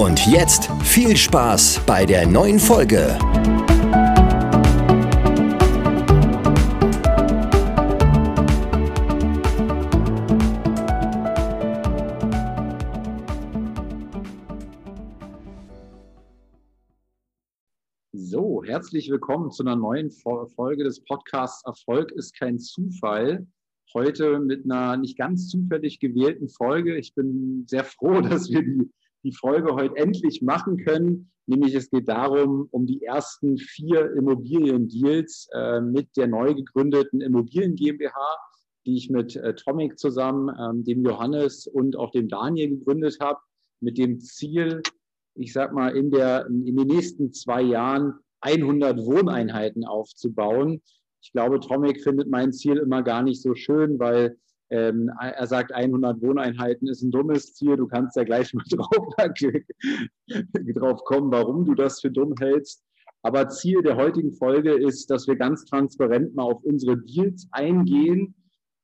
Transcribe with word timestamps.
Und 0.00 0.26
jetzt 0.26 0.70
viel 0.82 1.14
Spaß 1.14 1.82
bei 1.86 2.06
der 2.06 2.26
neuen 2.26 2.58
Folge. 2.58 3.18
So, 18.14 18.64
herzlich 18.64 19.10
willkommen 19.10 19.50
zu 19.50 19.62
einer 19.64 19.76
neuen 19.76 20.10
Folge 20.10 20.82
des 20.82 21.04
Podcasts 21.04 21.62
Erfolg 21.66 22.10
ist 22.12 22.34
kein 22.34 22.58
Zufall. 22.58 23.46
Heute 23.92 24.40
mit 24.40 24.64
einer 24.64 24.96
nicht 24.96 25.18
ganz 25.18 25.48
zufällig 25.48 26.00
gewählten 26.00 26.48
Folge. 26.48 26.96
Ich 26.96 27.14
bin 27.14 27.66
sehr 27.66 27.84
froh, 27.84 28.20
dass 28.22 28.48
wir 28.48 28.62
die 28.62 28.90
die 29.22 29.32
Folge 29.32 29.74
heute 29.74 29.96
endlich 29.96 30.42
machen 30.42 30.78
können. 30.78 31.30
Nämlich 31.46 31.74
es 31.74 31.90
geht 31.90 32.08
darum, 32.08 32.68
um 32.70 32.86
die 32.86 33.02
ersten 33.02 33.58
vier 33.58 34.12
Immobiliendeals 34.12 35.48
äh, 35.52 35.80
mit 35.80 36.16
der 36.16 36.28
neu 36.28 36.54
gegründeten 36.54 37.20
Immobilien 37.20 37.74
GmbH, 37.74 38.14
die 38.86 38.96
ich 38.96 39.10
mit 39.10 39.36
äh, 39.36 39.54
Tomic 39.54 39.98
zusammen, 39.98 40.54
ähm, 40.58 40.84
dem 40.84 41.04
Johannes 41.04 41.66
und 41.66 41.96
auch 41.96 42.12
dem 42.12 42.28
Daniel 42.28 42.70
gegründet 42.70 43.18
habe, 43.20 43.40
mit 43.80 43.98
dem 43.98 44.20
Ziel, 44.20 44.82
ich 45.34 45.52
sag 45.52 45.72
mal, 45.72 45.96
in, 45.96 46.10
der, 46.10 46.46
in 46.46 46.76
den 46.76 46.86
nächsten 46.86 47.32
zwei 47.32 47.62
Jahren 47.62 48.14
100 48.42 48.98
Wohneinheiten 48.98 49.84
aufzubauen. 49.84 50.82
Ich 51.22 51.32
glaube, 51.32 51.60
Tomic 51.60 52.02
findet 52.02 52.28
mein 52.28 52.52
Ziel 52.52 52.78
immer 52.78 53.02
gar 53.02 53.22
nicht 53.22 53.42
so 53.42 53.54
schön, 53.54 53.98
weil 53.98 54.38
ähm, 54.70 55.10
er 55.20 55.46
sagt, 55.46 55.72
100 55.72 56.22
Wohneinheiten 56.22 56.88
ist 56.88 57.02
ein 57.02 57.10
dummes 57.10 57.54
Ziel. 57.54 57.76
Du 57.76 57.88
kannst 57.88 58.16
ja 58.16 58.24
gleich 58.24 58.54
mal 58.54 58.64
drauf, 58.70 59.14
drauf 60.76 61.04
kommen, 61.04 61.32
warum 61.32 61.64
du 61.64 61.74
das 61.74 62.00
für 62.00 62.10
dumm 62.10 62.34
hältst. 62.38 62.84
Aber 63.22 63.48
Ziel 63.48 63.82
der 63.82 63.96
heutigen 63.96 64.32
Folge 64.32 64.72
ist, 64.72 65.10
dass 65.10 65.26
wir 65.26 65.36
ganz 65.36 65.64
transparent 65.64 66.34
mal 66.34 66.44
auf 66.44 66.62
unsere 66.62 66.96
Deals 66.96 67.48
eingehen, 67.50 68.34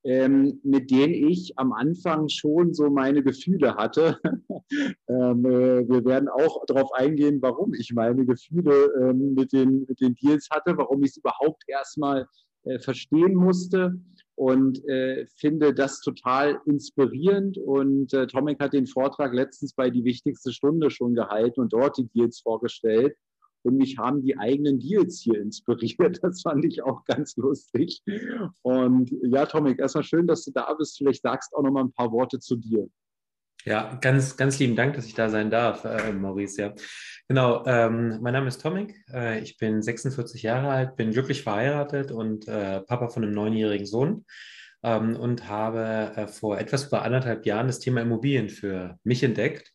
ähm, 0.05 0.61
mit 0.63 0.91
denen 0.91 1.15
ich 1.15 1.57
am 1.57 1.73
Anfang 1.73 2.29
schon 2.29 2.75
so 2.75 2.91
meine 2.91 3.23
Gefühle 3.23 3.77
hatte. 3.77 4.19
ähm, 5.09 5.45
äh, 5.47 5.89
wir 5.89 6.05
werden 6.05 6.29
auch 6.29 6.65
darauf 6.67 6.93
eingehen, 6.95 7.41
warum 7.41 7.75
ich 7.75 7.93
meine 7.95 8.27
Gefühle 8.27 8.93
ähm, 9.01 9.35
mit, 9.35 9.53
den, 9.53 9.87
mit 9.89 10.01
den 10.01 10.15
Deals 10.15 10.49
hatte, 10.51 10.77
warum 10.77 11.03
ich 11.03 11.11
es 11.11 11.17
überhaupt 11.17 11.63
erstmal 11.69 12.27
äh, 12.65 12.79
verstehen 12.81 13.35
musste 13.35 13.95
und 14.37 14.87
äh, 14.87 15.27
finde 15.27 15.75
das 15.75 16.01
total 16.01 16.61
inspirierend. 16.67 17.59
Und 17.59 18.13
äh, 18.13 18.27
Tomek 18.27 18.61
hat 18.61 18.75
den 18.75 18.87
Vortrag 18.87 19.33
letztens 19.33 19.73
bei 19.73 19.91
Die 19.91 20.05
wichtigste 20.05 20.53
Stunde 20.53 20.91
schon 20.91 21.15
gehalten 21.15 21.61
und 21.61 21.73
dort 21.73 21.97
die 21.99 22.07
Deals 22.09 22.41
vorgestellt. 22.41 23.17
Und 23.63 23.79
mich 23.79 23.99
haben 23.99 24.23
die 24.23 24.39
eigenen 24.39 24.79
Deals 24.79 25.21
hier 25.21 25.41
inspiriert. 25.41 26.19
Das 26.23 26.43
fand 26.43 26.65
ich 26.65 26.83
auch 26.83 27.05
ganz 27.05 27.37
lustig. 27.37 28.03
Und 28.63 29.11
ja, 29.23 29.47
Tomek, 29.47 29.81
erstmal 29.81 30.05
schön, 30.05 30.27
dass 30.27 30.45
du 30.45 30.53
da 30.53 30.73
bist. 30.75 30.99
Vielleicht 30.99 31.23
sagst 31.23 31.55
auch 31.55 31.63
noch 31.63 31.73
mal 31.73 31.85
ein 31.85 31.93
paar 31.93 32.13
Worte 32.13 32.39
zu 32.39 32.57
dir. 32.57 32.89
Ja, 33.69 33.99
ganz, 34.01 34.37
ganz 34.37 34.61
lieben 34.61 34.77
Dank, 34.77 34.95
dass 34.95 35.07
ich 35.07 35.15
da 35.15 35.29
sein 35.29 35.51
darf, 35.51 35.85
äh, 35.85 36.13
Maurice. 36.13 36.63
Ja. 36.63 36.75
Genau, 37.27 37.67
ähm, 37.67 38.21
mein 38.23 38.33
Name 38.33 38.47
ist 38.47 38.63
Tomik. 38.63 38.95
Äh, 39.13 39.41
ich 39.41 39.57
bin 39.57 39.83
46 39.83 40.45
Jahre 40.45 40.69
alt, 40.69 40.95
bin 40.95 41.11
glücklich 41.11 41.43
verheiratet 41.43 42.13
und 42.13 42.47
äh, 42.47 42.81
Papa 42.83 43.09
von 43.09 43.25
einem 43.25 43.35
neunjährigen 43.35 43.85
Sohn 43.85 44.25
ähm, 44.85 45.17
und 45.17 45.49
habe 45.49 46.13
äh, 46.15 46.29
vor 46.29 46.61
etwas 46.61 46.87
über 46.87 47.03
anderthalb 47.03 47.45
Jahren 47.45 47.67
das 47.67 47.81
Thema 47.81 48.03
Immobilien 48.03 48.51
für 48.51 49.01
mich 49.03 49.25
entdeckt 49.25 49.73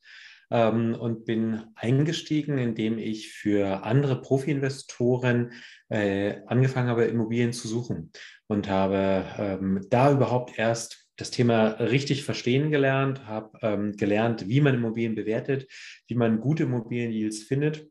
ähm, 0.52 0.96
und 0.96 1.26
bin 1.26 1.64
eingestiegen, 1.76 2.60
indem 2.60 2.98
ich 2.98 3.34
für 3.34 3.84
andere 3.84 4.22
Profi-Investoren 4.22 5.52
äh, 5.90 6.36
angefangen 6.48 6.88
habe, 6.88 7.04
Immobilien 7.04 7.52
zu 7.52 7.68
suchen 7.68 8.14
und 8.48 8.70
habe 8.70 9.26
ähm, 9.38 9.86
da 9.90 10.14
überhaupt 10.14 10.58
erst 10.58 11.01
das 11.18 11.32
Thema 11.32 11.68
richtig 11.80 12.24
verstehen 12.24 12.72
gelernt, 12.72 13.26
habe 13.26 13.58
ähm, 13.62 13.96
gelernt, 13.96 14.48
wie 14.48 14.62
man 14.62 14.76
Immobilien 14.76 15.16
bewertet, 15.16 15.68
wie 16.08 16.16
man 16.16 16.40
gute 16.40 16.64
Immobiliendeals 16.64 17.44
findet, 17.44 17.88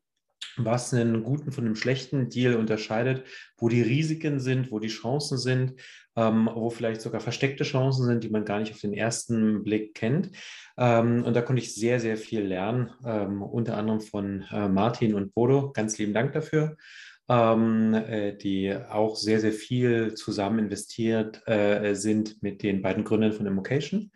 was 0.57 0.93
einen 0.93 1.23
guten 1.23 1.53
von 1.53 1.65
einem 1.65 1.77
schlechten 1.77 2.29
Deal 2.29 2.57
unterscheidet, 2.57 3.25
wo 3.57 3.69
die 3.69 3.83
Risiken 3.83 4.41
sind, 4.41 4.71
wo 4.71 4.79
die 4.79 4.89
Chancen 4.89 5.39
sind, 5.39 5.75
ähm, 6.17 6.51
wo 6.53 6.71
vielleicht 6.71 7.01
sogar 7.01 7.21
versteckte 7.21 7.65
Chancen 7.65 8.07
sind, 8.07 8.25
die 8.25 8.31
man 8.31 8.45
gar 8.45 8.59
nicht 8.59 8.73
auf 8.73 8.81
den 8.81 8.95
ersten 8.95 9.63
Blick 9.63 9.95
kennt. 9.95 10.31
Ähm, 10.77 11.23
und 11.23 11.35
da 11.35 11.43
konnte 11.43 11.63
ich 11.63 11.75
sehr, 11.75 12.01
sehr 12.01 12.17
viel 12.17 12.41
lernen, 12.41 12.91
ähm, 13.05 13.43
unter 13.43 13.77
anderem 13.77 14.01
von 14.01 14.45
äh, 14.51 14.69
Martin 14.69 15.15
und 15.15 15.35
Bodo. 15.35 15.73
Ganz 15.73 15.99
lieben 15.99 16.15
Dank 16.15 16.33
dafür 16.33 16.77
die 17.31 18.77
auch 18.91 19.15
sehr, 19.15 19.39
sehr 19.39 19.53
viel 19.53 20.15
zusammen 20.15 20.59
investiert 20.59 21.47
äh, 21.47 21.95
sind 21.95 22.43
mit 22.43 22.65
den 22.65 22.83
beiden 22.83 23.05
Gründern 23.05 23.33
von 23.33 23.47
Immocation. 23.47 24.11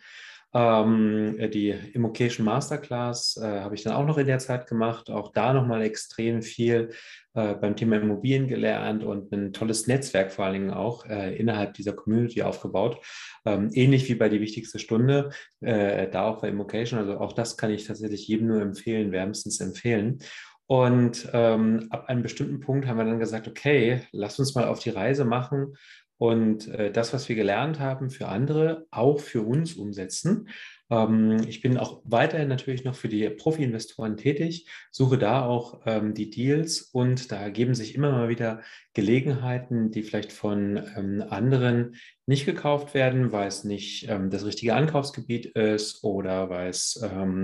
Ähm, 0.57 1.37
äh, 1.41 1.49
die 1.49 1.71
Immocation 1.71 2.45
Masterclass 2.45 3.37
äh, 3.43 3.61
habe 3.61 3.75
ich 3.75 3.83
dann 3.83 3.95
auch 3.95 4.07
noch 4.07 4.19
in 4.19 4.29
der 4.29 4.39
Zeit 4.39 4.69
gemacht, 4.69 5.11
auch 5.11 5.33
da 5.33 5.53
nochmal 5.53 5.83
extrem 5.83 6.43
viel 6.43 6.91
äh, 7.35 7.55
beim 7.55 7.75
Thema 7.75 7.97
Immobilien 7.97 8.47
gelernt 8.47 9.03
und 9.03 9.33
ein 9.33 9.53
tolles 9.53 9.89
Netzwerk 9.89 10.31
vor 10.31 10.45
allen 10.45 10.55
Dingen 10.55 10.71
auch 10.71 11.07
äh, 11.07 11.37
innerhalb 11.37 11.75
dieser 11.75 11.93
Community 11.93 12.43
aufgebaut. 12.43 13.05
Ähm, 13.45 13.71
ähnlich 13.73 14.09
wie 14.09 14.15
bei 14.15 14.29
die 14.29 14.41
wichtigste 14.41 14.79
Stunde, 14.79 15.31
da 15.61 16.27
auch 16.27 16.41
bei 16.43 16.49
Immocation. 16.49 16.99
Also 16.99 17.19
auch 17.19 17.33
das 17.33 17.57
kann 17.57 17.71
ich 17.71 17.87
tatsächlich 17.87 18.29
jedem 18.29 18.49
nur 18.49 18.61
empfehlen, 18.61 19.13
wärmstens 19.13 19.61
empfehlen. 19.61 20.19
Und 20.67 21.29
ähm, 21.33 21.89
ab 21.91 22.09
einem 22.09 22.23
bestimmten 22.23 22.61
Punkt 22.61 22.87
haben 22.87 22.97
wir 22.97 23.05
dann 23.05 23.19
gesagt, 23.19 23.49
okay, 23.49 24.03
lass 24.13 24.39
uns 24.39 24.55
mal 24.55 24.65
auf 24.65 24.79
die 24.79 24.91
Reise 24.91 25.25
machen 25.25 25.77
und 26.17 26.69
äh, 26.69 26.91
das, 26.91 27.13
was 27.13 27.29
wir 27.29 27.37
gelernt 27.37 27.81
haben, 27.81 28.09
für 28.09 28.29
andere 28.29 28.87
auch 28.91 29.21
für 29.21 29.43
uns 29.43 29.75
umsetzen. 29.75 30.49
Ähm, 30.91 31.43
ich 31.49 31.61
bin 31.61 31.79
auch 31.79 32.03
weiterhin 32.05 32.49
natürlich 32.49 32.85
noch 32.85 32.95
für 32.95 33.09
die 33.09 33.29
Profi-Investoren 33.31 34.17
tätig, 34.17 34.69
suche 34.91 35.19
da 35.19 35.45
auch 35.45 35.81
ähm, 35.87 36.15
die 36.15 36.31
Deals 36.31 36.83
und 36.83 37.33
da 37.33 37.37
ergeben 37.37 37.75
sich 37.75 37.95
immer 37.95 38.13
mal 38.13 38.29
wieder 38.29 38.63
Gelegenheiten, 38.93 39.91
die 39.91 40.03
vielleicht 40.03 40.33
von 40.33 40.77
ähm, 40.97 41.25
anderen 41.29 41.97
nicht 42.27 42.47
gekauft 42.47 42.95
werden, 42.95 43.33
weil 43.33 43.49
es 43.49 43.65
nicht 43.65 44.09
das 44.09 44.47
richtige 44.47 44.75
Ankaufsgebiet 44.75 45.45
ist 45.45 46.03
oder 46.05 46.49
weil 46.49 46.71
es 46.71 46.99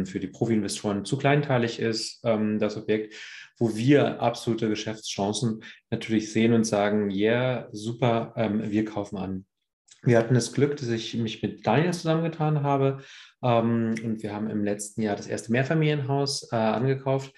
für 0.05 0.21
die 0.21 0.27
Profi-Investoren 0.27 1.05
zu 1.05 1.19
kleinteilig 1.19 1.81
ist, 1.81 2.25
das 2.25 2.79
Objekt 2.79 3.15
wo 3.59 3.77
wir 3.77 4.23
absolute 4.23 4.71
Geschäftschancen 4.71 5.63
natürlich 5.91 6.33
sehen 6.33 6.55
und 6.55 6.65
sagen, 6.65 7.11
ja, 7.11 7.31
yeah, 7.31 7.69
super, 7.73 8.33
wir 8.35 8.87
kaufen 8.87 9.19
an. 9.19 9.45
Wir 10.03 10.19
hatten 10.19 10.35
das 10.35 10.53
Glück, 10.53 10.77
dass 10.77 10.89
ich 10.89 11.15
mich 11.15 11.43
mit 11.43 11.67
Daniel 11.67 11.93
zusammengetan 11.93 12.63
habe 12.63 13.03
ähm, 13.43 13.95
und 14.03 14.23
wir 14.23 14.33
haben 14.33 14.49
im 14.49 14.65
letzten 14.65 15.03
Jahr 15.03 15.17
das 15.17 15.27
erste 15.27 15.53
Mehrfamilienhaus 15.53 16.51
äh, 16.53 16.57
angekauft. 16.57 17.35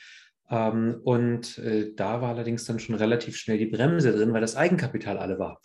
Ähm, 0.49 1.01
und 1.03 1.59
äh, 1.59 1.93
da 1.95 2.21
war 2.21 2.31
allerdings 2.31 2.65
dann 2.65 2.79
schon 2.79 2.95
relativ 2.95 3.37
schnell 3.37 3.59
die 3.59 3.67
Bremse 3.67 4.13
drin, 4.13 4.33
weil 4.33 4.41
das 4.41 4.55
Eigenkapital 4.55 5.19
alle 5.19 5.39
war. 5.39 5.61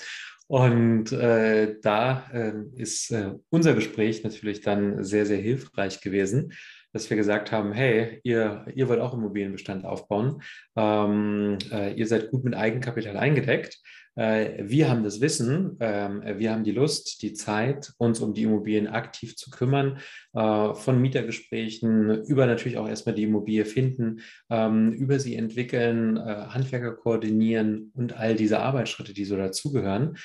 Und 0.48 1.12
äh, 1.12 1.76
da 1.82 2.26
äh, 2.34 2.54
ist 2.76 3.12
äh, 3.12 3.34
unser 3.50 3.74
Gespräch 3.74 4.24
natürlich 4.24 4.62
dann 4.62 5.04
sehr, 5.04 5.26
sehr 5.26 5.38
hilfreich 5.38 6.00
gewesen, 6.00 6.54
dass 6.94 7.10
wir 7.10 7.18
gesagt 7.18 7.52
haben, 7.52 7.74
hey, 7.74 8.22
ihr, 8.24 8.66
ihr 8.74 8.88
wollt 8.88 9.02
auch 9.02 9.14
Immobilienbestand 9.14 9.86
aufbauen, 9.86 10.42
ähm, 10.78 11.58
äh, 11.70 11.94
ihr 11.94 12.08
seid 12.08 12.32
gut 12.32 12.46
mit 12.46 12.56
Eigenkapital 12.56 13.18
eingedeckt. 13.18 13.78
Äh, 14.18 14.64
wir 14.68 14.90
haben 14.90 15.04
das 15.04 15.22
Wissen, 15.22 15.78
ähm, 15.80 16.24
wir 16.26 16.52
haben 16.52 16.64
die 16.64 16.72
Lust, 16.72 17.22
die 17.22 17.34
Zeit, 17.34 17.94
uns 17.98 18.20
um 18.20 18.34
die 18.34 18.44
Immobilien 18.44 18.88
aktiv 18.88 19.36
zu 19.36 19.50
kümmern, 19.52 20.00
äh, 20.34 20.74
von 20.74 21.00
Mietergesprächen 21.00 22.24
über 22.26 22.48
natürlich 22.48 22.78
auch 22.78 22.90
erstmal 22.90 23.16
die 23.16 23.24
Immobilie 23.24 23.66
finden, 23.66 24.22
ähm, 24.50 24.92
über 24.92 25.20
sie 25.20 25.36
entwickeln, 25.36 26.18
äh, 26.18 26.48
Handwerker 26.50 26.94
koordinieren 26.94 27.92
und 27.94 28.18
all 28.18 28.36
diese 28.36 28.60
Arbeitsschritte, 28.60 29.14
die 29.14 29.26
so 29.26 29.38
dazugehören. 29.38 30.18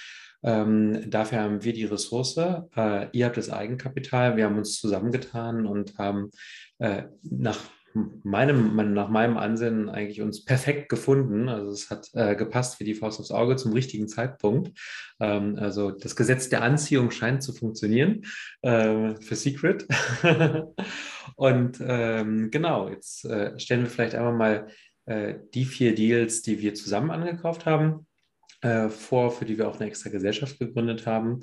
Ähm, 0.43 1.09
dafür 1.09 1.41
haben 1.41 1.63
wir 1.63 1.73
die 1.73 1.85
Ressource, 1.85 2.37
äh, 2.39 3.09
ihr 3.13 3.27
habt 3.27 3.37
das 3.37 3.51
Eigenkapital, 3.51 4.37
wir 4.37 4.47
haben 4.47 4.59
uns 4.59 4.81
zusammengetan 4.81 5.67
und 5.67 5.97
haben 5.99 6.31
äh, 6.79 7.05
nach 7.23 7.59
meinem, 7.95 8.95
nach 8.95 9.09
meinem 9.09 9.37
Ansinnen 9.37 9.89
eigentlich 9.89 10.21
uns 10.23 10.45
perfekt 10.45 10.89
gefunden. 10.89 11.49
Also 11.49 11.71
es 11.71 11.91
hat 11.91 12.09
äh, 12.15 12.37
gepasst 12.37 12.81
wie 12.81 12.85
die 12.85 12.95
Faust 12.95 13.21
aufs 13.21 13.31
Auge 13.31 13.57
zum 13.57 13.73
richtigen 13.73 14.09
Zeitpunkt. 14.09 14.79
Ähm, 15.21 15.57
also 15.59 15.91
das 15.91 16.17
Gesetz 16.17 16.49
der 16.49 16.63
Anziehung 16.63 17.11
scheint 17.11 17.43
zu 17.43 17.53
funktionieren 17.53 18.23
äh, 18.63 19.15
für 19.21 19.37
Secret. 19.37 19.87
Und 21.37 21.79
ähm, 21.81 22.51
genau, 22.51 22.89
jetzt 22.89 23.25
äh, 23.25 23.59
stellen 23.59 23.83
wir 23.83 23.91
vielleicht 23.91 24.15
einmal 24.15 24.33
mal 24.33 24.67
äh, 25.07 25.35
die 25.55 25.65
vier 25.65 25.95
Deals, 25.95 26.43
die 26.43 26.61
wir 26.61 26.75
zusammen 26.75 27.11
angekauft 27.11 27.67
haben, 27.67 28.07
äh, 28.61 28.89
vor, 28.89 29.31
für 29.31 29.45
die 29.45 29.59
wir 29.59 29.69
auch 29.69 29.81
eine 29.81 29.89
extra 29.89 30.11
Gesellschaft 30.11 30.59
gegründet 30.59 31.07
haben. 31.07 31.41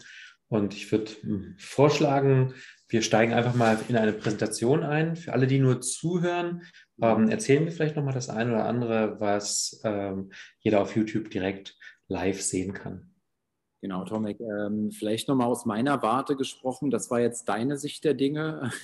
Und 0.48 0.74
ich 0.74 0.92
würde 0.92 1.12
hm, 1.22 1.56
vorschlagen, 1.58 2.54
wir 2.90 3.04
steigen 3.04 3.34
einfach 3.34 3.54
mal 3.54 3.78
in 3.88 3.96
eine 3.96 4.14
Präsentation 4.14 4.84
ein. 4.84 5.16
Für 5.16 5.34
alle, 5.34 5.46
die 5.46 5.60
nur 5.60 5.80
zuhören, 5.80 6.64
ähm, 7.02 7.30
erzählen 7.30 7.64
wir 7.64 7.72
vielleicht 7.72 7.96
nochmal 7.96 8.16
das 8.16 8.30
eine 8.30 8.52
oder 8.52 8.66
andere, 8.66 9.20
was 9.20 9.80
ähm, 9.84 10.32
jeder 10.60 10.82
auf 10.82 10.96
YouTube 10.96 11.30
direkt 11.30 11.78
live 12.08 12.42
sehen 12.42 12.74
kann. 12.74 13.14
Genau, 13.82 14.04
Tomek, 14.04 14.42
ähm, 14.42 14.92
vielleicht 14.92 15.30
nochmal 15.30 15.48
aus 15.48 15.66
meiner 15.66 16.02
Warte 16.02 16.36
gesprochen. 16.36 16.90
Das 16.90 17.10
war 17.12 17.22
jetzt 17.22 17.48
deine 17.48 17.78
Sicht 17.78 18.04
der 18.04 18.16
Dinge. 18.16 18.72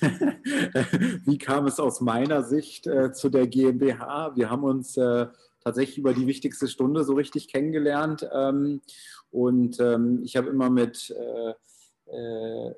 Wie 1.26 1.36
kam 1.36 1.66
es 1.66 1.80
aus 1.80 2.00
meiner 2.00 2.44
Sicht 2.44 2.86
äh, 2.86 3.12
zu 3.12 3.28
der 3.28 3.48
GmbH? 3.48 4.36
Wir 4.36 4.48
haben 4.48 4.62
uns 4.62 4.96
äh, 4.96 5.26
tatsächlich 5.62 5.98
über 5.98 6.14
die 6.14 6.26
wichtigste 6.26 6.68
Stunde 6.68 7.04
so 7.04 7.14
richtig 7.14 7.48
kennengelernt. 7.48 8.26
Ähm, 8.32 8.80
und 9.30 9.80
ähm, 9.80 10.22
ich 10.22 10.36
habe 10.36 10.48
immer 10.48 10.70
mit 10.70 11.10
äh, 11.10 11.50
äh 12.16 12.74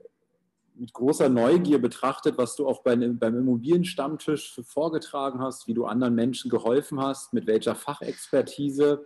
mit 0.78 0.92
großer 0.92 1.28
Neugier 1.28 1.78
betrachtet, 1.80 2.38
was 2.38 2.54
du 2.56 2.66
auch 2.66 2.82
beim, 2.82 3.18
beim 3.18 3.36
Immobilienstammtisch 3.36 4.60
vorgetragen 4.64 5.40
hast, 5.40 5.66
wie 5.66 5.74
du 5.74 5.86
anderen 5.86 6.14
Menschen 6.14 6.50
geholfen 6.50 7.00
hast, 7.00 7.34
mit 7.34 7.46
welcher 7.46 7.74
Fachexpertise. 7.74 9.04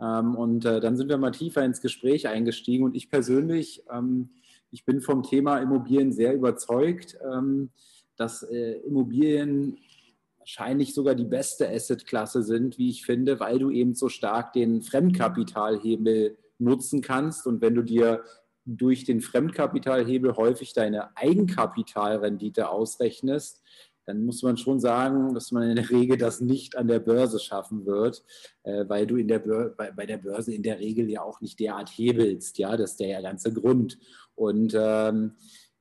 Ähm, 0.00 0.34
und 0.36 0.64
äh, 0.64 0.80
dann 0.80 0.96
sind 0.96 1.08
wir 1.08 1.16
mal 1.16 1.30
tiefer 1.30 1.64
ins 1.64 1.80
Gespräch 1.80 2.28
eingestiegen. 2.28 2.84
Und 2.84 2.94
ich 2.94 3.10
persönlich, 3.10 3.82
ähm, 3.90 4.30
ich 4.70 4.84
bin 4.84 5.00
vom 5.00 5.22
Thema 5.22 5.58
Immobilien 5.58 6.12
sehr 6.12 6.34
überzeugt, 6.34 7.16
ähm, 7.24 7.70
dass 8.16 8.42
äh, 8.42 8.72
Immobilien 8.80 9.78
wahrscheinlich 10.38 10.94
sogar 10.94 11.14
die 11.14 11.24
beste 11.24 11.68
Assetklasse 11.68 12.42
sind, 12.42 12.78
wie 12.78 12.90
ich 12.90 13.04
finde, 13.04 13.40
weil 13.40 13.58
du 13.58 13.70
eben 13.70 13.94
so 13.94 14.08
stark 14.08 14.52
den 14.52 14.82
Fremdkapitalhebel 14.82 16.36
nutzen 16.58 17.00
kannst. 17.00 17.46
Und 17.46 17.60
wenn 17.60 17.74
du 17.74 17.82
dir 17.82 18.22
durch 18.66 19.04
den 19.04 19.20
Fremdkapitalhebel 19.20 20.36
häufig 20.36 20.72
deine 20.72 21.16
Eigenkapitalrendite 21.16 22.68
ausrechnest, 22.68 23.62
dann 24.06 24.24
muss 24.24 24.42
man 24.42 24.56
schon 24.56 24.78
sagen, 24.78 25.34
dass 25.34 25.50
man 25.50 25.64
in 25.64 25.76
der 25.76 25.90
Regel 25.90 26.16
das 26.16 26.40
nicht 26.40 26.76
an 26.76 26.86
der 26.86 27.00
Börse 27.00 27.40
schaffen 27.40 27.86
wird, 27.86 28.24
äh, 28.62 28.84
weil 28.88 29.06
du 29.06 29.16
in 29.16 29.28
der 29.28 29.40
bei, 29.40 29.90
bei, 29.90 30.06
der 30.06 30.18
Börse 30.18 30.54
in 30.54 30.62
der 30.62 30.78
Regel 30.78 31.10
ja 31.10 31.22
auch 31.22 31.40
nicht 31.40 31.58
derart 31.58 31.90
hebelst. 31.90 32.58
Ja, 32.58 32.76
das 32.76 32.92
ist 32.92 33.00
der 33.00 33.20
ganze 33.22 33.52
Grund. 33.52 33.98
Und 34.36 34.76
ähm, 34.78 35.32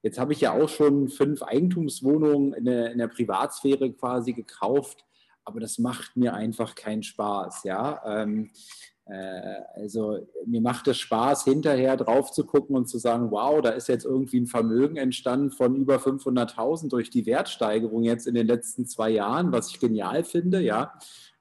jetzt 0.02 0.18
habe 0.18 0.34
ich 0.34 0.42
ja 0.42 0.54
auch 0.54 0.70
schon 0.70 1.08
fünf 1.08 1.44
Eigentumswohnungen 1.44 2.54
in 2.54 2.66
der, 2.66 2.92
in 2.92 2.98
der 2.98 3.08
Privatsphäre 3.08 3.94
quasi 3.94 4.34
gekauft, 4.34 5.06
aber 5.44 5.60
das 5.60 5.78
macht 5.78 6.18
mir 6.18 6.34
einfach 6.34 6.74
keinen 6.74 7.04
Spaß. 7.04 7.64
Ja. 7.64 8.02
Ähm, 8.06 8.46
äh, 8.46 8.95
also 9.08 10.28
mir 10.48 10.62
macht 10.62 10.88
es 10.88 10.98
Spaß, 10.98 11.44
hinterher 11.44 11.96
drauf 11.96 12.32
zu 12.32 12.44
gucken 12.44 12.76
und 12.76 12.88
zu 12.88 12.98
sagen, 12.98 13.30
wow, 13.30 13.62
da 13.62 13.70
ist 13.70 13.88
jetzt 13.88 14.06
irgendwie 14.06 14.40
ein 14.40 14.48
Vermögen 14.48 14.98
entstanden 14.98 15.52
von 15.52 15.76
über 15.76 15.98
500.000 15.98 16.90
durch 16.90 17.12
die 17.12 17.28
Wertsteigerung 17.28 18.04
jetzt 18.04 18.26
in 18.26 18.34
den 18.34 18.48
letzten 18.48 18.88
zwei 18.88 19.12
Jahren, 19.12 19.52
was 19.52 19.70
ich 19.70 19.80
genial 19.80 20.24
finde, 20.24 20.60
ja, 20.60 20.94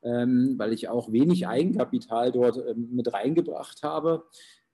ähm, 0.02 0.54
weil 0.58 0.74
ich 0.74 0.88
auch 0.88 1.10
wenig 1.10 1.48
Eigenkapital 1.48 2.32
dort 2.32 2.58
ähm, 2.58 2.90
mit 2.92 3.12
reingebracht 3.12 3.82
habe. 3.82 4.24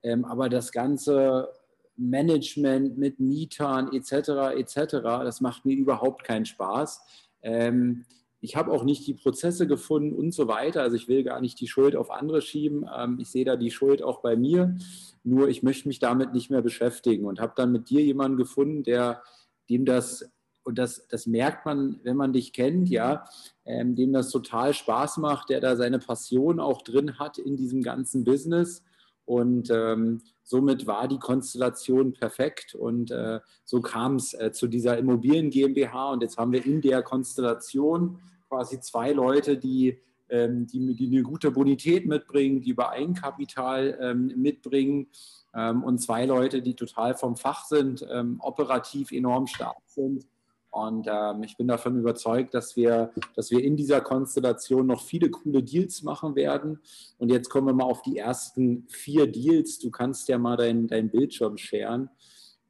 Ähm, 0.03 0.25
aber 0.25 0.49
das 0.49 0.73
ganze 0.73 1.49
Management 1.95 2.97
mit 2.97 3.19
Mietern 3.19 3.93
etc. 3.93 4.57
etc. 4.57 5.01
Das 5.01 5.39
macht 5.39 5.65
mir 5.65 5.75
überhaupt 5.77 6.23
keinen 6.23 6.45
Spaß. 6.45 7.01
Ähm, 7.43 8.05
ich 8.41 8.55
habe 8.55 8.71
auch 8.71 8.83
nicht 8.83 9.05
die 9.05 9.13
Prozesse 9.13 9.67
gefunden 9.67 10.15
und 10.15 10.33
so 10.33 10.47
weiter. 10.47 10.81
Also 10.81 10.95
ich 10.95 11.07
will 11.07 11.23
gar 11.23 11.39
nicht 11.39 11.59
die 11.59 11.67
Schuld 11.67 11.95
auf 11.95 12.09
andere 12.09 12.41
schieben. 12.41 12.89
Ähm, 12.93 13.17
ich 13.19 13.29
sehe 13.29 13.45
da 13.45 13.55
die 13.55 13.71
Schuld 13.71 14.01
auch 14.01 14.21
bei 14.21 14.35
mir. 14.35 14.75
Nur 15.23 15.47
ich 15.47 15.61
möchte 15.61 15.87
mich 15.87 15.99
damit 15.99 16.33
nicht 16.33 16.49
mehr 16.49 16.63
beschäftigen 16.63 17.25
und 17.25 17.39
habe 17.39 17.53
dann 17.55 17.71
mit 17.71 17.89
dir 17.89 18.01
jemanden 18.01 18.37
gefunden, 18.37 18.83
der 18.83 19.21
dem 19.69 19.85
das 19.85 20.29
und 20.63 20.77
das, 20.77 21.07
das 21.07 21.25
merkt 21.25 21.65
man, 21.65 21.99
wenn 22.03 22.15
man 22.15 22.33
dich 22.33 22.53
kennt, 22.53 22.87
ja, 22.89 23.25
ähm, 23.65 23.95
dem 23.95 24.13
das 24.13 24.29
total 24.29 24.75
Spaß 24.75 25.17
macht, 25.17 25.49
der 25.49 25.59
da 25.59 25.75
seine 25.75 25.97
Passion 25.97 26.59
auch 26.59 26.83
drin 26.83 27.17
hat 27.17 27.39
in 27.39 27.55
diesem 27.55 27.81
ganzen 27.81 28.23
Business. 28.23 28.83
Und 29.31 29.69
ähm, 29.71 30.19
somit 30.43 30.87
war 30.87 31.07
die 31.07 31.17
Konstellation 31.17 32.11
perfekt 32.11 32.75
und 32.75 33.11
äh, 33.11 33.39
so 33.63 33.79
kam 33.79 34.17
es 34.17 34.33
äh, 34.33 34.51
zu 34.51 34.67
dieser 34.67 34.97
Immobilien 34.97 35.49
GmbH. 35.49 36.11
Und 36.11 36.21
jetzt 36.21 36.37
haben 36.37 36.51
wir 36.51 36.65
in 36.65 36.81
der 36.81 37.01
Konstellation 37.01 38.19
quasi 38.49 38.81
zwei 38.81 39.13
Leute, 39.13 39.57
die, 39.57 40.01
ähm, 40.27 40.67
die, 40.67 40.95
die, 40.95 41.07
eine 41.07 41.23
gute 41.23 41.49
Bonität 41.49 42.05
mitbringen, 42.07 42.61
die 42.61 42.71
über 42.71 42.89
Eigenkapital 42.89 43.97
ähm, 44.01 44.33
mitbringen 44.35 45.07
ähm, 45.55 45.81
und 45.81 45.99
zwei 45.99 46.25
Leute, 46.25 46.61
die 46.61 46.75
total 46.75 47.15
vom 47.15 47.37
Fach 47.37 47.63
sind, 47.63 48.05
ähm, 48.11 48.35
operativ 48.41 49.13
enorm 49.13 49.47
stark 49.47 49.77
sind. 49.85 50.27
Und 50.71 51.05
ähm, 51.09 51.43
ich 51.43 51.57
bin 51.57 51.67
davon 51.67 51.99
überzeugt, 51.99 52.53
dass 52.53 52.77
wir, 52.77 53.11
dass 53.35 53.51
wir 53.51 53.61
in 53.61 53.75
dieser 53.75 53.99
Konstellation 53.99 54.87
noch 54.87 55.03
viele 55.03 55.29
coole 55.29 55.61
Deals 55.61 56.01
machen 56.01 56.35
werden. 56.35 56.79
Und 57.17 57.29
jetzt 57.29 57.49
kommen 57.49 57.67
wir 57.67 57.73
mal 57.73 57.83
auf 57.83 58.01
die 58.03 58.17
ersten 58.17 58.87
vier 58.87 59.27
Deals. 59.27 59.79
Du 59.79 59.91
kannst 59.91 60.29
ja 60.29 60.37
mal 60.37 60.55
deinen 60.55 60.87
dein 60.87 61.11
Bildschirm 61.11 61.57
scheren. 61.57 62.09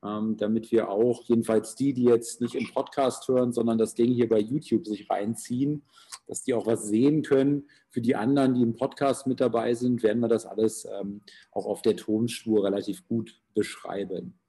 Ähm, 0.03 0.36
damit 0.36 0.71
wir 0.71 0.89
auch, 0.89 1.24
jedenfalls 1.25 1.75
die, 1.75 1.94
die 1.94 2.06
jetzt 2.06 2.42
nicht 2.42 2.56
im 2.56 2.68
Podcast 2.74 3.27
hören, 3.27 3.53
sondern 3.53 3.77
das 3.77 3.94
Ding 3.94 4.12
hier 4.12 4.27
bei 4.27 4.39
YouTube 4.39 4.88
sich 4.88 5.07
reinziehen, 5.07 5.83
dass 6.25 6.44
die 6.44 6.56
auch 6.56 6.65
was 6.65 6.88
sehen 6.88 7.21
können. 7.21 7.69
Für 7.92 8.01
die 8.01 8.15
anderen, 8.15 8.56
die 8.56 8.63
im 8.63 8.74
Podcast 8.74 9.27
mit 9.27 9.39
dabei 9.39 9.75
sind, 9.75 10.01
werden 10.01 10.21
wir 10.21 10.27
das 10.27 10.48
alles 10.48 10.86
ähm, 10.86 11.21
auch 11.51 11.68
auf 11.68 11.83
der 11.83 11.95
Tonspur 11.98 12.63
relativ 12.63 13.07
gut 13.07 13.39
beschreiben. 13.53 14.39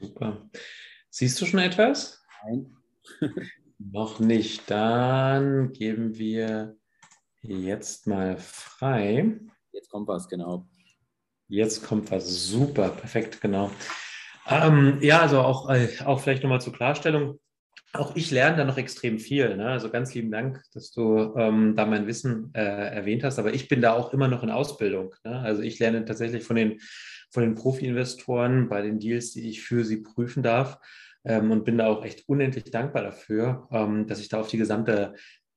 Super. 0.00 0.50
Siehst 1.14 1.38
du 1.42 1.44
schon 1.44 1.60
etwas? 1.60 2.24
Nein. 2.42 2.74
Noch 3.78 4.18
nicht. 4.18 4.70
Dann 4.70 5.70
geben 5.74 6.16
wir 6.16 6.74
jetzt 7.42 8.06
mal 8.06 8.38
frei. 8.38 9.38
Jetzt 9.72 9.90
kommt 9.90 10.08
was, 10.08 10.26
genau. 10.26 10.66
Jetzt 11.48 11.84
kommt 11.84 12.10
was 12.10 12.46
super, 12.46 12.88
perfekt, 12.88 13.42
genau. 13.42 13.70
Ähm, 14.48 15.00
ja, 15.02 15.20
also 15.20 15.42
auch, 15.42 15.68
äh, 15.68 15.90
auch 16.02 16.18
vielleicht 16.18 16.44
nochmal 16.44 16.62
zur 16.62 16.72
Klarstellung. 16.72 17.38
Auch 17.92 18.16
ich 18.16 18.30
lerne 18.30 18.56
da 18.56 18.64
noch 18.64 18.78
extrem 18.78 19.18
viel. 19.18 19.54
Ne? 19.58 19.68
Also 19.68 19.90
ganz 19.90 20.14
lieben 20.14 20.30
Dank, 20.30 20.62
dass 20.72 20.92
du 20.92 21.34
ähm, 21.36 21.76
da 21.76 21.84
mein 21.84 22.06
Wissen 22.06 22.54
äh, 22.54 22.62
erwähnt 22.62 23.22
hast. 23.22 23.38
Aber 23.38 23.52
ich 23.52 23.68
bin 23.68 23.82
da 23.82 23.92
auch 23.92 24.14
immer 24.14 24.28
noch 24.28 24.42
in 24.42 24.50
Ausbildung. 24.50 25.14
Ne? 25.24 25.38
Also 25.40 25.60
ich 25.60 25.78
lerne 25.78 26.06
tatsächlich 26.06 26.42
von 26.42 26.56
den, 26.56 26.80
von 27.32 27.42
den 27.42 27.54
Profi-Investoren 27.54 28.68
bei 28.68 28.82
den 28.82 28.98
Deals, 28.98 29.32
die 29.32 29.48
ich 29.48 29.62
für 29.62 29.84
sie 29.84 30.02
prüfen 30.02 30.42
darf. 30.42 30.78
Ähm, 31.24 31.50
und 31.50 31.64
bin 31.64 31.78
da 31.78 31.86
auch 31.86 32.04
echt 32.04 32.28
unendlich 32.28 32.70
dankbar 32.70 33.02
dafür, 33.02 33.68
ähm, 33.70 34.06
dass 34.06 34.20
ich 34.20 34.28
da 34.28 34.40
auf 34.40 34.48
die 34.48 34.58
gesamte 34.58 35.14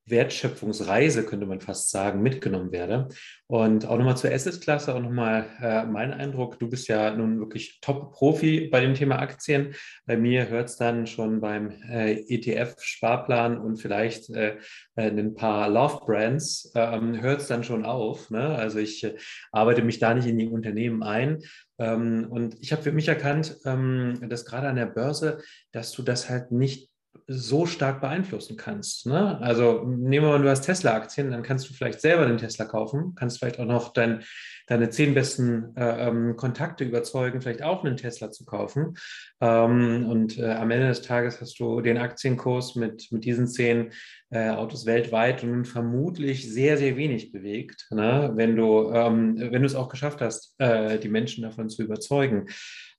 Wertschöpfungsreise, 0.08 1.26
könnte 1.26 1.46
man 1.46 1.62
fast 1.62 1.90
sagen, 1.90 2.22
mitgenommen 2.22 2.72
werde. 2.72 3.08
Und 3.48 3.88
auch 3.88 3.98
nochmal 3.98 4.18
zur 4.18 4.32
Asset-Klasse, 4.32 4.94
auch 4.94 5.00
nochmal 5.00 5.48
äh, 5.62 5.86
mein 5.86 6.14
Eindruck, 6.14 6.60
du 6.60 6.70
bist 6.70 6.88
ja 6.88 7.16
nun 7.16 7.40
wirklich 7.40 7.80
Top-Profi 7.82 8.70
bei 8.72 8.82
dem 8.82 8.94
Thema 8.94 9.20
Aktien. 9.20 9.76
Bei 10.06 10.18
mir 10.18 10.50
hört 10.50 10.70
es 10.70 10.78
dann 10.78 11.08
schon 11.08 11.42
beim 11.42 11.72
äh, 11.90 12.14
ETF-Sparplan 12.28 13.58
und 13.58 13.78
vielleicht 13.78 14.30
äh, 14.30 14.58
äh 14.96 15.10
ein 15.10 15.34
paar 15.34 15.70
Love-Brands, 15.70 16.72
ähm, 16.76 17.22
hört 17.22 17.42
es 17.42 17.48
dann 17.48 17.64
schon 17.64 17.86
auf. 17.86 18.30
Ne? 18.30 18.56
Also 18.56 18.80
ich 18.80 19.04
äh, 19.04 19.16
arbeite 19.52 19.82
mich 19.82 20.00
da 20.00 20.14
nicht 20.14 20.28
in 20.28 20.38
die 20.38 20.48
Unternehmen 20.48 21.04
ein. 21.04 21.42
Ähm, 21.78 22.28
und 22.30 22.58
ich 22.62 22.72
habe 22.72 22.84
für 22.84 22.92
mich 22.92 23.08
erkannt, 23.08 23.58
ähm, 23.66 24.20
dass 24.30 24.46
gerade 24.46 24.68
an 24.68 24.76
der 24.76 24.86
Börse, 24.86 25.40
dass 25.72 25.92
du 25.92 26.04
das 26.04 26.30
halt 26.30 26.52
nicht 26.52 26.90
so 27.28 27.66
stark 27.66 28.02
beeinflussen 28.02 28.56
kannst. 28.56 29.08
Ne? 29.08 29.40
Also 29.42 29.84
nehmen 29.84 30.26
wir 30.26 30.34
mal, 30.34 30.42
du 30.42 30.50
hast 30.50 30.62
Tesla-Aktien, 30.62 31.32
dann 31.32 31.42
kannst 31.42 31.68
du 31.68 31.74
vielleicht 31.74 32.00
selber 32.00 32.28
den 32.28 32.38
Tesla 32.38 32.66
kaufen, 32.66 33.16
kannst 33.16 33.40
vielleicht 33.40 33.60
auch 33.60 33.66
noch 33.66 33.94
dein, 33.94 34.24
deine 34.68 34.92
zehn 34.92 35.16
besten 35.16 35.76
äh, 35.76 36.08
ähm, 36.08 36.36
Kontakte 36.36 36.84
überzeugen, 36.84 37.42
vielleicht 37.42 37.64
auch 37.64 37.84
einen 37.84 37.98
Tesla 37.98 38.30
zu 38.30 38.46
kaufen. 38.46 38.96
Ähm, 39.42 40.06
und 40.08 40.38
äh, 40.38 40.52
am 40.52 40.70
Ende 40.70 40.88
des 40.88 41.02
Tages 41.02 41.42
hast 41.42 41.60
du 41.60 41.82
den 41.82 41.98
Aktienkurs 41.98 42.76
mit, 42.76 43.12
mit 43.12 43.26
diesen 43.26 43.48
zehn 43.48 43.92
äh, 44.30 44.50
Autos 44.50 44.86
weltweit 44.86 45.44
und 45.44 45.66
vermutlich 45.66 46.52
sehr, 46.52 46.78
sehr 46.78 46.96
wenig 46.96 47.32
bewegt, 47.32 47.88
ne? 47.90 48.34
wenn 48.36 48.56
du 48.56 48.92
ähm, 48.92 49.36
wenn 49.38 49.62
du 49.62 49.66
es 49.66 49.76
auch 49.76 49.90
geschafft 49.90 50.22
hast, 50.22 50.54
äh, 50.60 51.00
die 51.00 51.10
Menschen 51.10 51.44
davon 51.44 51.70
zu 51.70 51.84
überzeugen. 51.84 52.48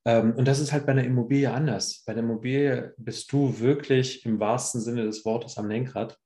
Ähm, 0.06 0.34
und 0.34 0.46
das 0.46 0.60
ist 0.60 0.72
halt 0.72 0.86
bei 0.86 0.92
einer 0.92 1.04
Immobilie 1.04 1.52
anders. 1.52 2.04
Bei 2.06 2.14
der 2.14 2.22
Immobilie 2.22 2.94
bist 2.96 3.30
du 3.32 3.58
wirklich 3.58 4.24
im 4.24 4.38
wahrsten 4.38 4.80
Sinne 4.80 5.02
des 5.02 5.24
Wortes 5.24 5.58
am 5.58 5.68
Lenkrad 5.68 6.16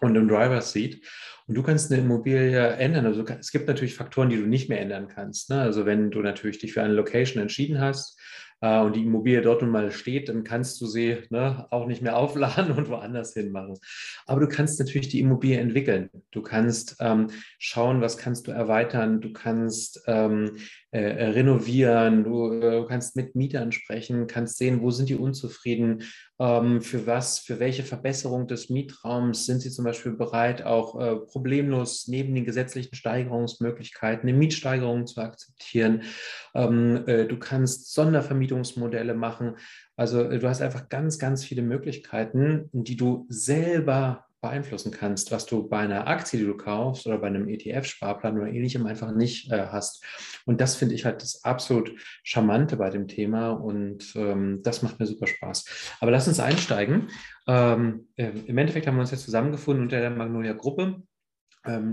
und 0.00 0.14
im 0.14 0.28
Driver's 0.28 0.72
Seat. 0.72 1.00
Und 1.48 1.56
du 1.56 1.62
kannst 1.62 1.90
eine 1.90 2.00
Immobilie 2.00 2.68
ändern. 2.76 3.04
Also 3.04 3.24
es 3.24 3.50
gibt 3.50 3.66
natürlich 3.66 3.96
Faktoren, 3.96 4.30
die 4.30 4.36
du 4.36 4.46
nicht 4.46 4.68
mehr 4.68 4.80
ändern 4.80 5.08
kannst. 5.08 5.50
Ne? 5.50 5.60
Also 5.60 5.86
wenn 5.86 6.10
du 6.10 6.20
natürlich 6.20 6.58
dich 6.58 6.72
für 6.72 6.82
eine 6.82 6.94
Location 6.94 7.42
entschieden 7.42 7.80
hast, 7.80 8.16
äh, 8.60 8.80
und 8.80 8.96
die 8.96 9.02
Immobilie 9.02 9.42
dort 9.42 9.62
nun 9.62 9.70
mal 9.70 9.90
steht, 9.90 10.28
dann 10.28 10.44
kannst 10.44 10.80
du 10.80 10.86
sie 10.86 11.18
ne, 11.30 11.66
auch 11.70 11.86
nicht 11.86 12.02
mehr 12.02 12.16
aufladen 12.16 12.72
und 12.72 12.88
woanders 12.88 13.34
hin 13.34 13.52
machen. 13.52 13.78
Aber 14.26 14.40
du 14.40 14.48
kannst 14.48 14.78
natürlich 14.78 15.08
die 15.08 15.20
Immobilie 15.20 15.58
entwickeln. 15.58 16.10
Du 16.30 16.42
kannst 16.42 16.96
ähm, 17.00 17.28
schauen, 17.58 18.00
was 18.00 18.18
kannst 18.18 18.46
du 18.46 18.52
erweitern. 18.52 19.20
Du 19.20 19.32
kannst 19.32 20.02
ähm, 20.06 20.56
äh, 20.96 21.24
renovieren. 21.26 22.24
Du 22.24 22.52
äh, 22.52 22.86
kannst 22.88 23.16
mit 23.16 23.34
Mietern 23.34 23.70
sprechen, 23.70 24.26
kannst 24.26 24.56
sehen, 24.56 24.80
wo 24.80 24.90
sind 24.90 25.08
die 25.10 25.14
unzufrieden, 25.14 26.04
ähm, 26.38 26.80
für 26.80 27.06
was, 27.06 27.38
für 27.38 27.60
welche 27.60 27.82
Verbesserung 27.82 28.46
des 28.46 28.70
Mietraums 28.70 29.44
sind 29.44 29.60
sie 29.60 29.70
zum 29.70 29.84
Beispiel 29.84 30.12
bereit, 30.12 30.62
auch 30.62 30.98
äh, 30.98 31.16
problemlos 31.16 32.08
neben 32.08 32.34
den 32.34 32.46
gesetzlichen 32.46 32.94
Steigerungsmöglichkeiten 32.94 34.26
eine 34.26 34.38
Mietsteigerung 34.38 35.06
zu 35.06 35.20
akzeptieren. 35.20 36.02
Ähm, 36.54 37.04
äh, 37.06 37.26
du 37.26 37.38
kannst 37.38 37.92
Sondervermietungsmodelle 37.92 39.14
machen. 39.14 39.56
Also 39.96 40.22
äh, 40.22 40.38
du 40.38 40.48
hast 40.48 40.62
einfach 40.62 40.88
ganz, 40.88 41.18
ganz 41.18 41.44
viele 41.44 41.62
Möglichkeiten, 41.62 42.70
die 42.72 42.96
du 42.96 43.26
selber 43.28 44.24
beeinflussen 44.46 44.92
kannst, 44.92 45.32
was 45.32 45.46
du 45.46 45.68
bei 45.68 45.78
einer 45.78 46.06
Aktie, 46.06 46.38
die 46.38 46.46
du 46.46 46.56
kaufst 46.56 47.06
oder 47.06 47.18
bei 47.18 47.26
einem 47.26 47.48
ETF-Sparplan 47.48 48.38
oder 48.38 48.48
ähnlichem 48.48 48.86
einfach 48.86 49.12
nicht 49.12 49.50
äh, 49.50 49.66
hast. 49.70 50.04
Und 50.44 50.60
das 50.60 50.76
finde 50.76 50.94
ich 50.94 51.04
halt 51.04 51.22
das 51.22 51.44
absolut 51.44 51.92
Charmante 52.22 52.76
bei 52.76 52.90
dem 52.90 53.08
Thema 53.08 53.50
und 53.50 54.14
ähm, 54.14 54.60
das 54.62 54.82
macht 54.82 55.00
mir 55.00 55.06
super 55.06 55.26
Spaß. 55.26 55.96
Aber 56.00 56.10
lass 56.10 56.28
uns 56.28 56.40
einsteigen. 56.40 57.08
Ähm, 57.48 58.08
äh, 58.16 58.30
Im 58.46 58.58
Endeffekt 58.58 58.86
haben 58.86 58.96
wir 58.96 59.00
uns 59.00 59.10
jetzt 59.10 59.24
zusammengefunden 59.24 59.84
unter 59.84 60.00
der 60.00 60.10
Magnolia 60.10 60.52
Gruppe. 60.52 60.82
Ähm, 60.86 61.04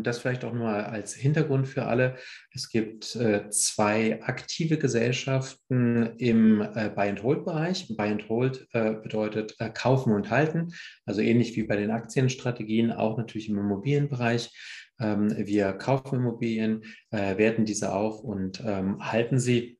das 0.03 0.19
vielleicht 0.19 0.45
auch 0.45 0.53
nur 0.53 0.69
als 0.69 1.13
Hintergrund 1.13 1.67
für 1.67 1.85
alle. 1.85 2.15
Es 2.53 2.69
gibt 2.69 3.15
äh, 3.15 3.49
zwei 3.49 4.21
aktive 4.21 4.77
Gesellschaften 4.77 6.13
im 6.17 6.61
äh, 6.61 6.89
Buy-and-Hold-Bereich. 6.89 7.95
Buy-and-Hold 7.97 8.67
äh, 8.73 8.93
bedeutet 8.93 9.57
kaufen 9.73 10.13
und 10.13 10.29
halten, 10.29 10.73
also 11.05 11.21
ähnlich 11.21 11.55
wie 11.55 11.63
bei 11.63 11.75
den 11.75 11.91
Aktienstrategien, 11.91 12.91
auch 12.91 13.17
natürlich 13.17 13.49
im 13.49 13.57
Immobilienbereich. 13.57 14.51
Ähm, 14.99 15.33
wir 15.35 15.73
kaufen 15.73 16.19
Immobilien, 16.19 16.83
werten 17.09 17.65
diese 17.65 17.93
auf 17.93 18.23
und 18.23 18.61
ähm, 18.65 18.99
halten 18.99 19.39
sie 19.39 19.79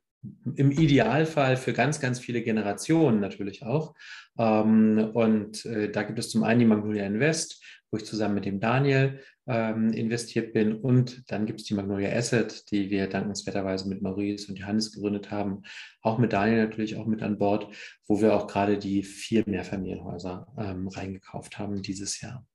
im 0.56 0.72
Idealfall 0.72 1.58
für 1.58 1.74
ganz, 1.74 2.00
ganz 2.00 2.20
viele 2.20 2.42
Generationen 2.42 3.20
natürlich 3.20 3.64
auch. 3.64 3.94
Ähm, 4.40 5.12
und 5.14 5.66
da 5.66 6.04
gibt 6.04 6.18
es 6.18 6.30
zum 6.30 6.44
einen 6.44 6.62
die 6.62 6.66
Magnolia 6.66 7.06
Invest, 7.06 7.62
wo 7.92 7.98
ich 7.98 8.06
zusammen 8.06 8.36
mit 8.36 8.46
dem 8.46 8.60
Daniel 8.60 9.20
ähm, 9.48 9.92
investiert 9.94 10.54
bin. 10.54 10.74
Und 10.74 11.30
dann 11.32 11.46
gibt 11.46 11.62
es 11.62 11.66
die 11.66 11.74
Magnolia 11.74 12.12
Asset, 12.12 12.72
die 12.72 12.90
wir 12.90 13.08
dankenswerterweise 13.08 13.90
mit 13.90 14.02
Maurice 14.02 14.50
und 14.50 14.58
Johannes 14.58 14.92
gegründet 14.92 15.32
haben. 15.32 15.64
Auch 16.02 16.18
mit 16.18 16.34
Daniel 16.34 16.66
natürlich 16.66 16.96
auch 16.96 17.06
mit 17.06 17.22
an 17.22 17.38
Bord, 17.38 17.68
wo 18.08 18.22
wir 18.22 18.34
auch 18.34 18.48
gerade 18.48 18.78
die 18.78 19.04
vier 19.04 19.44
Mehrfamilienhäuser 19.46 20.48
ähm, 20.58 20.88
reingekauft 20.88 21.60
haben 21.60 21.82
dieses 21.82 22.22
Jahr. 22.22 22.46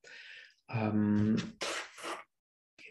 Ähm, 0.71 1.37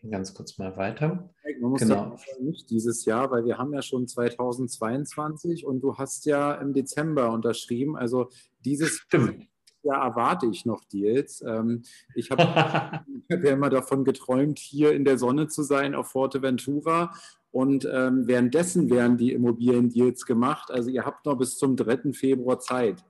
ganz 0.09 0.33
kurz 0.33 0.57
mal 0.57 0.77
weiter. 0.77 1.33
Man 1.59 1.71
muss 1.71 1.81
genau. 1.81 2.17
nicht 2.39 2.69
dieses 2.69 3.05
Jahr, 3.05 3.31
weil 3.31 3.45
wir 3.45 3.57
haben 3.57 3.73
ja 3.73 3.81
schon 3.81 4.07
2022 4.07 5.65
und 5.65 5.81
du 5.81 5.97
hast 5.97 6.25
ja 6.25 6.53
im 6.53 6.73
Dezember 6.73 7.31
unterschrieben. 7.31 7.97
Also 7.97 8.29
dieses 8.59 8.91
Stimmt. 8.91 9.47
Jahr 9.87 10.03
erwarte 10.03 10.47
ich 10.47 10.65
noch 10.65 10.83
Deals. 10.85 11.41
Ähm, 11.41 11.83
ich 12.15 12.31
habe 12.31 12.43
hab 12.55 13.43
ja 13.43 13.51
immer 13.51 13.69
davon 13.69 14.03
geträumt, 14.03 14.59
hier 14.59 14.93
in 14.93 15.05
der 15.05 15.17
Sonne 15.17 15.47
zu 15.47 15.63
sein 15.63 15.95
auf 15.95 16.11
Forteventura. 16.11 17.13
Und 17.51 17.89
ähm, 17.91 18.27
währenddessen 18.27 18.89
werden 18.89 19.17
die 19.17 19.33
Immobilien-Deals 19.33 20.25
gemacht. 20.25 20.69
Also 20.69 20.89
ihr 20.89 21.05
habt 21.05 21.25
noch 21.25 21.37
bis 21.37 21.57
zum 21.57 21.75
3. 21.75 22.13
Februar 22.13 22.59
Zeit. 22.59 23.03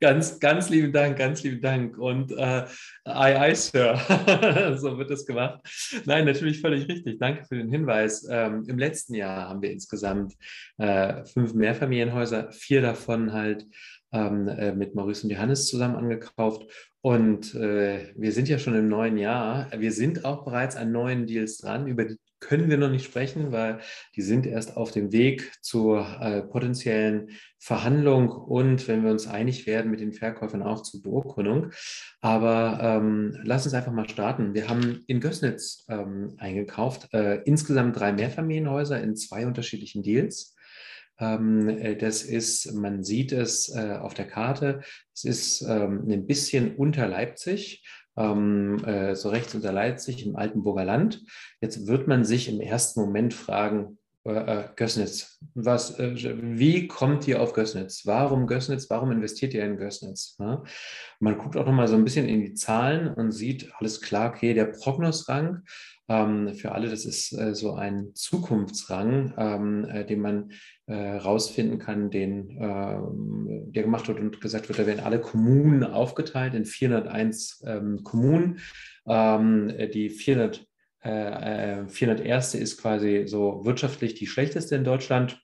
Ganz, 0.00 0.38
ganz 0.38 0.70
lieben 0.70 0.92
Dank, 0.92 1.18
ganz 1.18 1.42
lieben 1.42 1.60
Dank. 1.60 1.98
Und 1.98 2.30
äh, 2.30 2.66
aye, 3.04 3.40
aye, 3.40 3.54
Sir. 3.56 3.96
so 4.78 4.96
wird 4.96 5.10
es 5.10 5.26
gemacht. 5.26 5.60
Nein, 6.04 6.24
natürlich 6.24 6.60
völlig 6.60 6.86
richtig. 6.88 7.18
Danke 7.18 7.44
für 7.44 7.56
den 7.56 7.68
Hinweis. 7.68 8.24
Ähm, 8.30 8.64
Im 8.68 8.78
letzten 8.78 9.14
Jahr 9.14 9.48
haben 9.48 9.60
wir 9.60 9.72
insgesamt 9.72 10.34
äh, 10.76 11.24
fünf 11.24 11.52
Mehrfamilienhäuser, 11.54 12.52
vier 12.52 12.80
davon 12.80 13.32
halt 13.32 13.66
ähm, 14.12 14.48
äh, 14.48 14.72
mit 14.72 14.94
Maurice 14.94 15.24
und 15.24 15.30
Johannes 15.30 15.66
zusammen 15.66 15.96
angekauft. 15.96 16.62
Und 17.00 17.54
äh, 17.54 18.12
wir 18.16 18.32
sind 18.32 18.48
ja 18.48 18.58
schon 18.58 18.74
im 18.74 18.88
neuen 18.88 19.16
Jahr. 19.16 19.70
Wir 19.76 19.92
sind 19.92 20.24
auch 20.24 20.44
bereits 20.44 20.76
an 20.76 20.92
neuen 20.92 21.26
Deals 21.26 21.58
dran. 21.58 21.86
Über 21.86 22.04
die 22.04 22.16
können 22.40 22.70
wir 22.70 22.78
noch 22.78 22.90
nicht 22.90 23.04
sprechen, 23.04 23.52
weil 23.52 23.80
die 24.14 24.22
sind 24.22 24.46
erst 24.46 24.76
auf 24.76 24.90
dem 24.90 25.12
Weg 25.12 25.52
zur 25.60 26.06
äh, 26.20 26.42
potenziellen 26.42 27.30
Verhandlung 27.58 28.30
und 28.30 28.86
wenn 28.86 29.02
wir 29.02 29.10
uns 29.10 29.26
einig 29.26 29.66
werden 29.66 29.90
mit 29.90 30.00
den 30.00 30.12
Verkäufern 30.12 30.62
auch 30.62 30.82
zur 30.82 31.02
Beurkundung. 31.02 31.72
Aber 32.20 32.78
ähm, 32.80 33.36
lass 33.42 33.64
uns 33.64 33.74
einfach 33.74 33.92
mal 33.92 34.08
starten. 34.08 34.54
Wir 34.54 34.68
haben 34.68 35.02
in 35.08 35.20
Gößnitz 35.20 35.84
ähm, 35.88 36.34
eingekauft, 36.38 37.12
äh, 37.12 37.42
insgesamt 37.44 37.98
drei 37.98 38.12
Mehrfamilienhäuser 38.12 39.00
in 39.00 39.16
zwei 39.16 39.46
unterschiedlichen 39.46 40.02
Deals. 40.02 40.54
Ähm, 41.20 41.68
äh, 41.68 41.96
das 41.96 42.22
ist, 42.22 42.72
man 42.74 43.02
sieht 43.02 43.32
es 43.32 43.74
äh, 43.74 43.98
auf 44.00 44.14
der 44.14 44.26
Karte, 44.26 44.80
es 45.14 45.24
ist 45.24 45.62
ähm, 45.62 46.06
ein 46.08 46.26
bisschen 46.26 46.76
unter 46.76 47.08
Leipzig, 47.08 47.84
ähm, 48.16 48.82
äh, 48.84 49.14
so 49.14 49.30
rechts 49.30 49.54
unter 49.54 49.72
Leipzig 49.72 50.24
im 50.24 50.36
Altenburger 50.36 50.84
Land. 50.84 51.22
Jetzt 51.60 51.86
wird 51.86 52.06
man 52.06 52.24
sich 52.24 52.48
im 52.48 52.60
ersten 52.60 53.00
Moment 53.00 53.34
fragen, 53.34 53.98
Gößnitz. 54.24 55.38
Was, 55.54 55.98
wie 55.98 56.86
kommt 56.86 57.26
ihr 57.26 57.40
auf 57.40 57.54
Gößnitz? 57.54 58.04
Warum 58.04 58.46
Gößnitz? 58.46 58.90
Warum 58.90 59.10
investiert 59.10 59.54
ihr 59.54 59.64
in 59.64 59.78
Gößnitz? 59.78 60.36
Man 61.18 61.38
guckt 61.38 61.56
auch 61.56 61.64
nochmal 61.64 61.88
so 61.88 61.94
ein 61.94 62.04
bisschen 62.04 62.28
in 62.28 62.42
die 62.42 62.52
Zahlen 62.52 63.08
und 63.08 63.30
sieht, 63.30 63.72
alles 63.78 64.02
klar, 64.02 64.28
okay, 64.28 64.52
der 64.52 64.66
Prognosrang 64.66 65.62
für 66.06 66.72
alle, 66.72 66.90
das 66.90 67.06
ist 67.06 67.30
so 67.56 67.74
ein 67.76 68.10
Zukunftsrang, 68.14 70.04
den 70.06 70.20
man 70.20 70.50
rausfinden 70.94 71.78
kann, 71.78 72.10
den, 72.10 72.56
ähm, 72.60 73.72
der 73.72 73.82
gemacht 73.82 74.08
wird 74.08 74.20
und 74.20 74.40
gesagt 74.40 74.68
wird, 74.68 74.78
da 74.78 74.86
werden 74.86 75.04
alle 75.04 75.20
Kommunen 75.20 75.84
aufgeteilt 75.84 76.54
in 76.54 76.64
401 76.64 77.62
ähm, 77.66 78.02
Kommunen. 78.04 78.60
Ähm, 79.06 79.72
die 79.92 80.10
400, 80.10 80.66
äh, 81.00 81.86
401. 81.86 82.54
Äh, 82.54 82.58
ist 82.58 82.80
quasi 82.80 83.24
so 83.26 83.64
wirtschaftlich 83.64 84.14
die 84.14 84.26
schlechteste 84.26 84.76
in 84.76 84.84
Deutschland. 84.84 85.40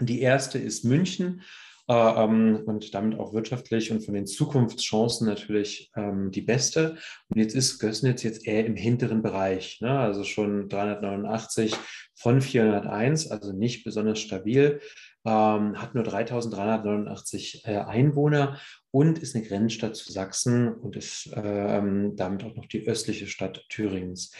Die 0.00 0.20
erste 0.20 0.58
ist 0.58 0.84
München 0.84 1.42
äh, 1.81 1.81
und 1.92 2.94
damit 2.94 3.18
auch 3.18 3.32
wirtschaftlich 3.32 3.90
und 3.90 4.04
von 4.04 4.14
den 4.14 4.26
Zukunftschancen 4.26 5.26
natürlich 5.26 5.90
ähm, 5.96 6.30
die 6.30 6.42
beste. 6.42 6.96
Und 7.28 7.38
jetzt 7.38 7.54
ist 7.54 7.78
Gößnitz 7.78 8.22
jetzt 8.22 8.46
eher 8.46 8.66
im 8.66 8.76
hinteren 8.76 9.22
Bereich, 9.22 9.80
ne? 9.80 9.98
also 9.98 10.24
schon 10.24 10.68
389 10.68 11.74
von 12.14 12.40
401, 12.40 13.30
also 13.30 13.52
nicht 13.52 13.84
besonders 13.84 14.20
stabil. 14.20 14.80
Ähm, 15.24 15.80
hat 15.80 15.94
nur 15.94 16.02
3.389 16.04 17.64
äh, 17.64 17.76
Einwohner 17.78 18.58
und 18.90 19.20
ist 19.20 19.36
eine 19.36 19.44
Grenzstadt 19.44 19.94
zu 19.94 20.10
Sachsen 20.12 20.74
und 20.74 20.96
ist 20.96 21.30
ähm, 21.36 22.16
damit 22.16 22.42
auch 22.42 22.56
noch 22.56 22.66
die 22.66 22.88
östliche 22.88 23.28
Stadt 23.28 23.64
Thüringens. 23.68 24.32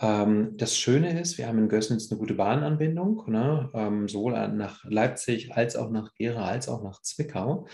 Ähm, 0.00 0.56
das 0.56 0.76
Schöne 0.76 1.18
ist, 1.20 1.38
wir 1.38 1.48
haben 1.48 1.58
in 1.58 1.68
Gößnitz 1.68 2.10
eine 2.10 2.18
gute 2.18 2.34
Bahnanbindung, 2.34 3.24
ne? 3.28 3.70
ähm, 3.74 4.08
sowohl 4.08 4.32
nach 4.48 4.84
Leipzig 4.84 5.54
als 5.54 5.76
auch 5.76 5.90
nach 5.90 6.12
Gera 6.14 6.46
als 6.46 6.68
auch 6.68 6.82
nach 6.82 7.00
Zwickau. 7.02 7.66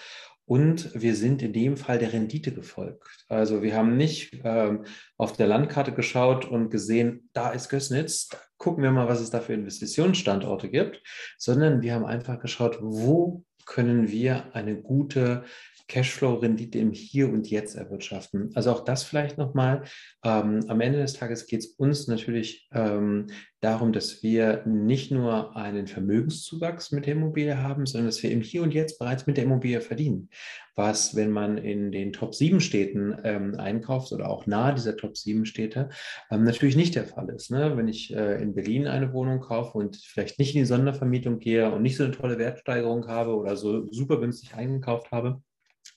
Und 0.45 0.91
wir 1.01 1.15
sind 1.15 1.41
in 1.41 1.53
dem 1.53 1.77
Fall 1.77 1.99
der 1.99 2.13
Rendite 2.13 2.53
gefolgt. 2.53 3.25
Also 3.29 3.63
wir 3.63 3.77
haben 3.77 3.97
nicht 3.97 4.41
ähm, 4.45 4.85
auf 5.17 5.33
der 5.33 5.47
Landkarte 5.47 5.93
geschaut 5.93 6.45
und 6.45 6.69
gesehen, 6.69 7.31
da 7.33 7.51
ist 7.51 7.69
Gößnitz, 7.69 8.29
gucken 8.59 8.83
wir 8.83 8.91
mal, 8.91 9.09
was 9.09 9.21
es 9.21 9.31
da 9.31 9.41
für 9.41 9.55
Investitionsstandorte 9.55 10.69
gibt, 10.69 11.03
sondern 11.39 11.81
wir 11.83 11.95
haben 11.95 12.05
einfach 12.05 12.41
geschaut, 12.41 12.79
wo 12.81 13.45
können 13.67 14.11
wir 14.11 14.55
eine 14.55 14.81
gute 14.81 15.45
Cashflow-Rendite 15.89 16.79
im 16.79 16.93
Hier 16.93 17.29
und 17.29 17.51
Jetzt 17.51 17.75
erwirtschaften. 17.75 18.51
Also 18.55 18.71
auch 18.73 18.85
das 18.85 19.03
vielleicht 19.03 19.39
nochmal. 19.39 19.85
Ähm, 20.25 20.61
am 20.69 20.81
Ende 20.81 20.99
des 20.99 21.15
Tages 21.15 21.47
geht 21.47 21.61
es 21.61 21.67
uns 21.67 22.09
natürlich 22.09 22.69
ähm, 22.73 23.29
darum, 23.63 23.93
dass 23.93 24.23
wir 24.23 24.63
nicht 24.67 25.13
nur 25.13 25.57
einen 25.57 25.87
Vermögenszuwachs 25.87 26.91
mit 26.91 27.07
der 27.07 27.15
Immobilie 27.15 27.63
haben, 27.63 27.87
sondern 27.87 28.09
dass 28.09 28.23
wir 28.23 28.31
im 28.31 28.41
Hier 28.41 28.63
und 28.63 28.75
Jetzt 28.75 28.99
bereits 28.99 29.27
mit 29.27 29.37
der 29.37 29.45
Immobilie 29.45 29.81
verdienen. 29.81 30.29
Was, 30.75 31.15
wenn 31.15 31.31
man 31.31 31.59
in 31.59 31.93
den 31.93 32.13
Top 32.13 32.35
7 32.35 32.61
Städten 32.61 33.17
ähm, 33.23 33.55
einkauft 33.59 34.11
oder 34.13 34.29
auch 34.29 34.47
nahe 34.47 34.75
dieser 34.75 34.97
Top 34.97 35.17
7 35.17 35.45
Städte, 35.45 35.91
ähm, 36.31 36.43
natürlich 36.43 36.77
nicht 36.77 36.97
der 36.97 37.05
Fall 37.05 37.29
ist. 37.29 37.51
Ne? 37.51 37.77
Wenn 37.77 37.89
ich 37.89 38.13
äh, 38.15 38.43
in 38.43 38.55
Berlin 38.55 38.89
eine 38.89 39.13
Wohnung 39.13 39.41
kaufe 39.41 39.79
und 39.79 39.97
vielleicht 39.97 40.39
nicht 40.39 40.55
in 40.57 40.63
die 40.63 40.67
Sondervermietung 40.67 41.39
gehe 41.39 41.71
und 41.71 41.83
nicht 41.83 41.97
so 41.97 42.05
eine 42.05 42.13
tolle 42.13 42.39
Wertsteigerung 42.39 43.07
habe 43.07 43.37
oder 43.37 43.57
so 43.57 43.87
super 43.93 44.19
günstig 44.19 44.55
eingekauft 44.55 45.13
habe, 45.13 45.43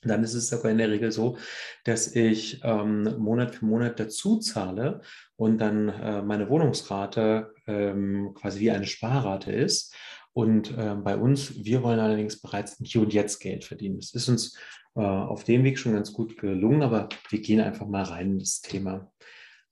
dann 0.08 0.24
ist 0.24 0.34
es 0.34 0.48
sogar 0.48 0.70
in 0.70 0.78
der 0.78 0.90
Regel 0.90 1.12
so, 1.12 1.36
dass 1.84 2.14
ich 2.14 2.60
ähm, 2.64 3.16
Monat 3.18 3.54
für 3.54 3.64
Monat 3.64 3.98
dazu 4.00 4.38
zahle 4.38 5.00
und 5.36 5.58
dann 5.58 5.88
äh, 5.88 6.22
meine 6.22 6.48
Wohnungsrate 6.48 7.52
ähm, 7.66 8.32
quasi 8.34 8.60
wie 8.60 8.70
eine 8.70 8.86
Sparrate 8.86 9.52
ist. 9.52 9.94
Und 10.32 10.76
äh, 10.76 10.94
bei 10.94 11.16
uns, 11.16 11.64
wir 11.64 11.82
wollen 11.82 11.98
allerdings 11.98 12.40
bereits 12.40 12.76
Hier 12.82 13.00
und 13.00 13.12
Jetzt 13.12 13.40
Geld 13.40 13.64
verdienen. 13.64 13.98
Das 13.98 14.12
ist 14.12 14.28
uns 14.28 14.58
äh, 14.94 15.00
auf 15.00 15.44
dem 15.44 15.64
Weg 15.64 15.78
schon 15.78 15.94
ganz 15.94 16.12
gut 16.12 16.36
gelungen, 16.36 16.82
aber 16.82 17.08
wir 17.30 17.40
gehen 17.40 17.60
einfach 17.60 17.86
mal 17.86 18.02
rein 18.02 18.32
in 18.32 18.38
das 18.38 18.60
Thema. 18.60 19.10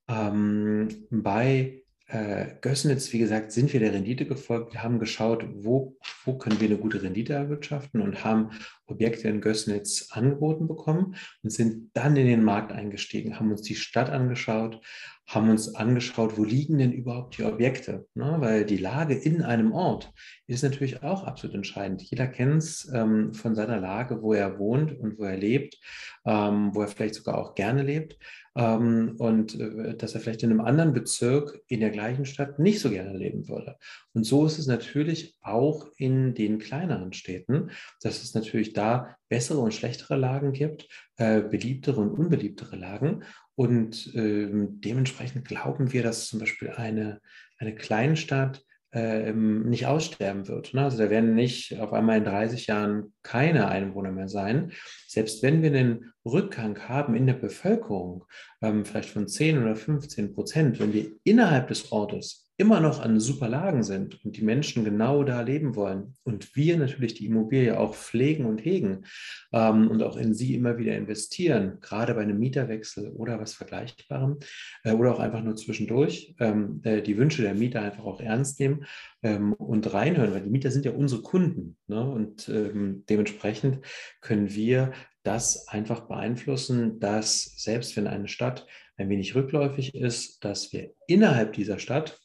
Ähm, 0.08 1.06
bei 1.10 1.84
äh, 2.06 2.56
Gössnitz, 2.60 3.12
wie 3.12 3.18
gesagt, 3.18 3.52
sind 3.52 3.72
wir 3.72 3.80
der 3.80 3.92
Rendite 3.92 4.26
gefolgt. 4.26 4.72
Wir 4.72 4.82
haben 4.82 4.98
geschaut, 4.98 5.46
wo, 5.54 5.96
wo 6.24 6.36
können 6.38 6.60
wir 6.60 6.68
eine 6.68 6.78
gute 6.78 7.02
Rendite 7.02 7.32
erwirtschaften 7.32 8.02
und 8.02 8.24
haben 8.24 8.50
Objekte 8.86 9.28
in 9.28 9.40
Gössnitz 9.40 10.08
angeboten 10.10 10.68
bekommen 10.68 11.16
und 11.42 11.50
sind 11.50 11.90
dann 11.94 12.16
in 12.16 12.26
den 12.26 12.44
Markt 12.44 12.72
eingestiegen, 12.72 13.38
haben 13.38 13.50
uns 13.50 13.62
die 13.62 13.74
Stadt 13.74 14.10
angeschaut, 14.10 14.80
haben 15.26 15.48
uns 15.48 15.74
angeschaut, 15.74 16.36
wo 16.36 16.44
liegen 16.44 16.78
denn 16.78 16.92
überhaupt 16.92 17.38
die 17.38 17.44
Objekte? 17.44 18.06
Ne? 18.14 18.36
Weil 18.40 18.66
die 18.66 18.76
Lage 18.76 19.14
in 19.14 19.42
einem 19.42 19.72
Ort 19.72 20.12
ist 20.46 20.62
natürlich 20.62 21.02
auch 21.02 21.24
absolut 21.24 21.56
entscheidend. 21.56 22.02
Jeder 22.02 22.26
kennt 22.26 22.58
es 22.58 22.90
ähm, 22.92 23.32
von 23.32 23.54
seiner 23.54 23.80
Lage, 23.80 24.20
wo 24.20 24.34
er 24.34 24.58
wohnt 24.58 24.98
und 24.98 25.18
wo 25.18 25.24
er 25.24 25.36
lebt, 25.36 25.78
ähm, 26.26 26.74
wo 26.74 26.82
er 26.82 26.88
vielleicht 26.88 27.14
sogar 27.14 27.38
auch 27.38 27.54
gerne 27.54 27.82
lebt 27.82 28.18
ähm, 28.54 29.14
und 29.18 29.58
äh, 29.58 29.96
dass 29.96 30.14
er 30.14 30.20
vielleicht 30.20 30.42
in 30.42 30.50
einem 30.50 30.60
anderen 30.60 30.92
Bezirk 30.92 31.58
in 31.68 31.80
der 31.80 31.90
gleichen 31.90 32.26
Stadt 32.26 32.58
nicht 32.58 32.80
so 32.80 32.90
gerne 32.90 33.16
leben 33.16 33.48
würde. 33.48 33.76
Und 34.12 34.24
so 34.24 34.44
ist 34.44 34.58
es 34.58 34.66
natürlich 34.66 35.36
auch 35.40 35.86
in 35.96 36.34
den 36.34 36.58
kleineren 36.58 37.14
Städten, 37.14 37.70
dass 38.02 38.22
es 38.22 38.34
natürlich 38.34 38.73
da 38.76 39.16
bessere 39.28 39.58
und 39.58 39.74
schlechtere 39.74 40.16
Lagen 40.16 40.52
gibt, 40.52 40.88
äh, 41.16 41.40
beliebtere 41.40 42.00
und 42.00 42.10
unbeliebtere 42.10 42.76
Lagen. 42.76 43.24
Und 43.56 44.12
ähm, 44.14 44.80
dementsprechend 44.80 45.46
glauben 45.46 45.92
wir, 45.92 46.02
dass 46.02 46.28
zum 46.28 46.40
Beispiel 46.40 46.70
eine, 46.70 47.20
eine 47.58 47.74
Kleinstadt 47.74 48.64
äh, 48.94 49.32
nicht 49.32 49.86
aussterben 49.86 50.46
wird. 50.46 50.72
Ne? 50.72 50.84
Also 50.84 50.98
da 50.98 51.10
werden 51.10 51.34
nicht 51.34 51.78
auf 51.80 51.92
einmal 51.92 52.18
in 52.18 52.24
30 52.24 52.68
Jahren 52.68 53.12
keine 53.22 53.68
Einwohner 53.68 54.12
mehr 54.12 54.28
sein. 54.28 54.72
Selbst 55.08 55.42
wenn 55.42 55.62
wir 55.62 55.70
einen 55.70 56.12
Rückgang 56.24 56.78
haben 56.88 57.14
in 57.14 57.26
der 57.26 57.34
Bevölkerung, 57.34 58.24
ähm, 58.62 58.84
vielleicht 58.84 59.10
von 59.10 59.26
10 59.26 59.62
oder 59.62 59.74
15 59.74 60.32
Prozent, 60.32 60.78
wenn 60.78 60.92
wir 60.92 61.10
innerhalb 61.24 61.68
des 61.68 61.90
Ortes 61.90 62.43
immer 62.56 62.78
noch 62.78 63.00
an 63.00 63.18
super 63.18 63.48
Lagen 63.48 63.82
sind 63.82 64.24
und 64.24 64.36
die 64.36 64.44
Menschen 64.44 64.84
genau 64.84 65.24
da 65.24 65.40
leben 65.40 65.74
wollen 65.74 66.14
und 66.22 66.54
wir 66.54 66.76
natürlich 66.76 67.14
die 67.14 67.26
Immobilie 67.26 67.78
auch 67.78 67.94
pflegen 67.94 68.44
und 68.44 68.64
hegen 68.64 69.06
ähm, 69.52 69.90
und 69.90 70.02
auch 70.02 70.16
in 70.16 70.34
sie 70.34 70.54
immer 70.54 70.78
wieder 70.78 70.96
investieren, 70.96 71.78
gerade 71.80 72.14
bei 72.14 72.22
einem 72.22 72.38
Mieterwechsel 72.38 73.10
oder 73.10 73.40
was 73.40 73.54
Vergleichbarem 73.54 74.38
äh, 74.84 74.92
oder 74.92 75.14
auch 75.14 75.18
einfach 75.18 75.42
nur 75.42 75.56
zwischendurch, 75.56 76.36
ähm, 76.38 76.80
äh, 76.84 77.02
die 77.02 77.18
Wünsche 77.18 77.42
der 77.42 77.54
Mieter 77.54 77.82
einfach 77.82 78.04
auch 78.04 78.20
ernst 78.20 78.60
nehmen 78.60 78.84
ähm, 79.22 79.52
und 79.54 79.92
reinhören, 79.92 80.32
weil 80.32 80.42
die 80.42 80.50
Mieter 80.50 80.70
sind 80.70 80.84
ja 80.84 80.92
unsere 80.92 81.22
Kunden 81.22 81.76
ne? 81.88 82.08
und 82.08 82.48
ähm, 82.48 83.04
dementsprechend 83.08 83.80
können 84.20 84.54
wir 84.54 84.92
das 85.24 85.66
einfach 85.68 86.06
beeinflussen, 86.06 87.00
dass 87.00 87.54
selbst 87.56 87.96
wenn 87.96 88.06
eine 88.06 88.28
Stadt 88.28 88.66
ein 88.96 89.08
wenig 89.08 89.34
rückläufig 89.34 89.94
ist, 89.94 90.44
dass 90.44 90.72
wir 90.72 90.92
innerhalb 91.08 91.54
dieser 91.54 91.80
Stadt 91.80 92.20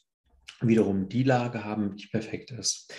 wiederum 0.60 1.08
die 1.08 1.22
Lage 1.22 1.64
haben, 1.64 1.96
die 1.96 2.06
perfekt 2.06 2.50
ist. 2.50 2.92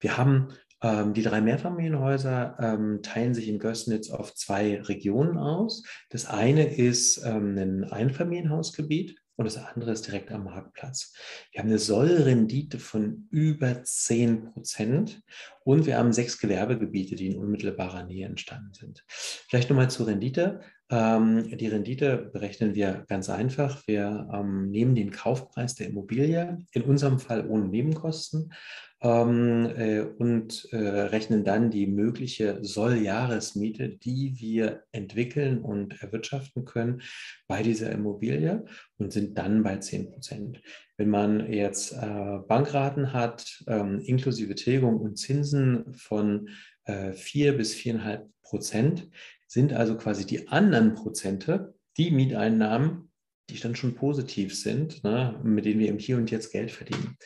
Wir 0.00 0.16
haben 0.16 0.48
ähm, 0.82 1.12
die 1.12 1.22
drei 1.22 1.40
Mehrfamilienhäuser 1.40 2.56
ähm, 2.60 3.00
teilen 3.02 3.34
sich 3.34 3.48
in 3.48 3.58
Gößnitz 3.58 4.10
auf 4.10 4.34
zwei 4.34 4.80
Regionen 4.82 5.36
aus. 5.36 5.82
Das 6.10 6.26
eine 6.26 6.72
ist 6.74 7.24
ähm, 7.24 7.58
ein 7.58 7.84
Einfamilienhausgebiet 7.84 9.16
und 9.38 9.44
das 9.44 9.56
andere 9.56 9.92
ist 9.92 10.06
direkt 10.06 10.30
am 10.32 10.44
Marktplatz. 10.44 11.12
Wir 11.52 11.60
haben 11.60 11.68
eine 11.68 11.78
Sollrendite 11.78 12.78
von 12.78 13.28
über 13.30 13.82
10 13.82 14.52
Prozent 14.52 15.22
und 15.64 15.86
wir 15.86 15.96
haben 15.96 16.12
sechs 16.12 16.38
Gewerbegebiete, 16.38 17.14
die 17.14 17.28
in 17.28 17.38
unmittelbarer 17.38 18.04
Nähe 18.04 18.26
entstanden 18.26 18.74
sind. 18.74 19.04
Vielleicht 19.08 19.70
nochmal 19.70 19.90
zur 19.90 20.08
Rendite. 20.08 20.60
Ähm, 20.90 21.56
die 21.56 21.68
Rendite 21.68 22.30
berechnen 22.32 22.74
wir 22.74 23.04
ganz 23.08 23.28
einfach. 23.28 23.82
Wir 23.86 24.28
ähm, 24.32 24.70
nehmen 24.70 24.94
den 24.94 25.10
Kaufpreis 25.10 25.74
der 25.74 25.88
Immobilie, 25.88 26.58
in 26.72 26.82
unserem 26.82 27.18
Fall 27.18 27.46
ohne 27.46 27.66
Nebenkosten, 27.68 28.52
ähm, 29.00 29.66
äh, 29.76 30.00
und 30.00 30.66
äh, 30.72 30.76
rechnen 30.76 31.44
dann 31.44 31.70
die 31.70 31.86
mögliche 31.86 32.58
Solljahresmiete, 32.62 33.90
die 33.90 34.34
wir 34.38 34.82
entwickeln 34.90 35.60
und 35.62 36.02
erwirtschaften 36.02 36.64
können 36.64 37.02
bei 37.46 37.62
dieser 37.62 37.92
Immobilie 37.92 38.64
und 38.96 39.12
sind 39.12 39.38
dann 39.38 39.62
bei 39.62 39.76
10 39.76 40.10
Prozent. 40.10 40.60
Wenn 40.96 41.10
man 41.10 41.52
jetzt 41.52 41.92
äh, 41.92 42.38
Bankraten 42.48 43.12
hat, 43.12 43.62
ähm, 43.68 44.00
inklusive 44.00 44.56
Tilgung 44.56 44.96
und 44.96 45.16
Zinsen 45.16 45.92
von 45.94 46.48
äh, 46.84 47.12
4 47.12 47.56
bis 47.56 47.74
4,5 47.74 48.26
Prozent, 48.42 49.08
sind 49.48 49.72
also 49.72 49.96
quasi 49.96 50.24
die 50.24 50.48
anderen 50.48 50.94
Prozente, 50.94 51.74
die 51.96 52.12
Mieteinnahmen, 52.12 53.10
die 53.50 53.58
dann 53.58 53.74
schon 53.74 53.94
positiv 53.94 54.54
sind, 54.54 55.02
ne, 55.02 55.40
mit 55.42 55.64
denen 55.64 55.80
wir 55.80 55.88
im 55.88 55.98
Hier 55.98 56.18
und 56.18 56.30
Jetzt 56.30 56.52
Geld 56.52 56.70
verdienen. 56.70 57.16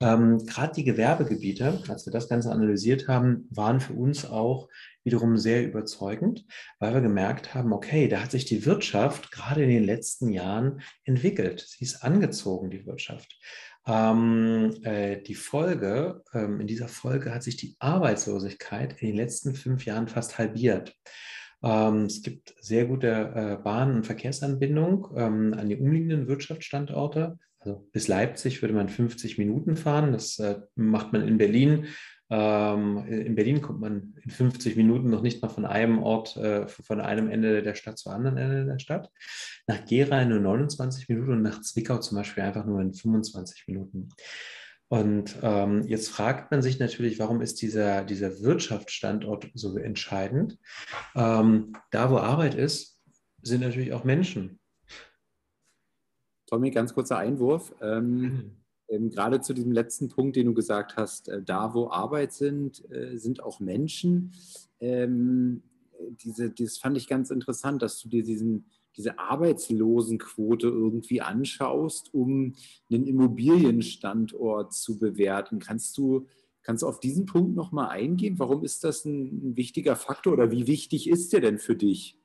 Ähm, 0.00 0.44
Gerade 0.44 0.74
die 0.74 0.84
Gewerbegebiete, 0.84 1.82
als 1.88 2.06
wir 2.06 2.12
das 2.12 2.28
Ganze 2.28 2.50
analysiert 2.50 3.08
haben, 3.08 3.48
waren 3.50 3.80
für 3.80 3.94
uns 3.94 4.26
auch 4.26 4.68
wiederum 5.04 5.36
sehr 5.36 5.64
überzeugend, 5.64 6.44
weil 6.78 6.94
wir 6.94 7.00
gemerkt 7.00 7.54
haben, 7.54 7.72
okay, 7.72 8.08
da 8.08 8.22
hat 8.22 8.30
sich 8.30 8.44
die 8.44 8.66
Wirtschaft 8.66 9.30
gerade 9.30 9.62
in 9.62 9.70
den 9.70 9.84
letzten 9.84 10.30
Jahren 10.30 10.80
entwickelt. 11.04 11.60
Sie 11.66 11.84
ist 11.84 12.02
angezogen, 12.02 12.70
die 12.70 12.86
Wirtschaft. 12.86 13.38
Ähm, 13.86 14.74
äh, 14.82 15.20
die 15.22 15.34
Folge, 15.34 16.22
ähm, 16.32 16.60
in 16.60 16.66
dieser 16.66 16.88
Folge 16.88 17.34
hat 17.34 17.42
sich 17.42 17.56
die 17.56 17.76
Arbeitslosigkeit 17.78 19.00
in 19.00 19.08
den 19.08 19.16
letzten 19.16 19.54
fünf 19.54 19.84
Jahren 19.84 20.08
fast 20.08 20.38
halbiert. 20.38 20.96
Ähm, 21.64 22.04
es 22.04 22.22
gibt 22.22 22.54
sehr 22.60 22.84
gute 22.84 23.08
äh, 23.08 23.62
Bahn- 23.62 23.94
und 23.96 24.06
Verkehrsanbindung 24.06 25.08
ähm, 25.16 25.54
an 25.54 25.68
die 25.68 25.76
umliegenden 25.76 26.28
Wirtschaftsstandorte. 26.28 27.38
Also 27.58 27.88
bis 27.92 28.06
Leipzig 28.06 28.60
würde 28.60 28.74
man 28.74 28.90
50 28.90 29.38
Minuten 29.38 29.76
fahren. 29.76 30.12
Das 30.12 30.38
äh, 30.38 30.60
macht 30.74 31.12
man 31.14 31.26
in 31.26 31.38
Berlin. 31.38 31.86
Ähm, 32.28 33.06
in 33.08 33.34
Berlin 33.34 33.62
kommt 33.62 33.80
man 33.80 34.14
in 34.22 34.30
50 34.30 34.76
Minuten 34.76 35.08
noch 35.08 35.22
nicht 35.22 35.40
mal 35.40 35.48
von 35.48 35.64
einem 35.64 36.02
Ort, 36.02 36.36
äh, 36.36 36.68
von 36.68 37.00
einem 37.00 37.30
Ende 37.30 37.62
der 37.62 37.74
Stadt 37.74 37.98
zu 37.98 38.10
anderen 38.10 38.36
Ende 38.36 38.66
der 38.66 38.78
Stadt. 38.78 39.10
Nach 39.66 39.86
Gera 39.86 40.22
nur 40.26 40.40
29 40.40 41.08
Minuten 41.08 41.32
und 41.32 41.42
nach 41.42 41.62
Zwickau 41.62 41.98
zum 41.98 42.18
Beispiel 42.18 42.42
einfach 42.42 42.66
nur 42.66 42.82
in 42.82 42.92
25 42.92 43.64
Minuten. 43.68 44.10
Und 44.88 45.38
ähm, 45.42 45.82
jetzt 45.86 46.08
fragt 46.08 46.50
man 46.50 46.62
sich 46.62 46.78
natürlich, 46.78 47.18
warum 47.18 47.40
ist 47.40 47.60
dieser, 47.62 48.04
dieser 48.04 48.40
Wirtschaftsstandort 48.40 49.50
so 49.54 49.76
entscheidend? 49.76 50.58
Ähm, 51.14 51.72
da, 51.90 52.10
wo 52.10 52.18
Arbeit 52.18 52.54
ist, 52.54 53.00
sind 53.42 53.62
natürlich 53.62 53.92
auch 53.92 54.04
Menschen. 54.04 54.60
Tommy, 56.46 56.70
ganz 56.70 56.94
kurzer 56.94 57.18
Einwurf. 57.18 57.74
Ähm, 57.80 58.20
mhm. 58.20 58.50
ähm, 58.88 59.10
gerade 59.10 59.40
zu 59.40 59.54
diesem 59.54 59.72
letzten 59.72 60.08
Punkt, 60.08 60.36
den 60.36 60.46
du 60.46 60.54
gesagt 60.54 60.96
hast, 60.96 61.28
äh, 61.28 61.42
da, 61.42 61.74
wo 61.74 61.90
Arbeit 61.90 62.32
sind, 62.32 62.88
äh, 62.90 63.16
sind 63.16 63.42
auch 63.42 63.60
Menschen. 63.60 64.32
Ähm, 64.80 65.62
diese, 66.10 66.50
das 66.50 66.78
fand 66.78 66.96
ich 66.96 67.08
ganz 67.08 67.30
interessant, 67.30 67.82
dass 67.82 68.00
du 68.00 68.08
dir 68.08 68.22
diesen 68.22 68.70
diese 68.96 69.18
Arbeitslosenquote 69.18 70.68
irgendwie 70.68 71.20
anschaust, 71.20 72.12
um 72.12 72.54
einen 72.90 73.06
Immobilienstandort 73.06 74.72
zu 74.72 74.98
bewerten. 74.98 75.58
Kannst 75.58 75.96
du, 75.98 76.26
kannst 76.62 76.82
du 76.82 76.88
auf 76.88 77.00
diesen 77.00 77.26
Punkt 77.26 77.54
nochmal 77.54 77.90
eingehen? 77.90 78.38
Warum 78.38 78.64
ist 78.64 78.84
das 78.84 79.04
ein, 79.04 79.56
wichtiger 79.56 79.96
Faktor 79.96 80.32
oder 80.32 80.50
wie 80.50 80.66
wichtig 80.66 81.08
ist 81.08 81.32
der 81.32 81.40
denn 81.40 81.58
für 81.58 81.76
dich? 81.76 82.18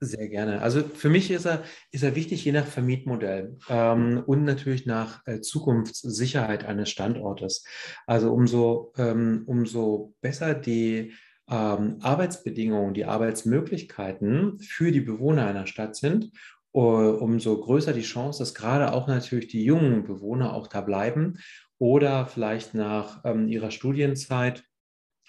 Sehr 0.00 0.28
gerne. 0.28 0.62
Also 0.62 0.82
für 0.82 1.08
mich 1.08 1.28
ist 1.32 1.44
er, 1.44 1.64
ist 1.90 2.04
er 2.04 2.14
wichtig, 2.14 2.44
je 2.44 2.52
nach 2.52 2.66
Vermietmodell 2.66 3.58
ähm, 3.68 4.22
und 4.24 4.44
natürlich 4.44 4.86
nach 4.86 5.26
äh, 5.26 5.40
Zukunftssicherheit 5.40 6.64
eines 6.64 6.88
Standortes. 6.88 7.64
Also 8.06 8.32
umso, 8.32 8.92
ähm, 8.96 9.42
umso 9.46 10.14
besser 10.20 10.54
die 10.54 11.14
ähm, 11.50 11.98
Arbeitsbedingungen, 12.00 12.94
die 12.94 13.04
Arbeitsmöglichkeiten 13.04 14.58
für 14.58 14.92
die 14.92 15.00
Bewohner 15.00 15.46
einer 15.46 15.66
Stadt 15.66 15.96
sind, 15.96 16.30
umso 16.70 17.58
größer 17.60 17.92
die 17.92 18.02
Chance, 18.02 18.40
dass 18.40 18.54
gerade 18.54 18.92
auch 18.92 19.08
natürlich 19.08 19.48
die 19.48 19.64
jungen 19.64 20.04
Bewohner 20.04 20.54
auch 20.54 20.66
da 20.66 20.80
bleiben 20.80 21.38
oder 21.78 22.26
vielleicht 22.26 22.74
nach 22.74 23.24
ähm, 23.24 23.48
ihrer 23.48 23.70
Studienzeit 23.70 24.60
äh, 24.60 24.62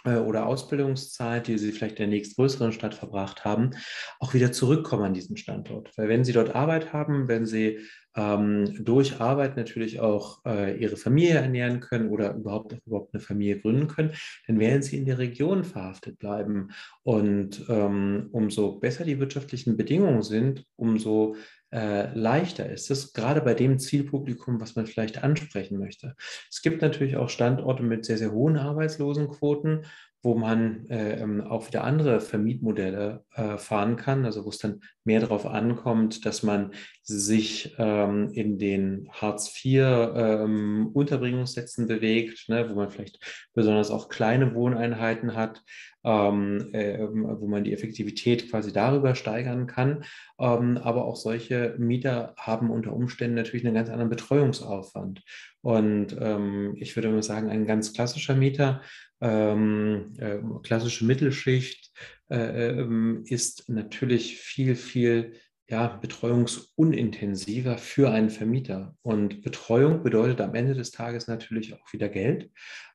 oder 0.05 0.45
Ausbildungszeit, 0.45 1.47
die 1.47 1.57
sie 1.57 1.71
vielleicht 1.71 1.99
in 1.99 2.09
der 2.09 2.17
nächstgrößeren 2.17 2.71
Stadt 2.71 2.93
verbracht 2.93 3.45
haben, 3.45 3.71
auch 4.19 4.33
wieder 4.33 4.51
zurückkommen 4.51 5.03
an 5.03 5.13
diesen 5.13 5.37
Standort. 5.37 5.91
Weil 5.97 6.07
wenn 6.07 6.23
sie 6.23 6.33
dort 6.33 6.55
Arbeit 6.55 6.93
haben, 6.93 7.27
wenn 7.27 7.45
sie 7.45 7.79
ähm, 8.15 8.83
durch 8.83 9.19
Arbeit 9.19 9.55
natürlich 9.55 9.99
auch 9.99 10.43
äh, 10.45 10.77
ihre 10.77 10.97
Familie 10.97 11.35
ernähren 11.35 11.79
können 11.79 12.09
oder 12.09 12.33
überhaupt, 12.33 12.75
überhaupt 12.85 13.13
eine 13.13 13.21
Familie 13.21 13.59
gründen 13.59 13.87
können, 13.87 14.13
dann 14.47 14.59
werden 14.59 14.81
sie 14.81 14.97
in 14.97 15.05
der 15.05 15.19
Region 15.19 15.63
verhaftet 15.63 16.17
bleiben. 16.19 16.69
Und 17.03 17.65
ähm, 17.69 18.29
umso 18.31 18.79
besser 18.79 19.05
die 19.05 19.19
wirtschaftlichen 19.19 19.77
Bedingungen 19.77 20.23
sind, 20.23 20.65
umso 20.75 21.35
äh, 21.71 22.11
leichter 22.13 22.69
ist 22.69 22.89
es, 22.89 23.13
gerade 23.13 23.41
bei 23.41 23.53
dem 23.53 23.79
Zielpublikum, 23.79 24.59
was 24.59 24.75
man 24.75 24.87
vielleicht 24.87 25.23
ansprechen 25.23 25.77
möchte. 25.77 26.15
Es 26.49 26.61
gibt 26.61 26.81
natürlich 26.81 27.17
auch 27.17 27.29
Standorte 27.29 27.83
mit 27.83 28.05
sehr, 28.05 28.17
sehr 28.17 28.31
hohen 28.31 28.57
Arbeitslosenquoten 28.57 29.85
wo 30.21 30.35
man 30.35 30.85
äh, 30.89 31.21
ähm, 31.21 31.39
auch 31.41 31.67
wieder 31.67 31.85
andere 31.85 32.19
Vermietmodelle 32.19 33.23
äh, 33.35 33.57
fahren 33.57 33.95
kann, 33.95 34.25
also 34.25 34.43
wo 34.43 34.49
es 34.49 34.57
dann 34.57 34.81
mehr 35.05 35.21
darauf 35.21 35.45
ankommt, 35.45 36.25
dass 36.25 36.43
man 36.43 36.73
sich 37.03 37.73
ähm, 37.77 38.29
in 38.33 38.59
den 38.59 39.07
Hartz-IV-Unterbringungssätzen 39.11 41.83
ähm, 41.83 41.87
bewegt, 41.87 42.49
ne, 42.49 42.69
wo 42.69 42.75
man 42.75 42.91
vielleicht 42.91 43.47
besonders 43.53 43.91
auch 43.91 44.09
kleine 44.09 44.53
Wohneinheiten 44.53 45.35
hat, 45.35 45.63
ähm, 46.03 46.69
äh, 46.73 46.99
wo 46.99 47.47
man 47.47 47.63
die 47.63 47.71
Effektivität 47.73 48.49
quasi 48.49 48.73
darüber 48.73 49.15
steigern 49.15 49.67
kann. 49.67 50.03
Ähm, 50.37 50.77
aber 50.77 51.05
auch 51.05 51.15
solche 51.15 51.75
Mieter 51.77 52.33
haben 52.37 52.69
unter 52.69 52.91
Umständen 52.93 53.35
natürlich 53.35 53.65
einen 53.65 53.75
ganz 53.75 53.89
anderen 53.89 54.09
Betreuungsaufwand. 54.09 55.23
Und 55.61 56.17
ähm, 56.19 56.75
ich 56.77 56.95
würde 56.95 57.09
mal 57.09 57.23
sagen, 57.23 57.49
ein 57.49 57.65
ganz 57.65 57.93
klassischer 57.93 58.35
Mieter 58.35 58.81
ähm, 59.21 60.13
äh, 60.17 60.39
klassische 60.63 61.05
Mittelschicht 61.05 61.91
äh, 62.29 62.79
ähm, 62.79 63.23
ist 63.25 63.69
natürlich 63.69 64.37
viel, 64.37 64.75
viel 64.75 65.33
ja, 65.69 65.99
betreuungsunintensiver 66.01 67.77
für 67.77 68.09
einen 68.09 68.31
Vermieter. 68.31 68.95
Und 69.03 69.43
Betreuung 69.43 70.01
bedeutet 70.01 70.41
am 70.41 70.55
Ende 70.55 70.73
des 70.73 70.89
Tages 70.89 71.27
natürlich 71.27 71.75
auch 71.75 71.93
wieder 71.93 72.09
Geld. 72.09 72.49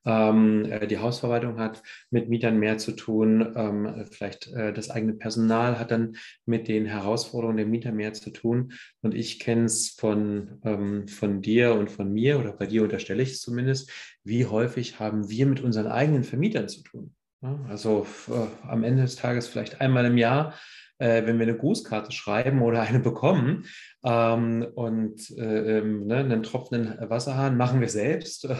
Ähm, 0.05 0.65
äh, 0.65 0.85
die 0.85 0.97
Hausverwaltung 0.97 1.57
hat 1.57 1.81
mit 2.09 2.27
Mietern 2.27 2.59
mehr 2.59 2.77
zu 2.77 2.91
tun. 2.91 3.53
Ähm, 3.55 4.05
vielleicht 4.11 4.47
äh, 4.47 4.73
das 4.73 4.89
eigene 4.89 5.13
Personal 5.13 5.79
hat 5.79 5.91
dann 5.91 6.17
mit 6.45 6.67
den 6.67 6.85
Herausforderungen 6.85 7.55
der 7.55 7.65
Mieter 7.65 7.93
mehr 7.93 8.11
zu 8.11 8.29
tun. 8.29 8.73
Und 9.01 9.15
ich 9.15 9.39
kenne 9.39 9.65
es 9.65 9.91
von, 9.91 10.59
ähm, 10.65 11.07
von 11.07 11.41
dir 11.41 11.75
und 11.75 11.89
von 11.89 12.11
mir, 12.11 12.39
oder 12.39 12.51
bei 12.51 12.65
dir 12.65 12.83
unterstelle 12.83 13.23
ich 13.23 13.31
es 13.31 13.41
zumindest, 13.41 13.89
wie 14.25 14.47
häufig 14.47 14.99
haben 14.99 15.29
wir 15.29 15.45
mit 15.45 15.61
unseren 15.61 15.87
eigenen 15.87 16.25
Vermietern 16.25 16.67
zu 16.67 16.83
tun. 16.83 17.15
Ja, 17.41 17.57
also 17.69 18.05
äh, 18.27 18.67
am 18.67 18.83
Ende 18.83 19.03
des 19.03 19.15
Tages 19.15 19.47
vielleicht 19.47 19.79
einmal 19.79 20.03
im 20.05 20.17
Jahr 20.17 20.53
äh, 20.97 21.25
wenn 21.25 21.37
wir 21.39 21.47
eine 21.47 21.57
Grußkarte 21.57 22.11
schreiben 22.11 22.61
oder 22.61 22.81
eine 22.81 22.99
bekommen 22.99 23.65
ähm, 24.03 24.65
und 24.75 25.29
äh, 25.37 25.79
ähm, 25.79 26.07
ne, 26.07 26.17
einen 26.17 26.43
tropfenden 26.43 26.97
Wasserhahn 27.09 27.57
machen 27.57 27.81
wir 27.81 27.89
selbst. 27.89 28.47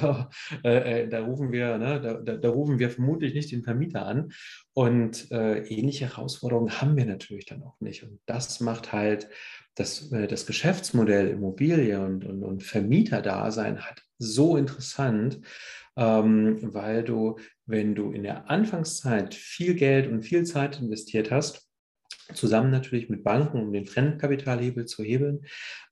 Äh, 0.64 1.04
äh, 1.04 1.08
da, 1.08 1.24
rufen 1.24 1.52
wir, 1.52 1.78
ne, 1.78 2.00
da, 2.02 2.14
da, 2.16 2.38
da, 2.38 2.50
rufen 2.50 2.80
wir 2.80 2.90
vermutlich 2.90 3.34
nicht 3.34 3.52
den 3.52 3.64
Vermieter 3.64 4.06
an. 4.06 4.32
Und 4.74 5.32
äh, 5.32 5.60
ähnliche 5.68 6.06
Herausforderungen 6.06 6.82
haben 6.82 6.96
wir 6.96 7.06
natürlich 7.06 7.46
dann 7.46 7.64
auch 7.64 7.80
nicht. 7.80 8.04
Und 8.04 8.20
das 8.26 8.60
macht 8.60 8.94
halt 8.94 9.30
das, 9.76 10.12
äh, 10.12 10.28
das 10.28 10.46
Geschäftsmodell 10.46 11.30
Immobilie 11.30 12.00
und, 12.04 12.26
und, 12.26 12.44
und 12.44 12.64
Vermieterdasein 12.64 13.84
halt 13.84 14.04
so 14.18 14.58
interessant, 14.58 15.42
ähm, 15.98 16.60
weil 16.62 17.04
du, 17.04 17.38
wenn 17.66 17.96
du 17.96 18.12
in 18.12 18.24
der 18.24 18.50
Anfangszeit 18.50 19.34
viel 19.34 19.76
Geld 19.76 20.08
und 20.08 20.24
viel 20.24 20.46
Zeit 20.46 20.80
investiert 20.80 21.32
hast, 21.32 21.65
zusammen 22.34 22.72
natürlich 22.72 23.10
mit 23.10 23.24
Banken, 23.24 23.62
um 23.62 23.74
den 23.74 23.86
Fremdkapitalhebel 23.86 24.86
zu 24.86 25.04
hebeln. 25.04 25.46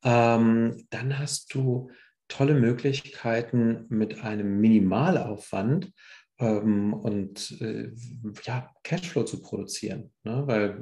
Ähm, 0.04 0.86
dann 0.90 1.20
hast 1.20 1.54
du 1.54 1.92
tolle 2.28 2.56
Möglichkeiten 2.56 3.86
mit 3.90 4.24
einem 4.24 4.60
Minimalaufwand 4.60 5.92
ähm, 6.40 6.94
und 6.94 7.62
äh, 7.62 7.92
ja, 8.44 8.72
Cashflow 8.84 9.24
zu 9.24 9.42
produzieren. 9.42 10.12
Ne? 10.24 10.44
Weil 10.46 10.80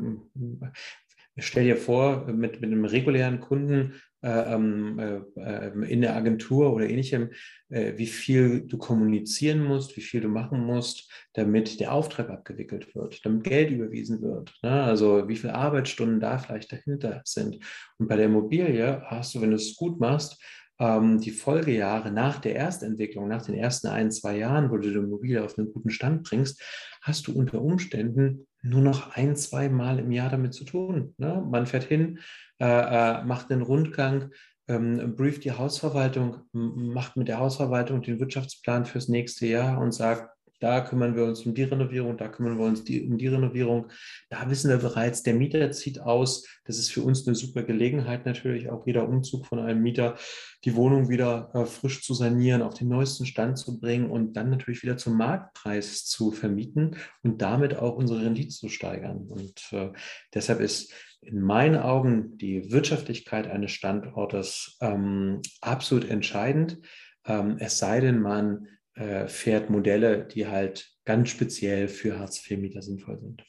stell 1.37 1.65
dir 1.65 1.77
vor, 1.77 2.27
mit, 2.27 2.61
mit 2.61 2.71
einem 2.71 2.85
regulären 2.85 3.39
Kunden 3.39 3.95
in 4.23 6.01
der 6.01 6.15
Agentur 6.15 6.73
oder 6.73 6.87
ähnlichem, 6.87 7.31
äh, 7.69 7.93
wie 7.97 8.07
viel 8.07 8.61
du 8.67 8.77
kommunizieren 8.77 9.63
musst, 9.63 9.97
wie 9.97 10.01
viel 10.01 10.21
du 10.21 10.27
machen 10.27 10.63
musst, 10.63 11.11
damit 11.33 11.79
der 11.79 11.93
Auftrag 11.93 12.29
abgewickelt 12.29 12.93
wird, 12.93 13.25
damit 13.25 13.43
Geld 13.45 13.71
überwiesen 13.71 14.21
wird. 14.21 14.53
Ne? 14.61 14.83
Also 14.83 15.27
wie 15.27 15.35
viele 15.35 15.55
Arbeitsstunden 15.55 16.19
da 16.19 16.37
vielleicht 16.37 16.71
dahinter 16.71 17.21
sind. 17.25 17.57
Und 17.97 18.07
bei 18.07 18.15
der 18.15 18.25
Immobilie 18.25 19.01
hast 19.05 19.33
du, 19.33 19.41
wenn 19.41 19.49
du 19.49 19.55
es 19.55 19.75
gut 19.75 19.99
machst, 19.99 20.39
ähm, 20.79 21.19
die 21.19 21.31
Folgejahre 21.31 22.11
nach 22.11 22.39
der 22.39 22.55
Erstentwicklung, 22.55 23.27
nach 23.27 23.43
den 23.43 23.55
ersten 23.55 23.87
ein, 23.87 24.11
zwei 24.11 24.37
Jahren, 24.37 24.69
wo 24.69 24.77
du 24.77 24.89
die 24.89 24.95
Immobilie 24.95 25.43
auf 25.43 25.57
einen 25.57 25.71
guten 25.71 25.91
Stand 25.91 26.23
bringst, 26.23 26.61
hast 27.01 27.27
du 27.27 27.33
unter 27.33 27.61
Umständen 27.61 28.47
nur 28.63 28.81
noch 28.81 29.15
ein, 29.15 29.35
zwei 29.35 29.69
Mal 29.69 29.99
im 29.99 30.11
Jahr 30.11 30.29
damit 30.29 30.53
zu 30.53 30.65
tun. 30.65 31.13
Ne? 31.17 31.45
Man 31.49 31.65
fährt 31.65 31.83
hin, 31.83 32.19
äh, 32.61 32.63
äh, 32.63 33.23
macht 33.23 33.51
einen 33.51 33.63
Rundgang, 33.63 34.29
ähm, 34.67 35.15
brieft 35.15 35.43
die 35.45 35.53
Hausverwaltung, 35.53 36.41
macht 36.51 37.17
mit 37.17 37.27
der 37.27 37.39
Hausverwaltung 37.39 38.03
den 38.03 38.19
Wirtschaftsplan 38.19 38.85
fürs 38.85 39.07
nächste 39.07 39.47
Jahr 39.47 39.81
und 39.81 39.93
sagt, 39.93 40.29
da 40.59 40.81
kümmern 40.81 41.15
wir 41.15 41.23
uns 41.23 41.43
um 41.43 41.55
die 41.55 41.63
Renovierung, 41.63 42.17
da 42.17 42.27
kümmern 42.27 42.59
wir 42.59 42.65
uns 42.65 42.83
die, 42.83 43.01
um 43.09 43.17
die 43.17 43.29
Renovierung. 43.29 43.87
Da 44.29 44.47
wissen 44.47 44.69
wir 44.69 44.77
bereits, 44.77 45.23
der 45.23 45.33
Mieter 45.33 45.71
zieht 45.71 45.99
aus. 45.99 46.45
Das 46.65 46.77
ist 46.77 46.91
für 46.91 47.01
uns 47.01 47.25
eine 47.25 47.35
super 47.35 47.63
Gelegenheit, 47.63 48.27
natürlich 48.27 48.69
auch 48.69 48.85
jeder 48.85 49.09
Umzug 49.09 49.47
von 49.47 49.57
einem 49.57 49.81
Mieter, 49.81 50.17
die 50.63 50.75
Wohnung 50.75 51.09
wieder 51.09 51.49
äh, 51.55 51.65
frisch 51.65 52.03
zu 52.03 52.13
sanieren, 52.13 52.61
auf 52.61 52.75
den 52.75 52.89
neuesten 52.89 53.25
Stand 53.25 53.57
zu 53.57 53.79
bringen 53.79 54.11
und 54.11 54.33
dann 54.33 54.51
natürlich 54.51 54.83
wieder 54.83 54.97
zum 54.97 55.17
Marktpreis 55.17 56.05
zu 56.05 56.31
vermieten 56.31 56.95
und 57.23 57.41
damit 57.41 57.75
auch 57.75 57.95
unsere 57.95 58.23
Rendite 58.23 58.49
zu 58.49 58.69
steigern. 58.69 59.25
Und 59.29 59.63
äh, 59.71 59.89
deshalb 60.31 60.59
ist 60.59 60.93
in 61.21 61.41
meinen 61.41 61.77
Augen 61.77 62.37
die 62.37 62.71
Wirtschaftlichkeit 62.71 63.47
eines 63.47 63.71
Standortes 63.71 64.77
ähm, 64.81 65.41
absolut 65.61 66.09
entscheidend. 66.09 66.79
Ähm, 67.25 67.57
es 67.59 67.77
sei 67.77 67.99
denn, 67.99 68.19
man 68.19 68.67
äh, 68.95 69.27
fährt 69.27 69.69
Modelle, 69.69 70.25
die 70.25 70.47
halt 70.47 70.91
ganz 71.05 71.29
speziell 71.29 71.87
für 71.87 72.19
Hartz-IV-Mieter 72.19 72.81
sinnvoll 72.81 73.19
sind. 73.19 73.43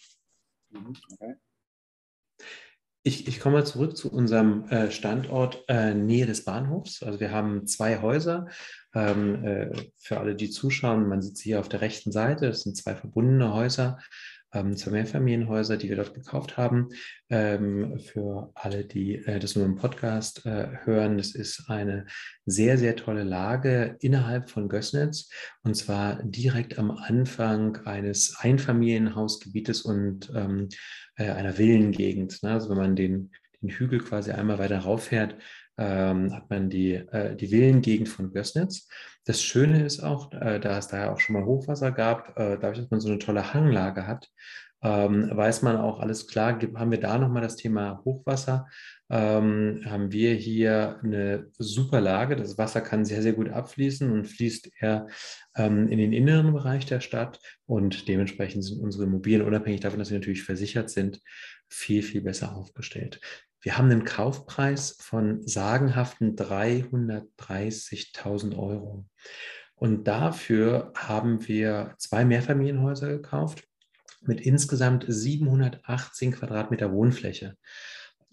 Mhm, 0.71 0.93
okay. 1.13 1.35
Ich, 3.05 3.27
ich 3.27 3.41
komme 3.41 3.57
mal 3.57 3.67
zurück 3.67 3.97
zu 3.97 4.13
unserem 4.13 4.65
äh, 4.69 4.93
Standort 4.93 5.65
äh, 5.67 5.93
Nähe 5.93 6.27
des 6.27 6.45
Bahnhofs. 6.45 7.03
Also 7.03 7.19
wir 7.19 7.33
haben 7.33 7.67
zwei 7.67 8.01
Häuser. 8.01 8.47
Ähm, 8.95 9.45
äh, 9.45 9.71
für 9.99 10.21
alle, 10.21 10.37
die 10.37 10.51
zuschauen, 10.51 11.09
man 11.09 11.21
sieht 11.21 11.37
sie 11.37 11.45
hier 11.51 11.61
auf 11.61 11.69
der 11.69 11.81
rechten 11.81 12.13
Seite. 12.13 12.47
Das 12.47 12.63
sind 12.63 12.77
zwei 12.77 12.95
verbundene 12.95 13.53
Häuser 13.53 13.99
ähm, 14.53 14.77
zwei 14.77 14.93
Mehrfamilienhäuser, 14.93 15.77
die 15.77 15.89
wir 15.89 15.97
dort 15.97 16.15
gekauft 16.15 16.57
haben. 16.57 16.89
Ähm, 17.31 17.99
für 17.99 18.51
alle, 18.55 18.85
die 18.85 19.17
äh, 19.17 19.39
das 19.39 19.57
nur 19.57 19.65
im 19.65 19.77
Podcast 19.77 20.45
äh, 20.47 20.69
hören, 20.85 21.17
das 21.17 21.35
ist 21.35 21.69
eine 21.69 22.07
sehr, 22.45 22.79
sehr 22.79 22.97
tolle 22.97 23.25
Lage 23.25 23.97
innerhalb 24.01 24.51
von 24.51 24.69
Gößnitz 24.69 25.31
und 25.63 25.75
zwar 25.75 26.23
direkt 26.23 26.79
am 26.79 26.91
Anfang 26.91 27.77
eines 27.87 28.37
Einfamilienhausgebietes 28.39 29.83
und 29.83 30.31
ähm, 30.35 30.69
äh, 31.17 31.31
einer 31.31 31.55
Villengegend. 31.55 32.43
Ne? 32.43 32.53
Also 32.53 32.71
wenn 32.71 32.79
man 32.79 32.97
den, 32.97 33.31
den 33.61 33.71
Hügel 33.71 34.01
quasi 34.01 34.33
einmal 34.33 34.59
weiter 34.59 34.79
rauffährt, 34.79 35.37
ähm, 35.83 36.33
hat 36.33 36.49
man 36.49 36.71
die, 36.71 36.95
äh, 36.95 37.35
die 37.35 37.49
Villengegend 37.49 38.09
von 38.09 38.33
Gößnitz. 38.33 38.89
Das 39.25 39.43
Schöne 39.43 39.85
ist 39.85 40.01
auch, 40.01 40.33
äh, 40.33 40.61
da 40.61 40.79
es 40.79 40.89
da 40.89 40.99
ja 40.99 41.13
auch 41.13 41.21
schon 41.21 41.35
mal 41.35 41.45
Hochwasser 41.45 41.91
gab, 41.93 42.39
äh, 42.39 42.57
dadurch, 42.59 42.79
dass 42.79 42.91
man 42.91 43.01
so 43.01 43.09
eine 43.09 43.19
tolle 43.19 43.53
Hanglage 43.53 44.07
hat, 44.07 44.29
ähm, 44.83 45.31
weiß 45.33 45.63
man 45.63 45.77
auch 45.77 46.01
alles 46.01 46.27
klar, 46.27 46.59
haben 46.75 46.91
wir 46.91 47.01
da 47.01 47.19
nochmal 47.19 47.43
das 47.43 47.57
Thema 47.57 48.03
Hochwasser, 48.05 48.69
ähm, 49.11 49.83
haben 49.85 50.11
wir 50.11 50.35
hier 50.35 50.99
eine 51.03 51.47
super 51.59 52.01
Lage. 52.01 52.35
Das 52.35 52.59
Wasser 52.59 52.81
kann 52.81 53.05
sehr, 53.05 53.23
sehr 53.23 53.33
gut 53.33 53.49
abfließen 53.49 54.11
und 54.11 54.27
fließt 54.27 54.71
eher 54.81 55.07
ähm, 55.57 55.89
in 55.89 55.99
den 55.99 56.13
inneren 56.13 56.53
Bereich 56.53 56.87
der 56.87 57.01
Stadt 57.01 57.39
und 57.67 58.09
dementsprechend 58.09 58.65
sind 58.65 58.81
unsere 58.81 59.05
Immobilien, 59.05 59.47
unabhängig 59.47 59.81
davon, 59.81 60.01
dass 60.01 60.09
sie 60.09 60.15
natürlich 60.15 60.43
versichert 60.43 60.91
sind, 60.91 61.21
viel, 61.69 62.03
viel 62.03 62.23
besser 62.23 62.57
aufgestellt. 62.57 63.21
Wir 63.63 63.79
haben 63.79 63.91
einen 63.91 64.05
Kaufpreis 64.05 64.99
von 65.01 65.41
sagenhaften 65.47 66.37
330.000 66.37 68.59
Euro. 68.59 69.07
Und 69.77 70.09
dafür 70.09 70.93
haben 70.97 71.47
wir 71.49 71.95
zwei 71.99 72.25
Mehrfamilienhäuser 72.25 73.09
gekauft. 73.09 73.65
mit 74.25 74.41
insgesamt 74.41 75.05
718 75.09 76.31
Quadratmeter 76.31 76.93
Wohnfläche. 76.93 77.57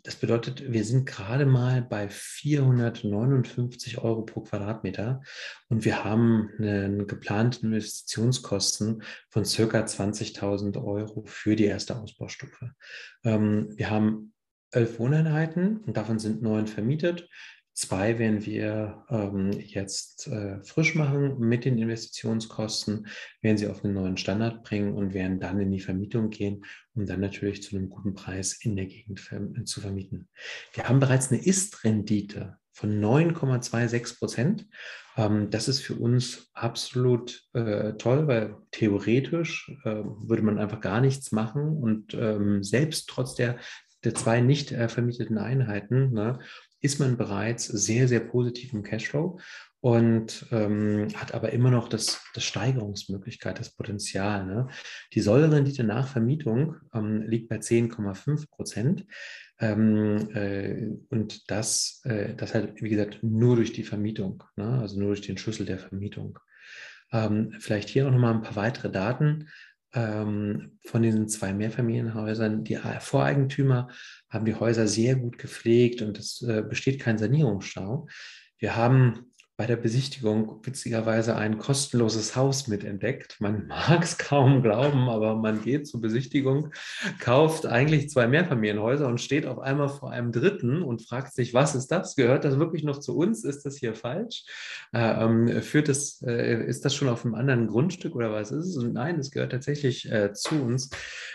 Das 0.04 0.16
bedeutet, 0.16 0.72
wir 0.72 0.86
sind 0.86 1.06
gerade 1.06 1.46
mal 1.48 1.82
bei 1.82 2.08
459 2.10 3.98
Euro 3.98 4.22
pro 4.22 4.42
Quadratmeter 4.42 5.22
und 5.68 5.86
wir 5.86 6.04
haben 6.04 6.52
einen 6.58 7.08
geplanten 7.08 7.74
Investitionskosten 7.74 9.02
von 9.30 9.46
circa 9.46 9.80
20.000 9.80 10.84
Euro 10.84 11.24
für 11.26 11.56
die 11.56 11.66
erste 11.66 11.98
Ausbaustufe. 11.98 12.72
Ähm, 13.24 13.74
wir 13.76 13.90
haben 13.90 14.34
elf 14.72 15.00
Wohneinheiten 15.00 15.78
und 15.80 15.98
davon 15.98 16.20
sind 16.20 16.42
neun 16.42 16.68
vermietet. 16.68 17.28
Zwei 17.74 18.20
werden 18.20 18.46
wir 18.46 19.06
ähm, 19.10 19.52
jetzt 19.54 20.28
äh, 20.28 20.62
frisch 20.64 20.96
machen 20.96 21.40
mit 21.40 21.64
den 21.64 21.78
Investitionskosten, 21.78 23.08
werden 23.42 23.58
sie 23.58 23.68
auf 23.68 23.86
einen 23.86 23.94
neuen 23.94 24.18
Standard 24.18 24.64
bringen 24.64 24.94
und 24.94 25.14
werden 25.14 25.40
dann 25.40 25.62
in 25.62 25.72
die 25.72 25.80
Vermietung 25.80 26.30
gehen, 26.30 26.66
um 26.94 27.06
dann 27.06 27.22
natürlich 27.22 27.64
zu 27.64 27.78
einem 27.78 27.90
guten 27.90 28.16
Preis 28.16 28.60
in 28.62 28.76
der 28.76 28.86
Gegend 28.86 29.22
ver 29.22 29.42
zu 29.64 29.80
vermieten. 29.80 30.28
Wir 30.74 30.90
haben 30.90 31.00
bereits 31.00 31.32
eine 31.32 31.42
Ist-Rendite 31.42 32.58
von 32.74 33.00
9,26 33.02 34.20
Prozent. 34.20 34.68
Ähm, 35.16 35.50
das 35.50 35.68
ist 35.68 35.82
für 35.82 35.96
uns 35.96 36.50
absolut 36.54 37.44
äh, 37.54 37.94
toll, 37.94 38.28
weil 38.28 38.58
theoretisch 38.72 39.72
äh, 39.86 40.04
würde 40.04 40.44
man 40.44 40.60
einfach 40.60 40.82
gar 40.82 41.00
nichts 41.00 41.32
machen 41.32 41.78
und 41.78 42.14
ähm, 42.14 42.62
selbst 42.64 43.08
trotz 43.10 43.36
der 43.36 43.58
der 44.04 44.16
zwei 44.16 44.42
nicht 44.42 44.72
äh, 44.72 44.90
vermieteten 44.90 45.38
Einheiten 45.38 46.12
ne, 46.12 46.40
ist 46.82 47.00
man 47.00 47.18
bereits 47.18 47.66
sehr, 47.66 48.08
sehr 48.08 48.22
positiv 48.22 48.74
im 48.74 48.84
Cashflow 48.84 49.40
und 49.82 50.46
ähm, 50.52 51.08
hat 51.16 51.34
aber 51.34 51.52
immer 51.54 51.72
noch 51.72 51.88
das, 51.88 52.22
das 52.34 52.44
Steigerungsmöglichkeit, 52.44 53.60
das 53.60 53.76
Potenzial. 53.76 54.46
Ne? 54.46 54.68
Die 55.14 55.22
Sollrendite 55.22 55.84
nach 55.84 56.08
Vermietung 56.08 56.76
ähm, 56.94 57.22
liegt 57.24 57.50
bei 57.50 57.58
10,5 57.58 58.50
Prozent. 58.50 59.06
Ähm, 59.60 60.30
äh, 60.34 60.88
und 61.10 61.50
das, 61.50 62.02
äh, 62.06 62.34
das 62.36 62.54
halt, 62.54 62.82
wie 62.82 62.90
gesagt, 62.90 63.20
nur 63.24 63.58
durch 63.58 63.74
die 63.74 63.84
Vermietung, 63.84 64.44
ne? 64.56 64.80
also 64.80 65.00
nur 65.00 65.10
durch 65.10 65.22
den 65.22 65.38
Schlüssel 65.38 65.66
der 65.66 65.80
Vermietung. 65.80 66.40
Ähm, 67.12 67.56
vielleicht 67.60 67.90
hier 67.90 68.10
noch 68.10 68.18
mal 68.18 68.34
ein 68.34 68.42
paar 68.42 68.56
weitere 68.56 68.92
Daten 68.92 69.48
ähm, 69.94 70.78
von 70.86 71.02
diesen 71.02 71.28
zwei 71.28 71.54
Mehrfamilienhäusern, 71.54 72.64
die 72.64 72.78
Voreigentümer 73.00 73.90
haben 74.30 74.46
die 74.46 74.56
Häuser 74.56 74.88
sehr 74.88 75.16
gut 75.16 75.38
gepflegt 75.38 76.02
und 76.02 76.20
es 76.20 76.42
äh, 76.42 76.62
besteht 76.62 77.00
kein 77.00 77.18
Sanierungsstau. 77.18 78.08
Wir 78.58 78.76
haben 78.76 79.29
bei 79.60 79.66
der 79.66 79.76
Besichtigung 79.76 80.62
witzigerweise 80.64 81.36
ein 81.36 81.58
kostenloses 81.58 82.38
Haus 82.38 82.70
mitentdeckt. 82.70 83.42
Man 83.42 83.68
mag 83.68 84.02
es 84.02 84.18
kaum 84.18 84.64
glauben, 84.64 85.10
aber 85.10 85.36
man 85.36 85.62
geht 85.62 85.86
zur 85.86 86.00
Besichtigung, 86.00 86.72
kauft 87.20 87.66
eigentlich 87.66 88.10
zwei 88.10 88.26
Mehrfamilienhäuser 88.30 89.06
und 89.06 89.20
steht 89.20 89.46
auf 89.46 89.60
einmal 89.60 89.90
vor 89.90 90.12
einem 90.12 90.32
dritten 90.32 90.82
und 90.82 91.02
fragt 91.02 91.34
sich, 91.34 91.54
was 91.54 91.76
ist 91.76 91.88
das? 91.88 92.16
Gehört 92.16 92.46
das 92.46 92.58
wirklich 92.58 92.86
noch 92.86 93.02
zu 93.02 93.18
uns? 93.18 93.44
Ist 93.44 93.66
das 93.66 93.76
hier 93.76 93.96
falsch? 93.96 94.46
Äh, 94.94 95.26
ähm, 95.26 95.62
führt 95.62 95.90
das, 95.90 96.22
äh, 96.26 96.66
ist 96.66 96.86
das 96.86 96.96
schon 96.96 97.10
auf 97.10 97.26
einem 97.26 97.36
anderen 97.36 97.68
Grundstück 97.68 98.16
oder 98.16 98.32
was 98.32 98.52
ist 98.52 98.66
es? 98.66 98.78
Und 98.78 98.94
nein, 98.94 99.20
es 99.20 99.30
gehört 99.30 99.52
tatsächlich 99.52 100.10
äh, 100.10 100.32
zu 100.32 100.56
uns. 100.56 100.90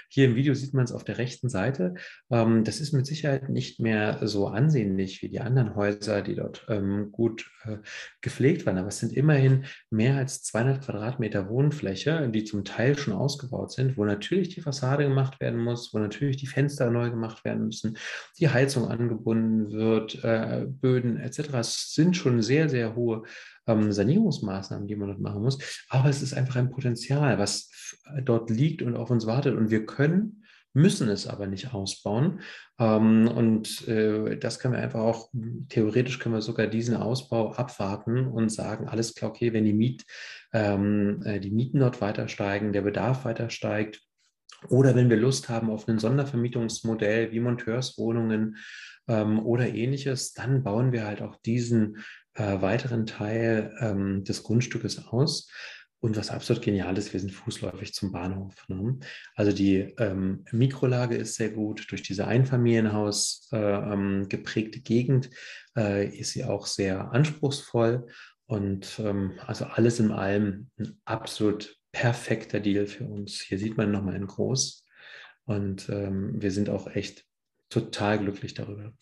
Hier 0.08 0.24
im 0.24 0.34
Video 0.34 0.54
sieht 0.54 0.72
man 0.72 0.84
es 0.84 0.92
auf 0.92 1.04
der 1.04 1.18
rechten 1.18 1.50
Seite. 1.50 1.92
Ähm, 2.30 2.64
das 2.64 2.80
ist 2.80 2.92
mit 2.92 3.04
Sicherheit 3.04 3.50
nicht 3.50 3.80
mehr 3.80 4.26
so 4.26 4.46
ansehnlich 4.46 5.20
wie 5.20 5.28
die 5.28 5.40
anderen 5.40 5.74
Häuser, 5.74 6.22
die 6.22 6.36
dort 6.36 6.64
ähm, 6.70 7.12
gut 7.12 7.50
äh, 7.64 7.78
gepflegt 8.24 8.66
waren. 8.66 8.78
Aber 8.78 8.88
es 8.88 8.98
sind 8.98 9.12
immerhin 9.12 9.66
mehr 9.90 10.16
als 10.16 10.42
200 10.42 10.84
Quadratmeter 10.84 11.48
Wohnfläche, 11.48 12.28
die 12.28 12.42
zum 12.42 12.64
Teil 12.64 12.98
schon 12.98 13.14
ausgebaut 13.14 13.70
sind, 13.70 13.96
wo 13.96 14.04
natürlich 14.04 14.48
die 14.48 14.62
Fassade 14.62 15.04
gemacht 15.04 15.38
werden 15.40 15.62
muss, 15.62 15.94
wo 15.94 15.98
natürlich 15.98 16.38
die 16.38 16.48
Fenster 16.48 16.90
neu 16.90 17.10
gemacht 17.10 17.44
werden 17.44 17.66
müssen, 17.66 17.96
die 18.40 18.48
Heizung 18.48 18.88
angebunden 18.88 19.70
wird, 19.70 20.24
äh, 20.24 20.66
Böden 20.66 21.18
etc. 21.18 21.38
Es 21.54 21.92
sind 21.92 22.16
schon 22.16 22.42
sehr, 22.42 22.68
sehr 22.68 22.96
hohe 22.96 23.22
ähm, 23.66 23.92
Sanierungsmaßnahmen, 23.92 24.88
die 24.88 24.96
man 24.96 25.08
dort 25.08 25.20
machen 25.20 25.42
muss. 25.42 25.58
Aber 25.88 26.08
es 26.08 26.22
ist 26.22 26.34
einfach 26.34 26.56
ein 26.56 26.70
Potenzial, 26.70 27.38
was 27.38 27.70
dort 28.24 28.50
liegt 28.50 28.82
und 28.82 28.96
auf 28.96 29.10
uns 29.10 29.26
wartet. 29.26 29.54
Und 29.54 29.70
wir 29.70 29.86
können 29.86 30.43
müssen 30.74 31.08
es 31.08 31.26
aber 31.26 31.46
nicht 31.46 31.72
ausbauen. 31.72 32.40
Ähm, 32.78 33.28
und 33.28 33.88
äh, 33.88 34.36
das 34.36 34.58
können 34.58 34.74
wir 34.74 34.82
einfach 34.82 35.00
auch, 35.00 35.30
theoretisch 35.68 36.18
können 36.18 36.34
wir 36.34 36.42
sogar 36.42 36.66
diesen 36.66 36.96
Ausbau 36.96 37.52
abwarten 37.52 38.26
und 38.26 38.50
sagen, 38.50 38.88
alles 38.88 39.14
klar, 39.14 39.30
okay, 39.30 39.52
wenn 39.52 39.64
die, 39.64 39.72
Miet, 39.72 40.04
ähm, 40.52 41.22
äh, 41.24 41.40
die 41.40 41.52
Mieten 41.52 41.78
dort 41.78 42.00
weiter 42.00 42.28
steigen, 42.28 42.72
der 42.72 42.82
Bedarf 42.82 43.24
weiter 43.24 43.48
steigt, 43.48 44.02
oder 44.68 44.94
wenn 44.94 45.10
wir 45.10 45.16
Lust 45.16 45.48
haben 45.48 45.70
auf 45.70 45.86
ein 45.88 45.98
Sondervermietungsmodell 45.98 47.32
wie 47.32 47.40
Monteurswohnungen 47.40 48.56
ähm, 49.08 49.44
oder 49.44 49.68
ähnliches, 49.68 50.32
dann 50.32 50.62
bauen 50.62 50.90
wir 50.90 51.06
halt 51.06 51.22
auch 51.22 51.36
diesen 51.36 51.98
äh, 52.32 52.60
weiteren 52.62 53.06
Teil 53.06 54.22
des 54.26 54.42
Grundstückes 54.42 55.06
aus. 55.06 55.48
Und 56.04 56.18
was 56.18 56.28
absolut 56.28 56.62
genial 56.62 56.98
ist, 56.98 57.14
wir 57.14 57.20
sind 57.20 57.32
fußläufig 57.32 57.94
zum 57.94 58.12
Bahnhof. 58.12 58.68
Ne? 58.68 58.98
Also 59.36 59.52
die 59.52 59.94
ähm, 59.96 60.44
Mikrolage 60.52 61.16
ist 61.16 61.36
sehr 61.36 61.48
gut. 61.48 61.90
Durch 61.90 62.02
diese 62.02 62.26
Einfamilienhaus 62.26 63.48
äh, 63.52 63.56
ähm, 63.56 64.28
geprägte 64.28 64.80
Gegend 64.80 65.30
äh, 65.74 66.06
ist 66.06 66.32
sie 66.32 66.44
auch 66.44 66.66
sehr 66.66 67.10
anspruchsvoll. 67.12 68.06
Und 68.44 69.00
ähm, 69.02 69.38
also 69.46 69.64
alles 69.64 69.98
in 69.98 70.12
allem 70.12 70.68
ein 70.78 71.00
absolut 71.06 71.74
perfekter 71.90 72.60
Deal 72.60 72.86
für 72.86 73.06
uns. 73.06 73.40
Hier 73.40 73.58
sieht 73.58 73.78
man 73.78 73.90
nochmal 73.90 74.16
in 74.16 74.26
groß. 74.26 74.84
Und 75.46 75.88
ähm, 75.88 76.34
wir 76.36 76.50
sind 76.50 76.68
auch 76.68 76.86
echt 76.86 77.24
total 77.70 78.18
glücklich 78.18 78.52
darüber. 78.52 78.92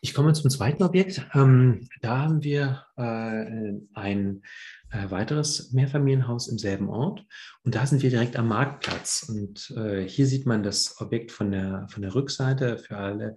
Ich 0.00 0.14
komme 0.14 0.32
zum 0.32 0.48
zweiten 0.50 0.84
Objekt. 0.84 1.26
Ähm, 1.34 1.88
da 2.02 2.18
haben 2.18 2.44
wir 2.44 2.84
äh, 2.96 3.72
ein 3.94 4.42
äh, 4.90 5.10
weiteres 5.10 5.72
Mehrfamilienhaus 5.72 6.48
im 6.48 6.58
selben 6.58 6.88
Ort 6.88 7.24
und 7.64 7.74
da 7.74 7.84
sind 7.84 8.02
wir 8.02 8.10
direkt 8.10 8.36
am 8.36 8.48
Marktplatz. 8.48 9.26
Und 9.28 9.74
äh, 9.76 10.06
hier 10.06 10.26
sieht 10.26 10.46
man 10.46 10.62
das 10.62 11.00
Objekt 11.00 11.32
von 11.32 11.50
der, 11.50 11.86
von 11.90 12.02
der 12.02 12.14
Rückseite 12.14 12.78
für 12.78 12.96
alle, 12.96 13.34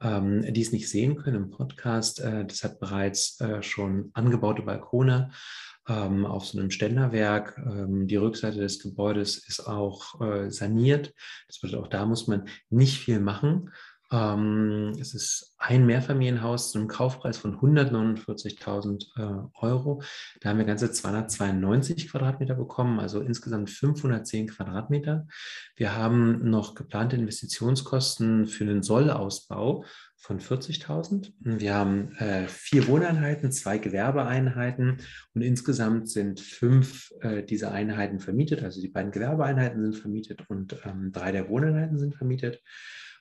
ähm, 0.00 0.50
die 0.52 0.62
es 0.62 0.72
nicht 0.72 0.88
sehen 0.88 1.16
können 1.16 1.36
im 1.36 1.50
Podcast. 1.50 2.20
Äh, 2.20 2.46
das 2.46 2.64
hat 2.64 2.80
bereits 2.80 3.38
äh, 3.40 3.62
schon 3.62 4.10
angebaute 4.14 4.62
Balkone 4.62 5.30
ähm, 5.88 6.24
auf 6.24 6.46
so 6.46 6.58
einem 6.58 6.70
Ständerwerk. 6.70 7.58
Ähm, 7.58 8.06
die 8.06 8.16
Rückseite 8.16 8.60
des 8.60 8.78
Gebäudes 8.78 9.36
ist 9.46 9.60
auch 9.60 10.20
äh, 10.22 10.50
saniert. 10.50 11.12
Das 11.48 11.60
bedeutet, 11.60 11.84
auch 11.84 11.88
da 11.88 12.06
muss 12.06 12.28
man 12.28 12.48
nicht 12.70 12.98
viel 12.98 13.20
machen. 13.20 13.70
Ähm, 14.10 14.94
es 15.00 15.14
ist 15.14 15.54
ein 15.58 15.84
Mehrfamilienhaus 15.84 16.72
zu 16.72 16.78
einem 16.78 16.88
Kaufpreis 16.88 17.36
von 17.36 17.58
149.000 17.58 19.06
äh, 19.16 19.48
Euro. 19.60 20.02
Da 20.40 20.50
haben 20.50 20.58
wir 20.58 20.64
ganze 20.64 20.90
292 20.90 22.08
Quadratmeter 22.08 22.54
bekommen, 22.54 23.00
also 23.00 23.20
insgesamt 23.20 23.70
510 23.70 24.48
Quadratmeter. 24.48 25.26
Wir 25.76 25.94
haben 25.96 26.48
noch 26.48 26.74
geplante 26.74 27.16
Investitionskosten 27.16 28.46
für 28.46 28.64
den 28.64 28.82
Sollausbau 28.82 29.84
von 30.16 30.40
40.000. 30.40 31.32
Wir 31.38 31.74
haben 31.74 32.12
äh, 32.16 32.48
vier 32.48 32.88
Wohneinheiten, 32.88 33.52
zwei 33.52 33.78
Gewerbeeinheiten 33.78 34.98
und 35.34 35.42
insgesamt 35.42 36.08
sind 36.08 36.40
fünf 36.40 37.12
äh, 37.20 37.42
dieser 37.44 37.72
Einheiten 37.72 38.18
vermietet. 38.20 38.62
Also 38.62 38.80
die 38.80 38.88
beiden 38.88 39.12
Gewerbeeinheiten 39.12 39.82
sind 39.82 40.00
vermietet 40.00 40.44
und 40.48 40.76
ähm, 40.84 41.12
drei 41.12 41.30
der 41.30 41.48
Wohneinheiten 41.48 41.98
sind 41.98 42.16
vermietet. 42.16 42.60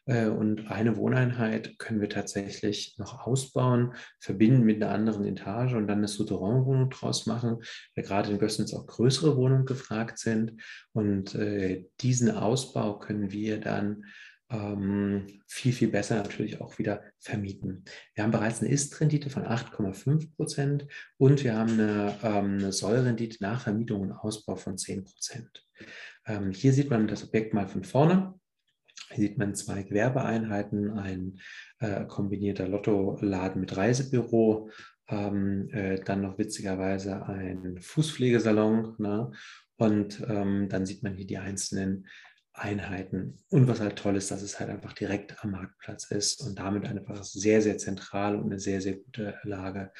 Äh, 0.08 0.28
und 0.28 0.72
eine 0.72 0.98
Wohneinheit 0.98 1.78
können 1.78 2.02
wir 2.02 2.10
tatsächlich 2.10 2.96
noch 2.98 3.28
ausbauen, 3.28 3.93
verbinden 4.20 4.63
mit 4.63 4.82
einer 4.82 4.91
anderen 4.91 5.26
Etage 5.26 5.74
und 5.74 5.88
dann 5.88 6.00
eine 6.00 6.08
Souterrain-Wohnung 6.08 6.89
draus 6.89 7.28
machen, 7.28 7.58
weil 7.96 8.06
gerade 8.06 8.32
in 8.32 8.39
Gössnitz 8.39 8.74
auch 8.74 8.88
größere 8.88 9.38
Wohnungen 9.38 9.65
gefragt 9.65 10.17
sind. 10.17 10.62
Und 10.93 11.36
äh, 11.36 11.86
diesen 12.02 12.32
Ausbau 12.32 12.98
können 12.98 13.32
wir 13.32 13.60
dann 13.60 14.06
ähm, 14.50 15.41
viel, 15.46 15.74
viel 15.74 15.89
besser 15.89 16.15
natürlich 16.15 16.62
auch 16.62 16.78
wieder 16.80 17.04
vermieten. 17.20 17.84
Wir 18.15 18.24
haben 18.24 18.32
bereits 18.32 18.62
eine 18.62 18.72
Ist-Rendite 18.72 19.30
von 19.30 19.43
8,5 19.43 20.36
Prozent 20.36 20.88
und 21.17 21.43
wir 21.43 21.56
haben 21.56 21.74
eine, 21.74 22.17
ähm, 22.24 22.58
eine 22.60 22.72
Soll-Rendite 22.72 23.38
nach 23.41 23.62
Vermietung 23.62 24.02
und 24.02 24.13
Ausbau 24.13 24.56
von 24.56 24.78
10 24.78 25.04
Prozent. 25.04 25.65
Ähm, 26.26 26.52
hier 26.52 26.72
sieht 26.72 26.89
man 26.89 27.08
das 27.08 27.26
Objekt 27.26 27.54
mal 27.54 27.67
von 27.67 27.84
vorne. 27.84 28.37
Hier 29.10 29.28
sieht 29.28 29.38
man 29.38 29.56
zwei 29.56 29.84
Gewerbeeinheiten, 29.84 30.92
ein 30.92 31.40
äh, 31.80 32.06
kombinierter 32.06 32.68
Lottoladen 32.68 33.62
mit 33.62 33.76
Reisebüro, 33.76 34.70
ähm, 35.10 35.70
äh, 35.72 36.00
dann 36.04 36.22
noch 36.22 36.38
witzigerweise 36.38 37.26
ein 37.26 37.80
Fußpflegesalon 37.80 38.96
ne? 38.98 39.32
und 39.78 40.22
ähm, 40.28 40.68
dann 40.70 40.86
sieht 40.86 41.04
man 41.04 41.16
hier 41.16 41.28
die 41.28 41.38
einzelnen 41.38 42.08
Einheiten. 42.58 43.38
Und 43.50 43.67
was 43.67 43.80
halt 43.80 43.98
toll 43.98 44.15
ist, 44.15 44.32
dass 44.32 44.41
es 44.41 44.60
halt 44.60 44.70
einfach 44.70 44.93
direkt 44.93 45.43
am 45.43 45.52
Marktplatz 45.52 46.06
ist 46.12 46.41
und 46.41 46.58
damit 46.58 46.86
einfach 46.86 47.24
sehr, 47.24 47.62
sehr 47.62 47.78
zentral 47.78 48.36
und 48.36 48.46
eine 48.46 48.60
sehr, 48.60 48.82
sehr 48.82 48.98
gute 48.98 49.36
Lage. 49.43 49.91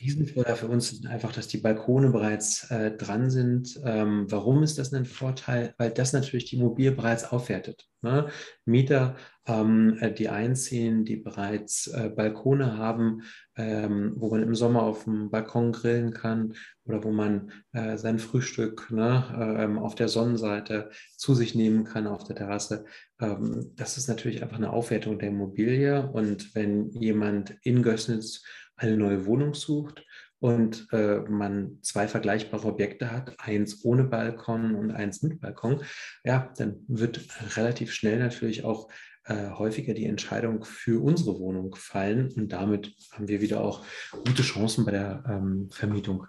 Riesenvorteil 0.00 0.56
für 0.56 0.68
uns 0.68 0.92
ist 0.92 1.06
einfach, 1.06 1.32
dass 1.32 1.48
die 1.48 1.58
Balkone 1.58 2.10
bereits 2.10 2.70
äh, 2.70 2.90
dran 2.96 3.30
sind. 3.30 3.80
Ähm, 3.84 4.26
warum 4.28 4.62
ist 4.62 4.78
das 4.78 4.92
ein 4.92 5.04
Vorteil? 5.04 5.74
Weil 5.78 5.90
das 5.90 6.12
natürlich 6.12 6.46
die 6.46 6.56
Immobilie 6.56 6.92
bereits 6.92 7.24
aufwertet. 7.24 7.88
Ne? 8.04 8.28
Mieter, 8.64 9.16
ähm, 9.46 9.96
äh, 10.00 10.12
die 10.12 10.28
einziehen, 10.28 11.04
die 11.04 11.16
bereits 11.16 11.88
äh, 11.88 12.08
Balkone 12.08 12.78
haben, 12.78 13.22
ähm, 13.56 14.12
wo 14.16 14.30
man 14.30 14.42
im 14.42 14.54
Sommer 14.54 14.82
auf 14.82 15.04
dem 15.04 15.30
Balkon 15.30 15.72
grillen 15.72 16.12
kann 16.12 16.54
oder 16.84 17.02
wo 17.02 17.10
man 17.10 17.50
äh, 17.72 17.96
sein 17.96 18.18
Frühstück 18.18 18.90
ne, 18.90 19.56
ähm, 19.58 19.78
auf 19.78 19.94
der 19.94 20.08
Sonnenseite 20.08 20.90
zu 21.16 21.34
sich 21.34 21.54
nehmen 21.54 21.84
kann 21.84 22.06
auf 22.06 22.24
der 22.24 22.36
Terrasse. 22.36 22.84
Ähm, 23.20 23.72
das 23.74 23.98
ist 23.98 24.08
natürlich 24.08 24.42
einfach 24.42 24.58
eine 24.58 24.72
Aufwertung 24.72 25.18
der 25.18 25.28
Immobilie. 25.28 26.08
Und 26.10 26.54
wenn 26.54 26.90
jemand 26.90 27.56
in 27.62 27.82
Gößnitz 27.82 28.44
eine 28.76 28.96
neue 28.96 29.26
Wohnung 29.26 29.54
sucht 29.54 30.04
und 30.40 30.88
äh, 30.92 31.20
man 31.20 31.78
zwei 31.82 32.08
vergleichbare 32.08 32.66
Objekte 32.66 33.10
hat, 33.10 33.34
eins 33.38 33.84
ohne 33.84 34.04
Balkon 34.04 34.74
und 34.74 34.90
eins 34.90 35.22
mit 35.22 35.40
Balkon, 35.40 35.82
ja, 36.24 36.52
dann 36.56 36.84
wird 36.88 37.20
relativ 37.56 37.92
schnell 37.92 38.18
natürlich 38.18 38.64
auch 38.64 38.88
äh, 39.26 39.50
häufiger 39.50 39.94
die 39.94 40.06
Entscheidung 40.06 40.64
für 40.64 41.02
unsere 41.02 41.38
Wohnung 41.38 41.74
fallen 41.74 42.30
und 42.36 42.52
damit 42.52 42.94
haben 43.12 43.28
wir 43.28 43.40
wieder 43.40 43.62
auch 43.62 43.84
gute 44.10 44.42
Chancen 44.42 44.84
bei 44.84 44.90
der 44.90 45.24
ähm, 45.28 45.70
Vermietung. 45.70 46.26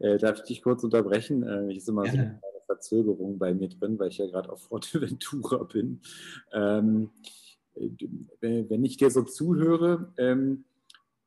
Äh, 0.00 0.18
darf 0.18 0.38
ich 0.38 0.44
dich 0.44 0.62
kurz 0.62 0.82
unterbrechen? 0.82 1.42
Äh, 1.42 1.70
ich 1.70 1.78
ist 1.78 1.88
immer 1.88 2.04
so 2.06 2.12
eine 2.12 2.40
Verzögerung 2.66 3.38
bei 3.38 3.54
mir 3.54 3.68
drin, 3.68 3.98
weil 3.98 4.08
ich 4.08 4.18
ja 4.18 4.26
gerade 4.26 4.50
auf 4.50 4.64
Forteventura 4.64 5.64
bin. 5.64 6.00
Ähm, 6.52 7.10
wenn 8.40 8.84
ich 8.84 8.96
dir 8.96 9.10
so 9.10 9.22
zuhöre, 9.22 10.12
ähm, 10.16 10.64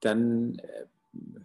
dann 0.01 0.55
äh, 0.55 0.85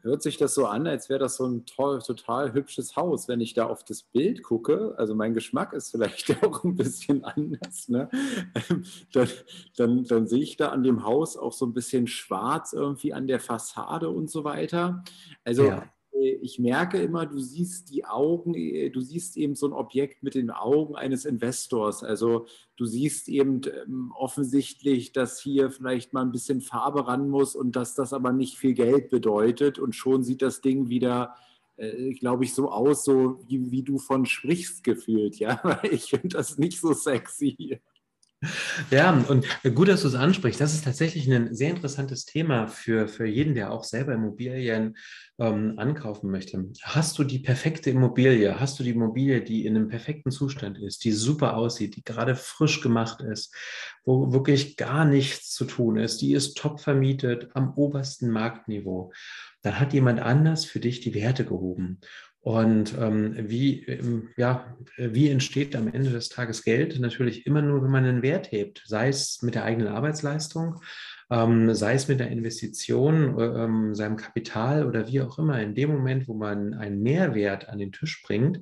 hört 0.02 0.22
sich 0.22 0.36
das 0.36 0.54
so 0.54 0.66
an, 0.66 0.86
als 0.86 1.08
wäre 1.08 1.18
das 1.18 1.36
so 1.36 1.46
ein 1.46 1.64
toll, 1.66 2.00
total 2.00 2.52
hübsches 2.52 2.96
Haus. 2.96 3.28
Wenn 3.28 3.40
ich 3.40 3.54
da 3.54 3.66
auf 3.66 3.84
das 3.84 4.02
Bild 4.02 4.42
gucke, 4.42 4.94
also 4.98 5.14
mein 5.14 5.34
Geschmack 5.34 5.72
ist 5.72 5.90
vielleicht 5.90 6.42
auch 6.44 6.64
ein 6.64 6.76
bisschen 6.76 7.24
anders, 7.24 7.88
ne? 7.88 8.08
Ähm, 8.70 8.84
dann, 9.12 9.28
dann, 9.76 10.04
dann 10.04 10.26
sehe 10.26 10.42
ich 10.42 10.56
da 10.56 10.68
an 10.68 10.82
dem 10.82 11.04
Haus 11.04 11.36
auch 11.36 11.52
so 11.52 11.66
ein 11.66 11.74
bisschen 11.74 12.06
schwarz 12.06 12.72
irgendwie 12.72 13.12
an 13.12 13.26
der 13.26 13.40
Fassade 13.40 14.10
und 14.10 14.30
so 14.30 14.44
weiter. 14.44 15.02
Also 15.44 15.64
ja 15.66 15.93
ich 16.14 16.58
merke 16.58 16.98
immer, 17.02 17.26
du 17.26 17.38
siehst 17.38 17.90
die 17.90 18.04
Augen, 18.04 18.54
äh, 18.54 18.90
du 18.90 19.00
siehst 19.00 19.36
eben 19.36 19.54
so 19.54 19.66
ein 19.66 19.72
Objekt 19.72 20.22
mit 20.22 20.34
den 20.34 20.50
Augen 20.50 20.96
eines 20.96 21.24
Investors. 21.24 22.04
Also 22.04 22.46
du 22.76 22.86
siehst 22.86 23.28
eben 23.28 23.62
ähm, 23.86 24.12
offensichtlich, 24.16 25.12
dass 25.12 25.40
hier 25.40 25.70
vielleicht 25.70 26.12
mal 26.12 26.22
ein 26.22 26.32
bisschen 26.32 26.60
Farbe 26.60 27.06
ran 27.06 27.28
muss 27.28 27.56
und 27.56 27.76
dass 27.76 27.94
das 27.94 28.12
aber 28.12 28.32
nicht 28.32 28.56
viel 28.58 28.74
Geld 28.74 29.10
bedeutet. 29.10 29.78
Und 29.78 29.94
schon 29.94 30.22
sieht 30.22 30.42
das 30.42 30.60
Ding 30.60 30.88
wieder, 30.88 31.34
äh, 31.76 32.12
glaube 32.12 32.44
ich, 32.44 32.54
so 32.54 32.70
aus, 32.70 33.04
so 33.04 33.40
wie, 33.48 33.70
wie 33.70 33.82
du 33.82 33.98
von 33.98 34.26
sprichst 34.26 34.84
gefühlt. 34.84 35.38
Ja, 35.38 35.80
ich 35.90 36.10
finde 36.10 36.28
das 36.28 36.58
nicht 36.58 36.80
so 36.80 36.92
sexy. 36.92 37.80
Ja, 38.90 39.12
und 39.28 39.46
gut, 39.74 39.88
dass 39.88 40.02
du 40.02 40.08
es 40.08 40.14
ansprichst. 40.14 40.60
Das 40.60 40.74
ist 40.74 40.84
tatsächlich 40.84 41.30
ein 41.30 41.54
sehr 41.54 41.70
interessantes 41.70 42.24
Thema 42.24 42.68
für, 42.68 43.08
für 43.08 43.26
jeden, 43.26 43.54
der 43.54 43.72
auch 43.72 43.84
selber 43.84 44.14
Immobilien 44.14 44.96
ähm, 45.38 45.74
ankaufen 45.76 46.30
möchte. 46.30 46.70
Hast 46.82 47.18
du 47.18 47.24
die 47.24 47.38
perfekte 47.38 47.90
Immobilie? 47.90 48.58
Hast 48.60 48.78
du 48.78 48.84
die 48.84 48.90
Immobilie, 48.90 49.42
die 49.42 49.66
in 49.66 49.76
einem 49.76 49.88
perfekten 49.88 50.30
Zustand 50.30 50.78
ist, 50.78 51.04
die 51.04 51.12
super 51.12 51.56
aussieht, 51.56 51.96
die 51.96 52.04
gerade 52.04 52.36
frisch 52.36 52.80
gemacht 52.80 53.20
ist, 53.20 53.54
wo 54.04 54.32
wirklich 54.32 54.76
gar 54.76 55.04
nichts 55.04 55.50
zu 55.50 55.64
tun 55.64 55.96
ist, 55.96 56.20
die 56.20 56.34
ist 56.34 56.56
top 56.56 56.80
vermietet 56.80 57.48
am 57.54 57.72
obersten 57.74 58.30
Marktniveau? 58.30 59.12
Dann 59.62 59.80
hat 59.80 59.92
jemand 59.92 60.20
anders 60.20 60.64
für 60.64 60.80
dich 60.80 61.00
die 61.00 61.14
Werte 61.14 61.44
gehoben. 61.44 62.00
Und 62.44 62.94
ähm, 63.00 63.34
wie, 63.48 63.84
ähm, 63.86 64.28
ja, 64.36 64.76
wie 64.98 65.30
entsteht 65.30 65.74
am 65.74 65.88
Ende 65.88 66.10
des 66.10 66.28
Tages 66.28 66.62
Geld? 66.62 67.00
Natürlich 67.00 67.46
immer 67.46 67.62
nur, 67.62 67.82
wenn 67.82 67.90
man 67.90 68.04
einen 68.04 68.20
Wert 68.20 68.52
hebt, 68.52 68.82
sei 68.84 69.08
es 69.08 69.40
mit 69.40 69.54
der 69.54 69.64
eigenen 69.64 69.88
Arbeitsleistung, 69.88 70.78
ähm, 71.30 71.72
sei 71.74 71.94
es 71.94 72.06
mit 72.06 72.20
der 72.20 72.28
Investition, 72.28 73.38
äh, 73.38 73.44
ähm, 73.44 73.94
seinem 73.94 74.16
Kapital 74.16 74.86
oder 74.86 75.08
wie 75.08 75.22
auch 75.22 75.38
immer. 75.38 75.58
In 75.62 75.74
dem 75.74 75.90
Moment, 75.90 76.28
wo 76.28 76.34
man 76.34 76.74
einen 76.74 77.02
Mehrwert 77.02 77.70
an 77.70 77.78
den 77.78 77.92
Tisch 77.92 78.22
bringt 78.22 78.60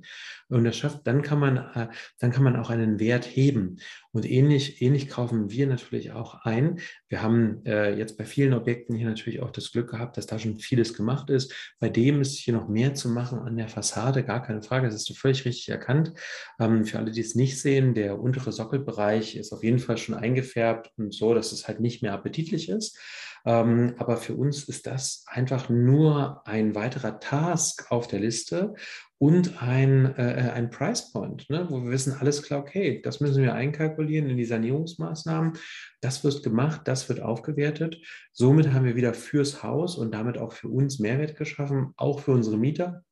und 0.49 0.63
das 0.63 0.77
schafft, 0.77 1.05
dann 1.09 1.23
kann 1.23 1.41
man, 1.41 1.57
äh, 1.57 1.89
dann 2.21 2.31
kann 2.31 2.45
man 2.45 2.55
auch 2.55 2.71
einen 2.71 3.01
Wert 3.01 3.25
heben. 3.25 3.79
Und 4.13 4.31
ähnlich, 4.31 4.83
ähnlich 4.83 5.09
kaufen 5.09 5.51
wir 5.51 5.67
natürlich 5.67 6.13
auch 6.13 6.45
ein. 6.45 6.81
Wir 7.09 7.23
haben 7.23 7.65
äh, 7.65 7.95
jetzt 7.95 8.19
bei 8.19 8.25
vielen 8.25 8.53
Objekten 8.53 8.95
hier 8.95 9.09
natürlich 9.09 9.41
auch 9.41 9.51
das 9.51 9.73
Glück 9.73 9.91
gehabt, 9.91 10.19
dass 10.19 10.27
da 10.27 10.39
schon 10.39 10.59
vieles 10.59 10.93
gemacht 10.93 11.31
ist. 11.31 11.75
Bei 11.81 11.89
dem 11.89 12.21
ist 12.21 12.39
hier 12.39 12.53
noch 12.53 12.69
mehr 12.69 12.95
zu 12.95 13.09
machen 13.09 13.39
an 13.39 13.57
der 13.57 13.69
Fassade, 13.69 14.23
gar 14.23 14.43
keine 14.43 14.63
Frage. 14.63 14.87
Das 14.87 14.97
hast 14.97 15.09
du 15.09 15.15
völlig 15.15 15.47
richtig 15.47 15.71
erkannt. 15.71 16.13
Ähm, 16.61 16.85
für 16.85 16.99
alle, 16.99 17.11
die 17.11 17.23
es 17.23 17.35
nicht 17.35 17.59
sehen, 17.61 17.95
der 17.95 18.21
untere 18.21 18.53
Sockelbereich 18.53 19.37
ist 19.37 19.53
auf 19.53 19.65
jeden 19.65 19.79
Fall 19.79 19.97
schon 19.97 20.15
eingefärbt 20.15 20.91
und 20.99 21.15
so, 21.15 21.33
dass 21.33 21.53
es 21.53 21.67
halt 21.67 21.81
nicht 21.81 22.03
mehr 22.03 22.13
appetitlich 22.13 22.69
ist. 22.69 22.99
Ähm, 23.45 23.95
aber 23.99 24.17
für 24.17 24.35
uns 24.35 24.65
ist 24.65 24.87
das 24.87 25.25
einfach 25.27 25.69
nur 25.69 26.47
ein 26.47 26.75
weiterer 26.75 27.19
Task 27.19 27.91
auf 27.91 28.07
der 28.07 28.21
Liste 28.21 28.75
und 29.19 29.63
ein, 29.63 30.17
äh, 30.17 30.51
ein 30.53 30.71
Price 30.71 31.13
Point, 31.13 31.49
ne, 31.49 31.67
wo 31.71 31.85
wir 31.85 31.93
wissen, 31.93 32.13
alles 32.19 32.43
klar, 32.43 32.61
okay, 32.61 33.01
das 33.03 33.21
müssen 33.21 33.43
wir 33.43 33.55
einkalkulieren 33.55 34.29
in 34.29 34.37
die 34.37 34.45
Sanierungsmaßnahmen. 34.45 35.53
Das 36.01 36.25
wird 36.25 36.43
gemacht, 36.43 36.83
das 36.87 37.09
wird 37.09 37.21
aufgewertet. 37.21 37.99
Somit 38.33 38.73
haben 38.73 38.85
wir 38.85 38.97
wieder 38.97 39.15
fürs 39.15 39.63
Haus 39.63 39.97
und 39.97 40.13
damit 40.13 40.39
auch 40.39 40.53
für 40.53 40.69
uns 40.69 40.99
Mehrwert 40.99 41.37
geschaffen, 41.37 41.93
auch 41.97 42.19
für 42.19 42.33
unsere 42.33 42.59
Mieter. 42.59 43.05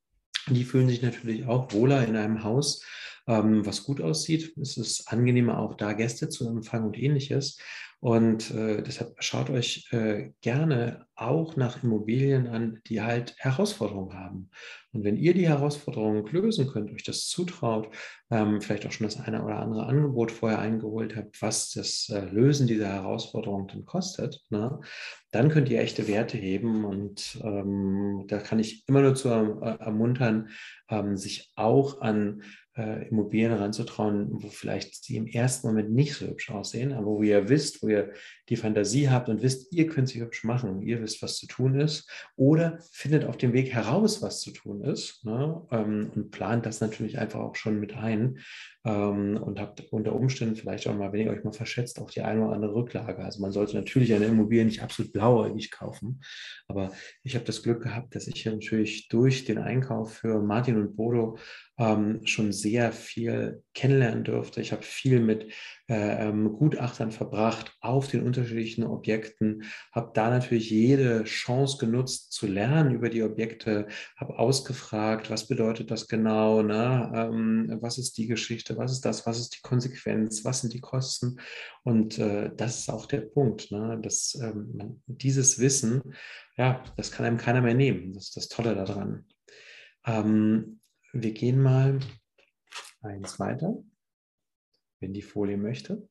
Die 0.49 0.65
fühlen 0.65 0.89
sich 0.89 1.03
natürlich 1.03 1.47
auch 1.47 1.73
wohler 1.73 2.05
in 2.05 2.17
einem 2.17 2.43
Haus, 2.43 2.85
ähm, 3.29 3.65
was 3.65 3.85
gut 3.85 4.01
aussieht. 4.01 4.57
Es 4.61 4.77
ist 4.77 5.13
angenehmer, 5.13 5.59
auch 5.59 5.75
da 5.75 5.93
Gäste 5.93 6.29
zu 6.29 6.49
empfangen 6.49 6.87
und 6.87 6.99
ähnliches. 6.99 7.57
Und 8.01 8.51
äh, 8.53 8.83
deshalb 8.83 9.15
schaut 9.23 9.51
euch 9.51 9.87
äh, 9.93 10.31
gerne 10.41 11.07
auch 11.15 11.57
nach 11.57 11.83
Immobilien 11.83 12.47
an, 12.47 12.81
die 12.87 13.03
halt 13.03 13.35
Herausforderungen 13.37 14.19
haben. 14.19 14.51
Und 14.93 15.05
wenn 15.05 15.19
ihr 15.19 15.35
die 15.35 15.47
Herausforderungen 15.47 16.27
lösen 16.27 16.67
könnt, 16.67 16.91
euch 16.93 17.05
das 17.05 17.29
zutraut, 17.29 17.95
ähm, 18.31 18.63
vielleicht 18.63 18.87
auch 18.87 18.93
schon 18.93 19.07
das 19.07 19.21
eine 19.21 19.45
oder 19.45 19.59
andere 19.59 19.85
Angebot 19.85 20.33
vorher 20.33 20.61
eingeholt 20.61 21.15
habt, 21.15 21.43
was 21.43 21.73
das 21.73 22.09
äh, 22.09 22.25
Lösen 22.25 22.67
dieser 22.67 22.89
Herausforderungen 22.89 23.69
dann 23.69 23.85
kostet, 23.85 24.43
ne, 24.49 24.81
dann 25.31 25.51
könnt 25.51 25.69
ihr 25.69 25.81
echte 25.81 26.09
Werte 26.09 26.39
heben. 26.39 26.87
Und 26.87 27.39
ähm, 27.45 28.25
da 28.29 28.39
kann 28.39 28.59
ich 28.59 28.89
immer 28.89 29.03
nur 29.03 29.15
zu 29.15 29.29
äh, 29.29 29.77
ermuntern, 29.79 30.49
ähm, 30.89 31.19
sich 31.19 31.53
auch 31.55 32.01
an 32.01 32.43
äh, 32.77 33.09
Immobilien 33.09 33.53
ranzutrauen, 33.53 34.29
wo 34.31 34.49
vielleicht 34.49 35.05
sie 35.05 35.17
im 35.17 35.27
ersten 35.27 35.69
Moment 35.69 35.91
nicht 35.93 36.15
so 36.15 36.27
hübsch 36.27 36.51
aussehen, 36.51 36.93
aber 36.93 37.07
wo 37.07 37.23
ihr 37.23 37.49
wisst, 37.49 37.83
wo 37.83 37.89
ihr 37.89 38.13
die 38.51 38.57
Fantasie 38.57 39.09
habt 39.09 39.29
und 39.29 39.43
wisst, 39.43 39.73
ihr 39.73 39.87
könnt 39.87 40.09
sie 40.09 40.21
hübsch 40.21 40.45
machen, 40.45 40.83
ihr 40.83 41.01
wisst, 41.01 41.23
was 41.23 41.37
zu 41.37 41.47
tun 41.47 41.81
ist, 41.81 42.11
oder 42.37 42.79
findet 42.91 43.25
auf 43.25 43.37
dem 43.37 43.53
Weg 43.53 43.73
heraus, 43.73 44.21
was 44.23 44.41
zu 44.41 44.51
tun 44.51 44.83
ist 44.83 45.25
ne, 45.25 45.63
ähm, 45.71 46.11
und 46.15 46.31
plant 46.31 46.67
das 46.67 46.81
natürlich 46.81 47.19
einfach 47.19 47.41
auch 47.41 47.55
schon 47.55 47.79
mit 47.79 47.97
ein 47.97 48.41
ähm, 48.85 49.41
und 49.41 49.61
habt 49.61 49.93
unter 49.93 50.15
Umständen 50.15 50.57
vielleicht 50.57 50.89
auch 50.89 50.97
mal, 50.97 51.13
wenn 51.13 51.27
ihr 51.27 51.31
euch 51.31 51.45
mal 51.45 51.53
verschätzt, 51.53 52.01
auch 52.01 52.11
die 52.11 52.23
eine 52.23 52.45
oder 52.45 52.55
andere 52.55 52.75
Rücklage. 52.75 53.23
Also 53.25 53.41
man 53.41 53.53
sollte 53.53 53.77
natürlich 53.77 54.13
eine 54.13 54.27
Immobilie 54.27 54.65
nicht 54.65 54.83
absolut 54.83 55.13
blauäugig 55.13 55.71
kaufen, 55.71 56.21
aber 56.67 56.93
ich 57.23 57.37
habe 57.37 57.45
das 57.45 57.63
Glück 57.63 57.83
gehabt, 57.83 58.15
dass 58.15 58.27
ich 58.27 58.45
natürlich 58.45 59.09
durch 59.09 59.45
den 59.45 59.59
Einkauf 59.59 60.15
für 60.15 60.43
Martin 60.43 60.77
und 60.77 60.97
Bodo 60.97 61.39
ähm, 61.79 62.21
schon 62.25 62.53
sehr 62.53 62.93
viel 62.93 63.63
kennenlernen 63.75 64.25
durfte. 64.25 64.61
Ich 64.61 64.73
habe 64.73 64.83
viel 64.83 65.21
mit 65.21 65.53
Gutachtern 65.91 67.11
verbracht 67.11 67.77
auf 67.81 68.09
den 68.09 68.23
unterschiedlichen 68.23 68.85
Objekten, 68.85 69.65
habe 69.93 70.13
da 70.15 70.31
natürlich 70.31 70.71
jede 70.71 71.25
Chance 71.25 71.79
genutzt 71.79 72.33
zu 72.33 72.47
lernen 72.47 72.95
über 72.95 73.09
die 73.09 73.23
Objekte, 73.23 73.89
habe 74.17 74.39
ausgefragt, 74.39 75.31
was 75.31 75.49
bedeutet 75.49 75.91
das 75.91 76.07
genau, 76.07 76.63
ne? 76.63 77.11
Ähm, 77.15 77.79
was 77.81 77.99
ist 77.99 78.19
die 78.19 78.27
Geschichte, 78.27 78.77
was 78.77 78.93
ist 78.93 79.05
das, 79.05 79.27
was 79.27 79.41
ist 79.41 79.57
die 79.57 79.63
Konsequenz, 79.63 80.45
was 80.45 80.61
sind 80.61 80.73
die 80.75 80.81
Kosten 80.81 81.41
und 81.83 82.19
äh, 82.19 82.51
das 82.57 82.79
ist 82.79 82.91
auch 82.91 83.07
der 83.07 83.23
Punkt, 83.23 83.71
ne? 83.71 83.99
dass 84.03 84.39
ähm, 84.41 85.03
dieses 85.07 85.59
Wissen, 85.59 86.15
ja, 86.57 86.85
das 86.97 87.11
kann 87.11 87.27
einem 87.27 87.39
keiner 87.39 87.63
mehr 87.63 87.75
nehmen, 87.75 88.13
das 88.13 88.25
ist 88.25 88.37
das 88.37 88.49
Tolle 88.49 88.75
daran. 88.75 89.27
Ähm, 90.05 90.81
wir 91.13 91.33
gehen 91.33 91.61
mal 91.61 91.99
eins 93.03 93.41
weiter 93.41 93.83
wenn 95.01 95.13
die 95.13 95.23
Folie 95.23 95.57
möchte. 95.57 96.09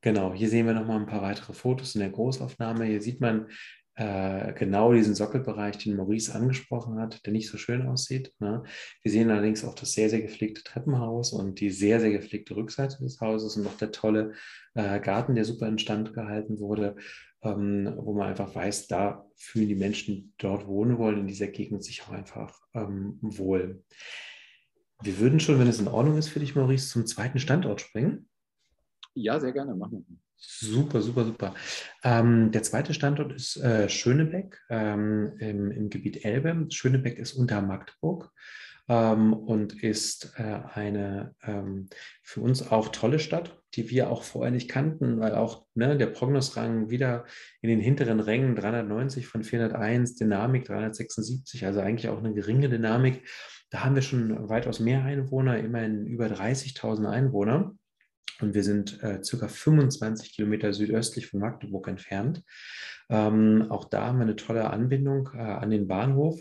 genau, 0.00 0.34
hier 0.34 0.48
sehen 0.48 0.66
wir 0.66 0.74
nochmal 0.74 1.00
ein 1.00 1.06
paar 1.06 1.22
weitere 1.22 1.54
Fotos 1.54 1.94
in 1.94 2.00
der 2.00 2.10
Großaufnahme. 2.10 2.84
Hier 2.84 3.00
sieht 3.00 3.20
man 3.20 3.48
äh, 3.96 4.52
genau 4.54 4.92
diesen 4.92 5.14
Sockelbereich, 5.14 5.78
den 5.78 5.96
Maurice 5.96 6.34
angesprochen 6.34 6.98
hat, 6.98 7.24
der 7.24 7.32
nicht 7.32 7.48
so 7.48 7.58
schön 7.58 7.86
aussieht. 7.86 8.32
Ne? 8.40 8.64
Wir 9.02 9.12
sehen 9.12 9.30
allerdings 9.30 9.64
auch 9.64 9.74
das 9.74 9.92
sehr, 9.92 10.10
sehr 10.10 10.20
gepflegte 10.20 10.64
Treppenhaus 10.64 11.32
und 11.32 11.60
die 11.60 11.70
sehr, 11.70 12.00
sehr 12.00 12.10
gepflegte 12.10 12.56
Rückseite 12.56 12.98
des 13.02 13.20
Hauses 13.20 13.56
und 13.56 13.66
auch 13.66 13.76
der 13.76 13.92
tolle 13.92 14.32
äh, 14.74 14.98
Garten, 14.98 15.36
der 15.36 15.44
super 15.44 15.68
instand 15.68 16.12
gehalten 16.12 16.58
wurde, 16.58 16.96
ähm, 17.42 17.94
wo 17.96 18.14
man 18.14 18.30
einfach 18.30 18.52
weiß, 18.52 18.88
da 18.88 19.26
fühlen 19.36 19.68
die 19.68 19.76
Menschen, 19.76 20.14
die 20.14 20.32
dort 20.38 20.66
wohnen 20.66 20.98
wollen, 20.98 21.20
in 21.20 21.26
dieser 21.28 21.48
Gegend 21.48 21.84
sich 21.84 22.02
auch 22.02 22.10
einfach 22.10 22.58
ähm, 22.74 23.18
wohl. 23.20 23.84
Wir 25.04 25.18
würden 25.18 25.38
schon, 25.38 25.58
wenn 25.58 25.68
es 25.68 25.80
in 25.80 25.88
Ordnung 25.88 26.16
ist 26.16 26.28
für 26.28 26.40
dich, 26.40 26.54
Maurice, 26.54 26.88
zum 26.88 27.06
zweiten 27.06 27.38
Standort 27.38 27.82
springen. 27.82 28.26
Ja, 29.12 29.38
sehr 29.38 29.52
gerne, 29.52 29.74
machen 29.74 30.04
wir. 30.08 30.16
Super, 30.36 31.02
super, 31.02 31.24
super. 31.26 31.54
Ähm, 32.02 32.50
der 32.52 32.62
zweite 32.62 32.94
Standort 32.94 33.32
ist 33.32 33.56
äh, 33.58 33.88
Schönebeck 33.90 34.60
ähm, 34.70 35.34
im, 35.38 35.70
im, 35.70 35.90
Gebiet 35.90 36.24
Elbe. 36.24 36.66
Schönebeck 36.70 37.18
ist 37.18 37.34
unter 37.34 37.60
Magdeburg 37.60 38.32
ähm, 38.88 39.34
und 39.34 39.82
ist 39.82 40.32
äh, 40.38 40.60
eine 40.72 41.34
ähm, 41.42 41.88
für 42.22 42.40
uns 42.40 42.70
auch 42.70 42.88
tolle 42.88 43.18
Stadt, 43.18 43.58
die 43.74 43.90
wir 43.90 44.10
auch 44.10 44.22
vorher 44.22 44.52
nicht 44.52 44.70
kannten, 44.70 45.20
weil 45.20 45.34
auch 45.34 45.66
ne, 45.74 45.98
der 45.98 46.06
Prognosrang 46.06 46.88
wieder 46.88 47.26
in 47.60 47.68
den 47.68 47.80
hinteren 47.80 48.20
Rängen 48.20 48.56
390 48.56 49.26
von 49.26 49.44
401, 49.44 50.16
Dynamik 50.16 50.64
376, 50.64 51.66
also 51.66 51.80
eigentlich 51.80 52.08
auch 52.08 52.18
eine 52.18 52.32
geringe 52.32 52.70
Dynamik. 52.70 53.22
Da 53.74 53.82
haben 53.82 53.96
wir 53.96 54.02
schon 54.02 54.48
weitaus 54.48 54.78
mehr 54.78 55.02
Einwohner, 55.02 55.58
immerhin 55.58 56.06
über 56.06 56.26
30.000 56.26 57.10
Einwohner. 57.10 57.74
Und 58.40 58.54
wir 58.54 58.62
sind 58.62 59.02
äh, 59.02 59.20
circa 59.24 59.48
25 59.48 60.32
Kilometer 60.32 60.72
südöstlich 60.72 61.26
von 61.26 61.40
Magdeburg 61.40 61.88
entfernt. 61.88 62.44
Ähm, 63.10 63.66
auch 63.70 63.86
da 63.86 64.06
haben 64.06 64.18
wir 64.18 64.22
eine 64.22 64.36
tolle 64.36 64.70
Anbindung 64.70 65.28
äh, 65.34 65.38
an 65.38 65.70
den 65.70 65.88
Bahnhof, 65.88 66.40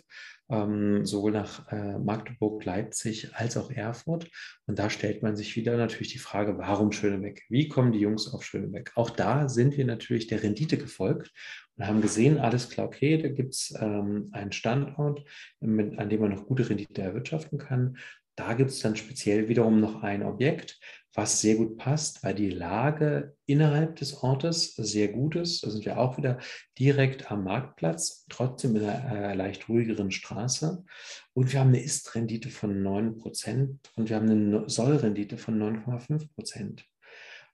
ähm, 0.51 1.07
sowohl 1.07 1.31
nach 1.31 1.71
äh, 1.71 1.97
Magdeburg, 1.97 2.63
Leipzig 2.65 3.33
als 3.33 3.57
auch 3.57 3.71
Erfurt. 3.71 4.29
Und 4.67 4.77
da 4.77 4.91
stellt 4.91 5.23
man 5.23 5.35
sich 5.35 5.55
wieder 5.55 5.75
natürlich 5.75 6.13
die 6.13 6.19
Frage, 6.19 6.59
warum 6.59 6.91
Schönebeck? 6.91 7.41
Wie 7.49 7.67
kommen 7.67 7.93
die 7.93 7.99
Jungs 7.99 8.31
auf 8.31 8.43
Schönebeck? 8.43 8.91
Auch 8.93 9.09
da 9.09 9.49
sind 9.49 9.75
wir 9.75 9.85
natürlich 9.85 10.27
der 10.27 10.43
Rendite 10.43 10.77
gefolgt 10.77 11.31
und 11.77 11.87
haben 11.87 12.01
gesehen, 12.01 12.37
alles 12.37 12.69
klar, 12.69 12.87
okay, 12.87 13.17
da 13.17 13.29
gibt 13.29 13.53
es 13.53 13.73
ähm, 13.79 14.29
einen 14.31 14.51
Standort, 14.51 15.23
mit, 15.59 15.97
an 15.97 16.09
dem 16.09 16.21
man 16.21 16.31
noch 16.31 16.45
gute 16.45 16.69
Rendite 16.69 17.01
erwirtschaften 17.01 17.57
kann. 17.57 17.97
Da 18.35 18.53
gibt 18.53 18.71
es 18.71 18.79
dann 18.79 18.95
speziell 18.95 19.47
wiederum 19.47 19.79
noch 19.79 20.01
ein 20.01 20.23
Objekt, 20.23 20.79
was 21.13 21.41
sehr 21.41 21.55
gut 21.55 21.77
passt, 21.77 22.23
weil 22.23 22.33
die 22.33 22.49
Lage 22.49 23.35
innerhalb 23.45 23.97
des 23.97 24.23
Ortes 24.23 24.73
sehr 24.75 25.09
gut 25.09 25.35
ist. 25.35 25.63
Da 25.63 25.69
sind 25.69 25.85
wir 25.85 25.99
auch 25.99 26.17
wieder 26.17 26.39
direkt 26.79 27.31
am 27.31 27.43
Marktplatz, 27.43 28.25
trotzdem 28.29 28.75
in 28.75 28.85
einer 28.85 29.31
äh, 29.31 29.35
leicht 29.35 29.69
ruhigeren 29.69 30.09
Straße. 30.09 30.83
Und 31.33 31.53
wir 31.53 31.59
haben 31.59 31.69
eine 31.69 31.83
Ist-Rendite 31.83 32.49
von 32.49 32.81
9% 32.81 33.77
und 33.95 34.09
wir 34.09 34.15
haben 34.15 34.29
eine 34.29 34.69
Soll-Rendite 34.69 35.37
von 35.37 35.59
9,5%. 35.85 36.83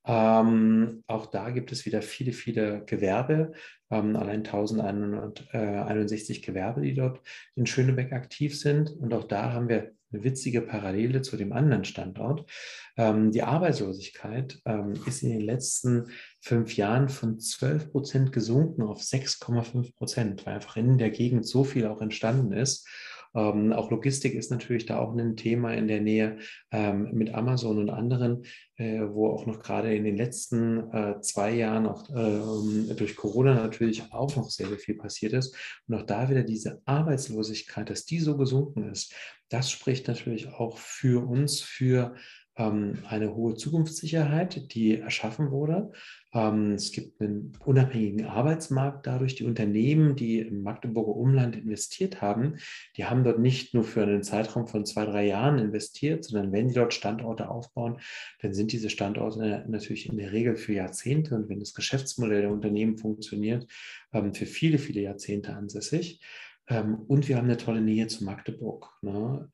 Ähm, 0.06 1.04
auch 1.08 1.28
da 1.28 1.50
gibt 1.50 1.72
es 1.72 1.86
wieder 1.86 2.02
viele, 2.02 2.32
viele 2.34 2.84
Gewerbe, 2.86 3.52
ähm, 3.92 4.16
allein 4.16 4.44
1161 4.46 6.42
Gewerbe, 6.42 6.82
die 6.82 6.94
dort 6.94 7.22
in 7.56 7.66
Schönebeck 7.66 8.14
aktiv 8.14 8.60
sind. 8.60 8.92
Und 8.92 9.14
auch 9.14 9.26
da 9.26 9.54
haben 9.54 9.70
wir 9.70 9.92
eine 10.12 10.24
witzige 10.24 10.62
Parallele 10.62 11.22
zu 11.22 11.38
dem 11.38 11.54
anderen 11.54 11.86
Standort. 11.86 12.50
Ähm, 12.98 13.32
die 13.32 13.44
Arbeitslosigkeit 13.44 14.60
ähm, 14.66 14.94
ist 15.06 15.22
in 15.24 15.30
den 15.30 15.42
letzten 15.42 16.08
fünf 16.42 16.76
Jahren 16.76 17.10
von 17.10 17.40
12 17.40 17.92
Prozent 17.92 18.32
gesunken 18.32 18.82
auf 18.84 19.02
6,5 19.02 19.96
Prozent, 19.96 20.46
weil 20.46 20.56
einfach 20.56 20.78
in 20.78 20.98
der 20.98 21.12
Gegend 21.12 21.46
so 21.46 21.64
viel 21.64 21.86
auch 21.86 22.02
entstanden 22.02 22.54
ist. 22.54 22.88
Ähm, 23.36 23.74
auch 23.74 23.92
Logistik 23.92 24.34
ist 24.34 24.52
natürlich 24.52 24.86
da 24.86 25.00
auch 25.00 25.16
ein 25.16 25.36
Thema 25.36 25.74
in 25.74 25.88
der 25.88 26.02
Nähe 26.02 26.38
ähm, 26.72 27.10
mit 27.14 27.34
Amazon 27.34 27.78
und 27.78 27.90
anderen, 27.90 28.44
äh, 28.78 29.02
wo 29.02 29.30
auch 29.30 29.46
noch 29.46 29.60
gerade 29.60 29.96
in 29.96 30.04
den 30.04 30.18
letzten 30.18 30.92
äh, 30.92 31.22
zwei 31.22 31.52
Jahren 31.52 31.86
auch 31.86 32.10
äh, 32.10 32.94
durch 32.96 33.16
Corona 33.16 33.54
natürlich 33.54 34.12
auch 34.12 34.36
noch 34.36 34.50
sehr, 34.50 34.68
sehr 34.68 34.80
viel 34.80 34.96
passiert 34.96 35.34
ist. 35.34 35.56
Und 35.88 35.96
auch 35.96 36.04
da 36.04 36.30
wieder 36.30 36.44
diese 36.44 36.82
Arbeitslosigkeit, 36.86 37.90
dass 37.90 38.06
die 38.06 38.20
so 38.20 38.38
gesunken 38.38 38.90
ist, 38.90 39.14
das 39.50 39.72
spricht 39.72 40.08
natürlich 40.08 40.48
auch 40.54 40.78
für 40.78 41.28
uns, 41.28 41.62
für 41.62 42.16
ähm, 42.60 43.00
eine 43.08 43.36
hohe 43.36 43.56
Zukunftssicherheit, 43.56 44.74
die 44.74 45.00
erschaffen 45.00 45.50
wurde. 45.50 45.92
Ähm, 46.34 46.74
es 46.74 46.92
gibt 46.92 47.20
einen 47.22 47.54
unabhängigen 47.66 48.26
Arbeitsmarkt 48.26 49.08
dadurch. 49.08 49.36
Die 49.36 49.46
Unternehmen, 49.46 50.16
die 50.16 50.40
im 50.40 50.62
Magdeburger 50.62 51.16
Umland 51.16 51.56
investiert 51.56 52.22
haben, 52.22 52.58
die 52.98 53.06
haben 53.06 53.24
dort 53.24 53.40
nicht 53.40 53.74
nur 53.74 53.84
für 53.84 54.04
einen 54.04 54.24
Zeitraum 54.24 54.68
von 54.68 54.86
zwei, 54.86 55.06
drei 55.06 55.26
Jahren 55.26 55.58
investiert, 55.58 56.24
sondern 56.24 56.52
wenn 56.52 56.68
die 56.68 56.76
dort 56.76 56.94
Standorte 56.94 57.50
aufbauen, 57.50 58.00
dann 58.42 58.54
sind 58.54 58.72
diese 58.72 58.90
Standorte 58.90 59.66
natürlich 59.68 60.08
in 60.08 60.18
der 60.18 60.32
Regel 60.32 60.56
für 60.56 60.74
Jahrzehnte 60.74 61.36
und 61.36 61.50
wenn 61.50 61.60
das 61.60 61.74
Geschäftsmodell 61.74 62.42
der 62.42 62.52
Unternehmen 62.52 62.98
funktioniert, 62.98 63.66
ähm, 64.14 64.34
für 64.34 64.46
viele, 64.46 64.78
viele 64.78 65.02
Jahrzehnte 65.02 65.56
ansässig. 65.56 66.22
Ähm, 66.68 67.00
und 67.08 67.28
wir 67.28 67.38
haben 67.38 67.46
eine 67.46 67.58
tolle 67.58 67.82
Nähe 67.82 68.06
zu 68.06 68.24
Magdeburg. 68.24 68.88
Ne? 69.02 69.50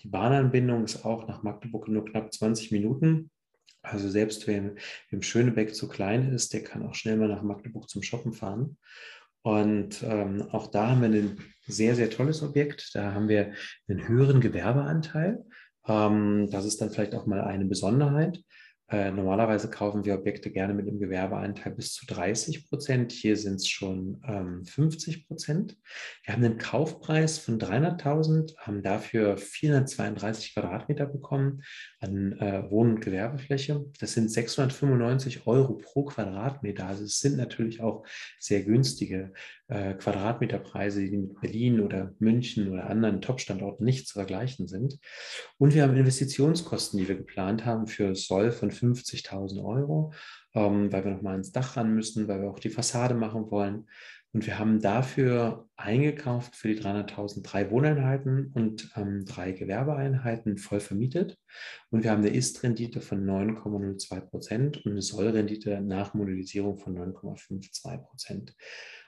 Die 0.00 0.08
Bahnanbindung 0.08 0.84
ist 0.84 1.04
auch 1.06 1.26
nach 1.26 1.42
Magdeburg 1.42 1.88
nur 1.88 2.04
knapp 2.04 2.32
20 2.32 2.72
Minuten. 2.72 3.30
Also 3.82 4.08
selbst 4.08 4.46
wenn 4.46 4.78
im 5.10 5.22
Schönebeck 5.22 5.74
zu 5.74 5.88
klein 5.88 6.32
ist, 6.32 6.52
der 6.52 6.62
kann 6.62 6.82
auch 6.82 6.94
schnell 6.94 7.16
mal 7.16 7.28
nach 7.28 7.42
Magdeburg 7.42 7.88
zum 7.88 8.02
Shoppen 8.02 8.32
fahren. 8.32 8.76
Und 9.42 10.02
ähm, 10.02 10.42
auch 10.50 10.66
da 10.66 10.88
haben 10.88 11.00
wir 11.00 11.08
ein 11.08 11.38
sehr, 11.66 11.94
sehr 11.94 12.10
tolles 12.10 12.42
Objekt. 12.42 12.90
Da 12.94 13.14
haben 13.14 13.28
wir 13.28 13.52
einen 13.88 14.08
höheren 14.08 14.40
Gewerbeanteil. 14.40 15.44
Ähm, 15.86 16.48
das 16.50 16.64
ist 16.64 16.80
dann 16.80 16.90
vielleicht 16.90 17.14
auch 17.14 17.26
mal 17.26 17.40
eine 17.40 17.64
Besonderheit. 17.64 18.42
Äh, 18.90 19.10
normalerweise 19.10 19.68
kaufen 19.68 20.06
wir 20.06 20.14
Objekte 20.14 20.50
gerne 20.50 20.72
mit 20.72 20.88
einem 20.88 20.98
Gewerbeanteil 20.98 21.74
bis 21.74 21.92
zu 21.92 22.06
30 22.06 22.68
Prozent. 22.68 23.12
Hier 23.12 23.36
sind 23.36 23.56
es 23.56 23.68
schon 23.68 24.22
ähm, 24.26 24.64
50 24.64 25.28
Prozent. 25.28 25.76
Wir 26.24 26.32
haben 26.32 26.42
einen 26.42 26.56
Kaufpreis 26.56 27.38
von 27.38 27.58
300.000, 27.58 28.56
haben 28.56 28.82
dafür 28.82 29.36
432 29.36 30.54
Quadratmeter 30.54 31.04
bekommen 31.04 31.62
an 32.00 32.32
äh, 32.38 32.70
Wohn- 32.70 32.94
und 32.94 33.00
Gewerbefläche. 33.00 33.84
Das 34.00 34.14
sind 34.14 34.30
695 34.30 35.46
Euro 35.46 35.74
pro 35.74 36.04
Quadratmeter. 36.04 36.86
Also 36.86 37.04
es 37.04 37.18
sind 37.20 37.36
natürlich 37.36 37.82
auch 37.82 38.06
sehr 38.38 38.62
günstige 38.62 39.34
äh, 39.68 39.92
Quadratmeterpreise, 39.94 41.02
die 41.02 41.18
mit 41.18 41.38
Berlin 41.42 41.80
oder 41.80 42.14
München 42.20 42.72
oder 42.72 42.88
anderen 42.88 43.20
Top-Standorten 43.20 43.84
nicht 43.84 44.08
zu 44.08 44.14
vergleichen 44.14 44.66
sind. 44.66 44.98
Und 45.58 45.74
wir 45.74 45.82
haben 45.82 45.94
Investitionskosten, 45.94 46.98
die 46.98 47.06
wir 47.06 47.16
geplant 47.16 47.66
haben 47.66 47.86
für 47.86 48.14
Soll 48.14 48.50
von 48.50 48.70
50.000 48.78 49.64
Euro, 49.64 50.12
ähm, 50.54 50.92
weil 50.92 51.04
wir 51.04 51.12
nochmal 51.12 51.36
ins 51.36 51.52
Dach 51.52 51.76
ran 51.76 51.94
müssen, 51.94 52.28
weil 52.28 52.42
wir 52.42 52.50
auch 52.50 52.58
die 52.58 52.70
Fassade 52.70 53.14
machen 53.14 53.50
wollen. 53.50 53.86
Und 54.32 54.46
wir 54.46 54.58
haben 54.58 54.80
dafür 54.80 55.68
eingekauft 55.76 56.54
für 56.54 56.68
die 56.68 56.78
300.000 56.78 57.42
drei 57.42 57.70
Wohneinheiten 57.70 58.52
und 58.52 58.92
ähm, 58.94 59.24
drei 59.24 59.52
Gewerbeeinheiten 59.52 60.58
voll 60.58 60.80
vermietet. 60.80 61.38
Und 61.90 62.04
wir 62.04 62.10
haben 62.10 62.22
eine 62.22 62.34
Ist-Rendite 62.34 63.00
von 63.00 63.24
9,02 63.24 64.20
Prozent 64.20 64.84
und 64.84 64.92
eine 64.92 65.02
Soll-Rendite 65.02 65.80
nach 65.80 66.12
Modellisierung 66.12 66.76
von 66.76 66.96
9,52 66.98 67.98
Prozent. 67.98 68.54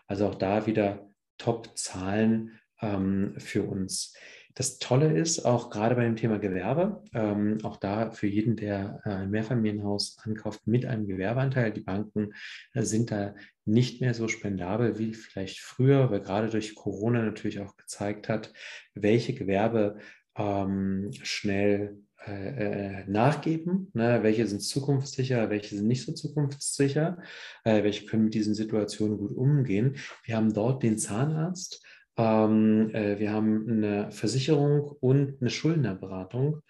Also 0.07 0.27
auch 0.27 0.37
da 0.37 0.67
wieder 0.67 1.11
Top-Zahlen 1.37 2.59
ähm, 2.81 3.35
für 3.39 3.65
uns. 3.65 4.15
Das 4.55 4.79
Tolle 4.79 5.17
ist 5.17 5.45
auch 5.45 5.71
gerade 5.71 5.95
bei 5.95 6.05
dem 6.05 6.17
Thema 6.17 6.39
Gewerbe, 6.39 7.03
ähm, 7.15 7.59
auch 7.63 7.77
da 7.77 8.11
für 8.11 8.27
jeden, 8.27 8.57
der 8.57 9.01
äh, 9.05 9.11
ein 9.11 9.31
Mehrfamilienhaus 9.31 10.19
ankauft 10.25 10.67
mit 10.67 10.85
einem 10.85 11.07
Gewerbeanteil. 11.07 11.73
Die 11.73 11.83
Banken 11.83 12.33
äh, 12.73 12.83
sind 12.83 13.11
da 13.11 13.35
nicht 13.65 14.01
mehr 14.01 14.15
so 14.15 14.29
spendabel 14.29 14.99
wie 14.99 15.15
vielleicht 15.15 15.61
früher, 15.61 16.11
weil 16.11 16.21
gerade 16.21 16.51
durch 16.51 16.75
Corona 16.75 17.23
natürlich 17.23 17.61
auch 17.61 17.77
gezeigt 17.77 18.29
hat, 18.29 18.53
welche 18.95 19.35
Gewerbe 19.35 19.99
ähm, 20.37 21.11
schnell 21.23 21.99
äh, 22.27 23.01
äh, 23.01 23.05
nachgeben, 23.07 23.91
ne? 23.95 24.23
welche 24.23 24.47
sind 24.47 24.61
zukunftssicher, 24.61 25.49
welche 25.49 25.77
sind 25.77 25.87
nicht 25.87 26.05
so 26.05 26.13
zukunftssicher, 26.13 27.17
äh, 27.65 27.83
welche 27.83 28.05
können 28.05 28.25
mit 28.25 28.35
diesen 28.35 28.55
Situationen 28.55 29.17
gut 29.17 29.33
umgehen. 29.33 29.97
Wir 30.25 30.37
haben 30.37 30.53
dort 30.53 30.83
den 30.83 30.99
Zahnarzt, 30.99 31.83
ähm, 32.21 32.91
äh, 32.95 33.19
wir 33.19 33.33
haben 33.33 33.67
eine 33.67 34.11
Versicherung 34.11 34.97
und 35.01 35.41
eine 35.41 35.49
Schuldnerberatung 35.49 36.63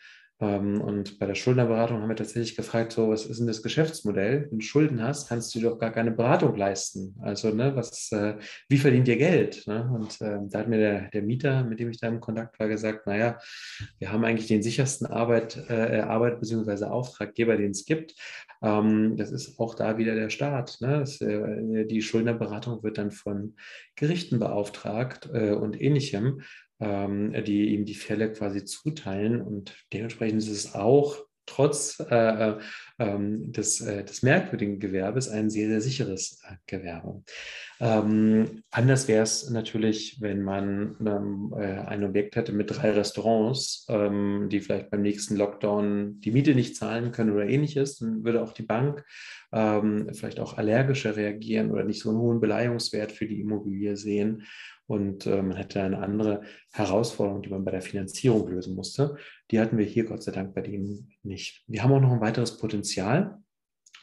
und 0.46 1.18
bei 1.18 1.26
der 1.26 1.34
Schuldnerberatung 1.34 2.00
haben 2.00 2.08
wir 2.08 2.16
tatsächlich 2.16 2.56
gefragt, 2.56 2.92
so, 2.92 3.10
was 3.10 3.26
ist 3.26 3.40
denn 3.40 3.46
das 3.46 3.62
Geschäftsmodell? 3.62 4.46
Wenn 4.48 4.60
du 4.60 4.64
Schulden 4.64 5.02
hast, 5.02 5.28
kannst 5.28 5.54
du 5.54 5.60
doch 5.60 5.78
gar 5.78 5.92
keine 5.92 6.12
Beratung 6.12 6.56
leisten. 6.56 7.14
Also, 7.20 7.50
ne, 7.50 7.76
was, 7.76 8.10
äh, 8.12 8.36
wie 8.68 8.78
verdient 8.78 9.06
ihr 9.08 9.18
Geld? 9.18 9.66
Ne? 9.66 9.90
Und 9.92 10.18
äh, 10.22 10.38
da 10.48 10.60
hat 10.60 10.68
mir 10.68 10.78
der, 10.78 11.10
der 11.10 11.22
Mieter, 11.22 11.62
mit 11.64 11.78
dem 11.78 11.90
ich 11.90 12.00
da 12.00 12.08
im 12.08 12.20
Kontakt 12.20 12.58
war, 12.58 12.68
gesagt, 12.68 13.06
naja, 13.06 13.38
wir 13.98 14.12
haben 14.12 14.24
eigentlich 14.24 14.48
den 14.48 14.62
sichersten 14.62 15.06
Arbeit, 15.06 15.62
äh, 15.68 16.00
Arbeit 16.00 16.40
bzw. 16.40 16.86
Auftraggeber, 16.86 17.58
den 17.58 17.72
es 17.72 17.84
gibt. 17.84 18.14
Ähm, 18.62 19.18
das 19.18 19.32
ist 19.32 19.60
auch 19.60 19.74
da 19.74 19.98
wieder 19.98 20.14
der 20.14 20.30
Staat. 20.30 20.78
Ne? 20.80 21.00
Das, 21.00 21.20
äh, 21.20 21.84
die 21.84 22.00
Schuldnerberatung 22.00 22.82
wird 22.82 22.96
dann 22.96 23.10
von 23.10 23.56
Gerichten 23.94 24.38
beauftragt 24.38 25.28
äh, 25.34 25.50
und 25.50 25.78
ähnlichem 25.78 26.26
ähm, 26.26 26.42
die 26.80 27.74
ihm 27.74 27.84
die 27.84 27.94
Fälle 27.94 28.32
quasi 28.32 28.64
zuteilen. 28.64 29.42
Und 29.42 29.76
dementsprechend 29.92 30.38
ist 30.38 30.48
es 30.48 30.74
auch 30.74 31.18
trotz 31.50 32.00
äh, 32.00 32.14
äh, 32.14 32.58
ähm, 32.98 33.52
des, 33.52 33.80
äh, 33.80 34.04
des 34.04 34.22
merkwürdigen 34.22 34.78
Gewerbes 34.78 35.28
ein 35.28 35.50
sehr, 35.50 35.68
sehr 35.68 35.80
sicheres 35.80 36.40
äh, 36.48 36.54
Gewerbe. 36.66 37.22
Ähm, 37.80 38.62
anders 38.70 39.08
wäre 39.08 39.22
es 39.22 39.48
natürlich, 39.50 40.20
wenn 40.20 40.42
man 40.42 40.96
ähm, 41.04 41.54
äh, 41.56 41.80
ein 41.80 42.04
Objekt 42.04 42.36
hätte 42.36 42.52
mit 42.52 42.70
drei 42.70 42.90
Restaurants, 42.90 43.86
ähm, 43.88 44.48
die 44.50 44.60
vielleicht 44.60 44.90
beim 44.90 45.02
nächsten 45.02 45.36
Lockdown 45.36 46.20
die 46.20 46.30
Miete 46.30 46.54
nicht 46.54 46.76
zahlen 46.76 47.10
können 47.10 47.32
oder 47.32 47.48
ähnliches. 47.48 47.98
Dann 47.98 48.22
würde 48.22 48.42
auch 48.42 48.52
die 48.52 48.62
Bank 48.62 49.04
ähm, 49.52 50.10
vielleicht 50.12 50.40
auch 50.40 50.56
allergischer 50.56 51.16
reagieren 51.16 51.70
oder 51.70 51.84
nicht 51.84 52.00
so 52.00 52.10
einen 52.10 52.18
hohen 52.18 52.40
Beleihungswert 52.40 53.12
für 53.12 53.26
die 53.26 53.40
Immobilie 53.40 53.96
sehen. 53.96 54.44
Und 54.90 55.24
äh, 55.24 55.40
man 55.40 55.56
hätte 55.56 55.80
eine 55.80 56.00
andere 56.00 56.42
Herausforderung, 56.72 57.42
die 57.42 57.48
man 57.48 57.64
bei 57.64 57.70
der 57.70 57.80
Finanzierung 57.80 58.48
lösen 58.48 58.74
musste. 58.74 59.16
Die 59.52 59.60
hatten 59.60 59.78
wir 59.78 59.84
hier 59.84 60.04
Gott 60.04 60.24
sei 60.24 60.32
Dank 60.32 60.52
bei 60.52 60.62
denen 60.62 61.12
nicht. 61.22 61.62
Wir 61.68 61.84
haben 61.84 61.92
auch 61.92 62.00
noch 62.00 62.10
ein 62.10 62.20
weiteres 62.20 62.58
Potenzial. 62.58 63.38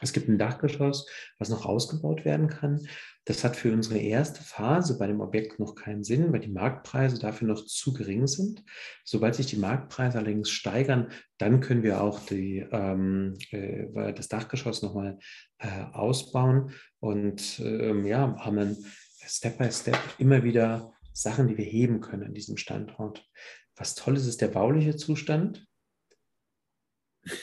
Es 0.00 0.14
gibt 0.14 0.30
ein 0.30 0.38
Dachgeschoss, 0.38 1.06
was 1.38 1.50
noch 1.50 1.66
ausgebaut 1.66 2.24
werden 2.24 2.48
kann. 2.48 2.86
Das 3.26 3.44
hat 3.44 3.56
für 3.56 3.70
unsere 3.70 3.98
erste 3.98 4.42
Phase 4.42 4.96
bei 4.96 5.06
dem 5.06 5.20
Objekt 5.20 5.58
noch 5.58 5.74
keinen 5.74 6.04
Sinn, 6.04 6.32
weil 6.32 6.40
die 6.40 6.48
Marktpreise 6.48 7.18
dafür 7.18 7.48
noch 7.48 7.66
zu 7.66 7.92
gering 7.92 8.26
sind. 8.26 8.64
Sobald 9.04 9.34
sich 9.34 9.44
die 9.44 9.58
Marktpreise 9.58 10.16
allerdings 10.16 10.48
steigern, 10.48 11.08
dann 11.36 11.60
können 11.60 11.82
wir 11.82 12.00
auch 12.00 12.20
die, 12.20 12.66
ähm, 12.72 13.34
äh, 13.50 14.14
das 14.14 14.28
Dachgeschoss 14.28 14.80
nochmal 14.80 15.18
äh, 15.58 15.82
ausbauen 15.92 16.70
und 16.98 17.60
ähm, 17.62 18.06
ja, 18.06 18.34
haben 18.38 18.56
dann 18.56 18.76
Step 19.28 19.58
by 19.58 19.70
Step 19.70 19.98
immer 20.18 20.42
wieder 20.42 20.92
Sachen, 21.12 21.48
die 21.48 21.58
wir 21.58 21.64
heben 21.64 22.00
können 22.00 22.24
an 22.24 22.34
diesem 22.34 22.56
Standort. 22.56 23.28
Was 23.76 23.94
toll 23.94 24.16
ist, 24.16 24.26
ist 24.26 24.40
der 24.40 24.48
bauliche 24.48 24.96
Zustand. 24.96 25.66
ich 27.22 27.36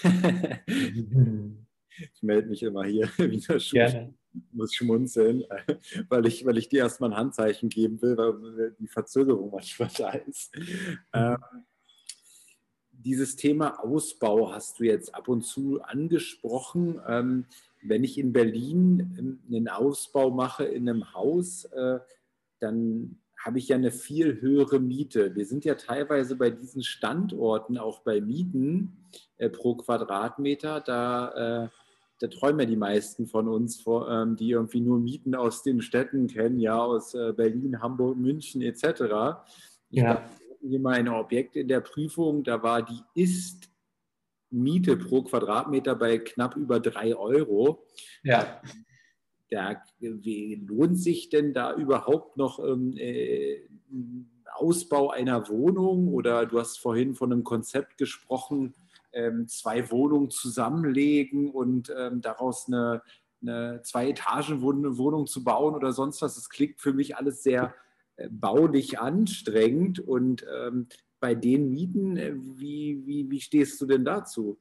melde 2.22 2.50
mich 2.50 2.64
immer 2.64 2.86
hier 2.86 3.08
wieder 3.18 3.60
schon. 3.60 4.18
muss 4.52 4.74
schmunzeln, 4.74 5.44
weil 6.10 6.26
ich, 6.26 6.44
weil 6.46 6.58
ich 6.58 6.70
dir 6.70 6.80
erstmal 6.80 7.12
ein 7.12 7.18
Handzeichen 7.18 7.70
geben 7.70 8.02
will, 8.02 8.18
weil 8.18 8.76
die 8.80 8.88
Verzögerung 8.88 9.52
manchmal 9.52 9.92
da 9.96 10.10
ist. 10.12 10.58
Mhm. 10.58 10.98
Ähm, 11.14 11.38
dieses 12.92 13.36
Thema 13.36 13.80
Ausbau 13.84 14.52
hast 14.52 14.80
du 14.80 14.86
jetzt 14.86 15.14
ab 15.14 15.28
und 15.28 15.44
zu 15.44 15.80
angesprochen. 15.84 17.00
Ähm, 17.08 17.46
wenn 17.88 18.04
ich 18.04 18.18
in 18.18 18.34
Berlin 18.34 19.16
ähm, 19.18 19.40
einen 19.48 19.68
Ausbau 19.68 20.32
mache 20.32 20.66
in 20.66 20.90
einem 20.90 21.14
Haus, 21.14 21.66
äh, 21.66 22.00
dann 22.60 23.20
habe 23.38 23.60
ich 23.60 23.68
ja 23.68 23.76
eine 23.76 23.92
viel 23.92 24.42
höhere 24.42 24.80
Miete. 24.80 25.36
Wir 25.36 25.46
sind 25.46 25.66
ja 25.66 25.76
teilweise 25.76 26.36
bei 26.36 26.50
diesen 26.50 26.84
Standorten 26.84 27.78
auch 27.78 28.00
bei 28.00 28.20
Mieten 28.22 28.98
äh, 29.38 29.50
pro 29.50 29.76
Quadratmeter. 29.76 30.82
Da, 30.82 31.66
äh, 31.66 31.70
da 32.20 32.28
träumen 32.28 32.62
ja 32.62 32.66
die 32.66 32.76
meisten 32.76 33.28
von 33.28 33.48
uns, 33.48 33.84
ähm, 33.88 34.36
die 34.36 34.50
irgendwie 34.50 34.82
nur 34.82 35.00
Mieten 35.00 35.36
aus 35.36 35.64
den 35.64 35.82
Städten 35.82 36.28
kennen, 36.28 36.60
ja, 36.60 36.78
aus 36.78 37.12
Berlin, 37.12 37.82
Hamburg, 37.82 38.18
München 38.18 38.62
etc. 38.62 39.44
Ich 39.90 40.00
ja. 40.00 40.28
hier 40.62 40.80
mal 40.80 40.96
ein 40.96 41.10
Objekt 41.10 41.56
in 41.56 41.68
der 41.68 41.82
Prüfung, 41.82 42.44
da 42.44 42.64
war 42.64 42.82
die 42.84 43.02
Ist- 43.14 43.75
Miete 44.56 44.96
pro 44.96 45.24
Quadratmeter 45.24 45.96
bei 45.96 46.18
knapp 46.18 46.56
über 46.56 46.80
drei 46.80 47.16
Euro. 47.16 47.86
Ja. 48.24 48.62
Da, 49.50 49.82
wie 50.00 50.56
lohnt 50.56 50.98
sich 50.98 51.30
denn 51.30 51.54
da 51.54 51.76
überhaupt 51.76 52.38
noch 52.38 52.60
ähm, 52.60 52.94
äh, 52.98 53.60
Ausbau 54.54 55.12
einer 55.12 55.50
Wohnung? 55.50 56.08
Oder 56.08 56.46
du 56.46 56.60
hast 56.60 56.80
vorhin 56.80 57.14
von 57.16 57.32
einem 57.32 57.44
Konzept 57.44 57.98
gesprochen, 57.98 58.74
ähm, 59.12 59.48
zwei 59.48 59.92
Wohnungen 59.92 60.30
zusammenlegen 60.30 61.52
und 61.52 61.94
ähm, 61.96 62.22
daraus 62.22 62.68
eine, 62.68 63.02
eine 63.42 63.82
Zwei-Etagen-Wohnung 63.84 65.28
zu 65.28 65.44
bauen 65.44 65.76
oder 65.76 65.94
sonst 65.94 66.22
was. 66.22 66.36
Das 66.36 66.50
klingt 66.50 66.80
für 66.80 66.94
mich 66.94 67.18
alles 67.18 67.44
sehr 67.44 67.76
äh, 68.16 68.30
baulich 68.32 69.00
anstrengend 69.00 70.00
und 70.00 70.46
ähm, 70.54 70.88
bei 71.20 71.36
den 71.36 71.70
Mieten, 71.70 72.18
äh, 72.18 72.34
wie, 72.36 73.02
wie, 73.06 73.30
wie 73.30 73.42
stehst 73.42 73.80
du 73.82 73.86
denn 73.86 74.06
dazu? 74.06 74.60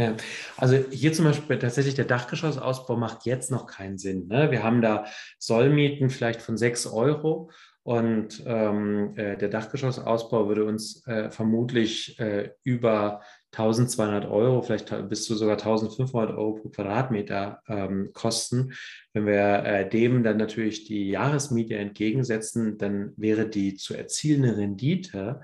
Ja, 0.00 0.16
also 0.56 0.76
hier 0.76 1.12
zum 1.12 1.24
Beispiel 1.24 1.58
tatsächlich 1.58 1.96
der 1.96 2.04
Dachgeschossausbau 2.04 2.96
macht 2.96 3.26
jetzt 3.26 3.50
noch 3.50 3.66
keinen 3.66 3.98
Sinn. 3.98 4.28
Ne? 4.28 4.52
Wir 4.52 4.62
haben 4.62 4.80
da 4.80 5.06
Sollmieten 5.40 6.08
vielleicht 6.08 6.40
von 6.40 6.56
6 6.56 6.86
Euro 6.86 7.50
und 7.82 8.44
ähm, 8.46 9.16
äh, 9.16 9.36
der 9.36 9.48
Dachgeschossausbau 9.48 10.46
würde 10.46 10.66
uns 10.66 11.04
äh, 11.08 11.30
vermutlich 11.30 12.16
äh, 12.20 12.50
über 12.62 13.22
1200 13.52 14.26
Euro, 14.30 14.62
vielleicht 14.62 15.08
bis 15.08 15.24
zu 15.24 15.34
sogar 15.34 15.56
1500 15.56 16.36
Euro 16.36 16.54
pro 16.54 16.68
Quadratmeter 16.68 17.62
ähm, 17.66 18.10
kosten. 18.12 18.72
Wenn 19.12 19.26
wir 19.26 19.64
äh, 19.64 19.88
dem 19.88 20.22
dann 20.22 20.36
natürlich 20.36 20.84
die 20.84 21.08
Jahresmiete 21.08 21.76
entgegensetzen, 21.76 22.76
dann 22.78 23.12
wäre 23.16 23.48
die 23.48 23.74
zu 23.74 23.94
erzielende 23.94 24.56
Rendite 24.56 25.40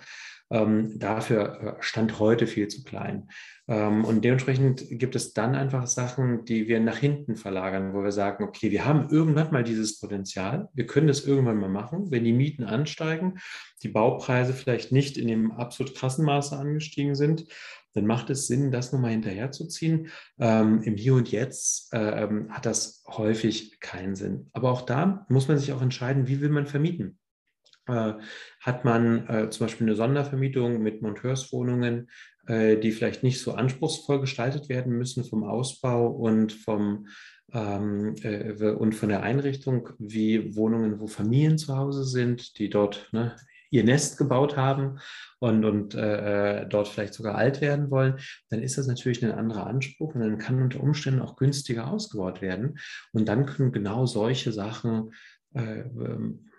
ähm, 0.51 0.99
dafür 0.99 1.79
äh, 1.79 1.83
Stand 1.83 2.19
heute 2.19 2.47
viel 2.47 2.69
zu 2.69 2.85
klein. 2.85 3.29
Ähm, 3.67 4.05
und 4.05 4.25
dementsprechend 4.25 4.85
gibt 4.91 5.17
es 5.17 5.33
dann 5.33 5.55
einfach 5.55 5.87
Sachen, 5.87 6.45
die 6.45 6.69
wir 6.69 6.81
nach 6.81 6.99
hinten 6.99 7.37
verlagern, 7.37 7.95
wo 7.95 8.05
wir 8.05 8.13
sagen, 8.13 8.45
okay, 8.45 8.71
wir 8.71 8.85
haben 8.85 9.09
irgendwann 9.11 9.51
mal 9.51 9.65
dieses 9.65 9.99
Potenzial, 9.99 10.69
wir 10.75 10.87
können 10.87 11.09
das 11.09 11.25
irgendwann 11.25 11.59
mal 11.59 11.71
machen, 11.71 12.11
wenn 12.11 12.25
die 12.25 12.33
Mieten 12.33 12.65
ansteigen, 12.65 13.39
die 13.83 13.89
Baupreise 13.89 14.53
vielleicht 14.53 14.93
nicht 14.93 15.17
in 15.17 15.29
dem 15.29 15.53
absolut 15.53 15.95
krassen 15.95 16.25
Maße 16.27 16.57
angestiegen 16.57 17.15
sind, 17.15 17.47
dann 17.95 18.07
macht 18.07 18.29
es 18.31 18.47
Sinn, 18.47 18.71
das 18.71 18.93
nochmal 18.93 19.13
hinterherzuziehen. 19.13 20.09
Ähm, 20.39 20.83
Im 20.83 20.97
Hier 20.97 21.15
und 21.15 21.31
Jetzt 21.31 21.93
äh, 21.95 22.29
hat 22.49 22.67
das 22.67 23.05
häufig 23.07 23.81
keinen 23.81 24.17
Sinn. 24.17 24.51
Aber 24.53 24.71
auch 24.71 24.83
da 24.83 25.25
muss 25.29 25.49
man 25.49 25.59
sich 25.59 25.73
auch 25.73 25.83
entscheiden, 25.83 26.27
wie 26.27 26.41
will 26.41 26.51
man 26.51 26.67
vermieten. 26.67 27.19
Äh, 27.87 28.15
hat 28.61 28.85
man 28.85 29.29
äh, 29.29 29.51
zum 29.51 29.67
Beispiel 29.67 29.87
eine 29.87 29.97
Sondervermietung 29.97 30.83
mit 30.83 31.03
Monteurswohnungen, 31.03 32.09
äh, 32.47 32.77
die 32.77 32.93
vielleicht 32.93 33.23
nicht 33.23 33.41
so 33.41 33.53
anspruchsvoll 33.53 34.21
gestaltet 34.21 34.69
werden 34.69 34.97
müssen 34.97 35.25
vom 35.25 35.45
Ausbau 35.45 36.09
und 36.09 36.53
vom 36.53 37.07
ähm, 37.53 38.15
äh, 38.23 38.71
und 38.71 38.95
von 38.95 39.11
der 39.11 39.23
Einrichtung, 39.23 39.91
wie 39.99 40.57
Wohnungen, 40.57 40.99
wo 40.99 41.07
Familien 41.07 41.59
zu 41.59 41.77
Hause 41.77 42.05
sind, 42.05 42.59
die 42.59 42.71
dort 42.71 43.09
ne, 43.13 43.37
ihr 43.75 43.85
Nest 43.85 44.18
gebaut 44.18 44.57
haben 44.57 45.01
und, 45.41 45.64
und 45.64 45.95
äh, 45.95 46.61
äh, 46.61 46.66
dort 46.68 46.87
vielleicht 46.87 47.14
sogar 47.14 47.35
alt 47.35 47.61
werden 47.61 47.91
wollen, 47.91 48.18
dann 48.49 48.62
ist 48.62 48.79
das 48.79 48.87
natürlich 48.87 49.25
ein 49.25 49.33
anderer 49.33 49.66
Anspruch 49.66 50.14
und 50.14 50.20
dann 50.20 50.39
kann 50.39 50.62
unter 50.62 50.81
Umständen 50.81 51.20
auch 51.20 51.37
günstiger 51.37 51.89
ausgebaut 51.89 52.41
werden. 52.41 52.79
Und 53.12 53.29
dann 53.29 53.47
können 53.47 53.72
genau 53.72 54.07
solche 54.07 54.53
Sachen 54.53 55.12
äh, 55.55 55.81
ähm, 55.81 56.51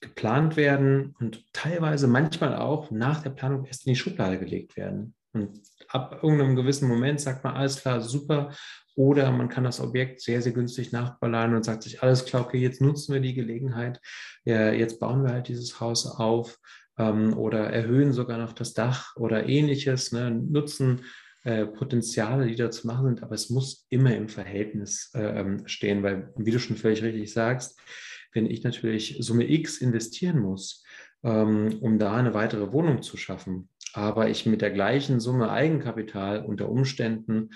geplant 0.00 0.56
werden 0.56 1.16
und 1.18 1.44
teilweise 1.52 2.06
manchmal 2.06 2.56
auch 2.56 2.90
nach 2.92 3.22
der 3.22 3.30
Planung 3.30 3.64
erst 3.64 3.86
in 3.86 3.94
die 3.94 3.98
Schublade 3.98 4.38
gelegt 4.38 4.76
werden. 4.76 5.14
Und 5.32 5.60
ab 5.88 6.20
irgendeinem 6.22 6.56
gewissen 6.56 6.88
Moment 6.88 7.20
sagt 7.20 7.44
man, 7.44 7.54
alles 7.54 7.80
klar, 7.80 8.00
super. 8.00 8.52
Oder 8.94 9.30
man 9.30 9.48
kann 9.48 9.64
das 9.64 9.80
Objekt 9.80 10.20
sehr, 10.20 10.42
sehr 10.42 10.52
günstig 10.52 10.90
nachballern 10.90 11.54
und 11.54 11.64
sagt 11.64 11.84
sich, 11.84 12.02
alles 12.02 12.24
klar, 12.24 12.42
okay, 12.42 12.58
jetzt 12.58 12.80
nutzen 12.80 13.12
wir 13.12 13.20
die 13.20 13.34
Gelegenheit, 13.34 14.00
ja, 14.44 14.72
jetzt 14.72 14.98
bauen 14.98 15.22
wir 15.22 15.32
halt 15.32 15.48
dieses 15.48 15.78
Haus 15.78 16.06
auf 16.06 16.58
ähm, 16.98 17.36
oder 17.36 17.70
erhöhen 17.70 18.12
sogar 18.12 18.38
noch 18.38 18.52
das 18.52 18.74
Dach 18.74 19.14
oder 19.16 19.48
ähnliches, 19.48 20.12
ne, 20.12 20.30
nutzen 20.30 21.04
äh, 21.44 21.66
Potenziale, 21.66 22.46
die 22.46 22.56
da 22.56 22.70
zu 22.70 22.86
machen 22.86 23.06
sind, 23.06 23.22
aber 23.22 23.34
es 23.34 23.50
muss 23.50 23.86
immer 23.88 24.14
im 24.14 24.28
Verhältnis 24.28 25.12
äh, 25.14 25.40
ähm, 25.40 25.66
stehen, 25.68 26.02
weil, 26.02 26.32
wie 26.36 26.50
du 26.50 26.58
schon 26.58 26.76
völlig 26.76 27.02
richtig 27.02 27.32
sagst, 27.32 27.80
wenn 28.32 28.46
ich 28.46 28.64
natürlich 28.64 29.16
Summe 29.20 29.48
X 29.48 29.78
investieren 29.78 30.40
muss, 30.40 30.84
ähm, 31.22 31.78
um 31.80 31.98
da 31.98 32.14
eine 32.16 32.34
weitere 32.34 32.72
Wohnung 32.72 33.02
zu 33.02 33.16
schaffen, 33.16 33.68
aber 33.94 34.28
ich 34.28 34.46
mit 34.46 34.62
der 34.62 34.70
gleichen 34.70 35.20
Summe 35.20 35.50
Eigenkapital 35.50 36.44
unter 36.44 36.68
Umständen 36.68 37.50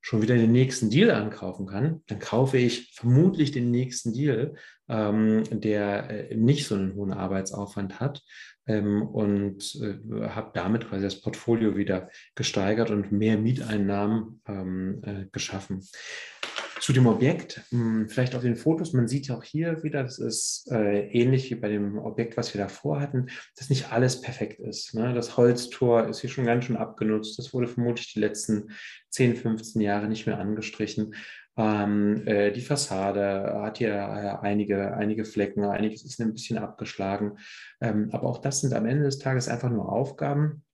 schon 0.00 0.20
wieder 0.20 0.34
den 0.34 0.52
nächsten 0.52 0.90
Deal 0.90 1.12
ankaufen 1.12 1.66
kann, 1.66 2.02
dann 2.08 2.18
kaufe 2.18 2.58
ich 2.58 2.92
vermutlich 2.94 3.52
den 3.52 3.70
nächsten 3.70 4.12
Deal, 4.12 4.56
ähm, 4.88 5.44
der 5.50 6.30
äh, 6.30 6.34
nicht 6.34 6.66
so 6.66 6.74
einen 6.74 6.94
hohen 6.94 7.12
Arbeitsaufwand 7.12 8.00
hat 8.00 8.20
ähm, 8.66 9.02
und 9.02 9.76
äh, 9.80 10.28
habe 10.28 10.50
damit 10.54 10.88
quasi 10.88 11.04
das 11.04 11.20
Portfolio 11.20 11.76
wieder 11.76 12.10
gesteigert 12.34 12.90
und 12.90 13.12
mehr 13.12 13.38
Mieteinnahmen 13.38 14.42
ähm, 14.46 15.02
äh, 15.04 15.26
geschaffen. 15.30 15.86
Zu 16.82 16.92
dem 16.92 17.06
Objekt, 17.06 17.60
hm, 17.70 18.08
vielleicht 18.08 18.34
auf 18.34 18.42
den 18.42 18.56
Fotos, 18.56 18.92
man 18.92 19.06
sieht 19.06 19.28
ja 19.28 19.36
auch 19.36 19.44
hier 19.44 19.84
wieder, 19.84 20.02
das 20.02 20.18
ist 20.18 20.68
äh, 20.68 21.06
ähnlich 21.12 21.48
wie 21.48 21.54
bei 21.54 21.68
dem 21.68 21.96
Objekt, 21.96 22.36
was 22.36 22.52
wir 22.54 22.60
davor 22.60 23.00
hatten, 23.00 23.28
dass 23.56 23.70
nicht 23.70 23.92
alles 23.92 24.20
perfekt 24.20 24.58
ist. 24.58 24.92
Ne? 24.92 25.14
Das 25.14 25.36
Holztor 25.36 26.08
ist 26.08 26.22
hier 26.22 26.30
schon 26.30 26.44
ganz 26.44 26.64
schön 26.64 26.76
abgenutzt. 26.76 27.38
Das 27.38 27.54
wurde 27.54 27.68
vermutlich 27.68 28.12
die 28.12 28.18
letzten 28.18 28.72
10, 29.10 29.36
15 29.36 29.80
Jahre 29.80 30.08
nicht 30.08 30.26
mehr 30.26 30.40
angestrichen. 30.40 31.14
Ähm, 31.56 32.26
äh, 32.26 32.50
die 32.50 32.62
Fassade 32.62 33.60
hat 33.62 33.78
hier 33.78 33.92
äh, 33.92 34.44
einige, 34.44 34.94
einige 34.94 35.24
Flecken, 35.24 35.64
einiges 35.64 36.04
ist 36.04 36.20
ein 36.20 36.32
bisschen 36.32 36.58
abgeschlagen. 36.58 37.38
Ähm, 37.80 38.08
aber 38.10 38.26
auch 38.28 38.38
das 38.38 38.60
sind 38.60 38.74
am 38.74 38.86
Ende 38.86 39.04
des 39.04 39.20
Tages 39.20 39.46
einfach 39.46 39.70
nur 39.70 39.92
Aufgaben, 39.92 40.64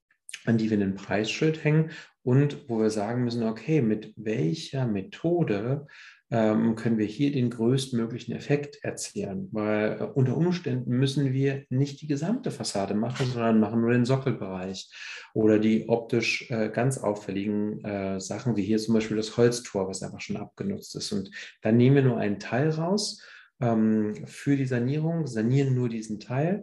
an 0.44 0.58
die 0.58 0.70
wir 0.70 0.78
ein 0.78 0.94
Preisschild 0.94 1.62
hängen 1.64 1.90
und 2.22 2.68
wo 2.68 2.78
wir 2.80 2.90
sagen 2.90 3.24
müssen, 3.24 3.42
okay, 3.42 3.80
mit 3.82 4.12
welcher 4.16 4.86
Methode 4.86 5.86
ähm, 6.30 6.74
können 6.74 6.98
wir 6.98 7.06
hier 7.06 7.32
den 7.32 7.50
größtmöglichen 7.50 8.34
Effekt 8.34 8.84
erzielen. 8.84 9.48
Weil 9.52 9.98
äh, 10.00 10.04
unter 10.04 10.36
Umständen 10.36 10.90
müssen 10.98 11.32
wir 11.32 11.64
nicht 11.70 12.02
die 12.02 12.06
gesamte 12.06 12.50
Fassade 12.50 12.94
machen, 12.94 13.26
sondern 13.26 13.60
machen 13.60 13.80
nur 13.80 13.92
den 13.92 14.04
Sockelbereich 14.04 14.92
oder 15.32 15.58
die 15.58 15.88
optisch 15.88 16.50
äh, 16.50 16.68
ganz 16.68 16.98
auffälligen 16.98 17.82
äh, 17.84 18.20
Sachen, 18.20 18.56
wie 18.56 18.62
hier 18.62 18.78
zum 18.78 18.94
Beispiel 18.94 19.16
das 19.16 19.36
Holztor, 19.36 19.88
was 19.88 20.02
einfach 20.02 20.20
schon 20.20 20.36
abgenutzt 20.36 20.94
ist. 20.96 21.12
Und 21.12 21.30
dann 21.62 21.76
nehmen 21.76 21.96
wir 21.96 22.02
nur 22.02 22.18
einen 22.18 22.38
Teil 22.38 22.70
raus 22.70 23.22
ähm, 23.60 24.14
für 24.26 24.56
die 24.56 24.66
Sanierung, 24.66 25.26
sanieren 25.26 25.74
nur 25.74 25.88
diesen 25.88 26.20
Teil 26.20 26.62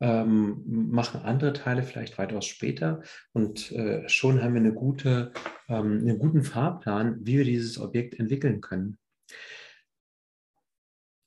ähm, 0.00 0.90
machen 0.90 1.22
andere 1.22 1.52
Teile 1.52 1.82
vielleicht 1.82 2.18
weitaus 2.18 2.46
später 2.46 3.02
und 3.32 3.72
äh, 3.72 4.08
schon 4.08 4.42
haben 4.42 4.54
wir 4.54 4.60
eine 4.60 4.74
gute, 4.74 5.32
ähm, 5.68 5.98
einen 6.00 6.18
guten 6.18 6.42
Fahrplan, 6.42 7.18
wie 7.20 7.38
wir 7.38 7.44
dieses 7.44 7.78
Objekt 7.78 8.18
entwickeln 8.18 8.60
können. 8.60 8.98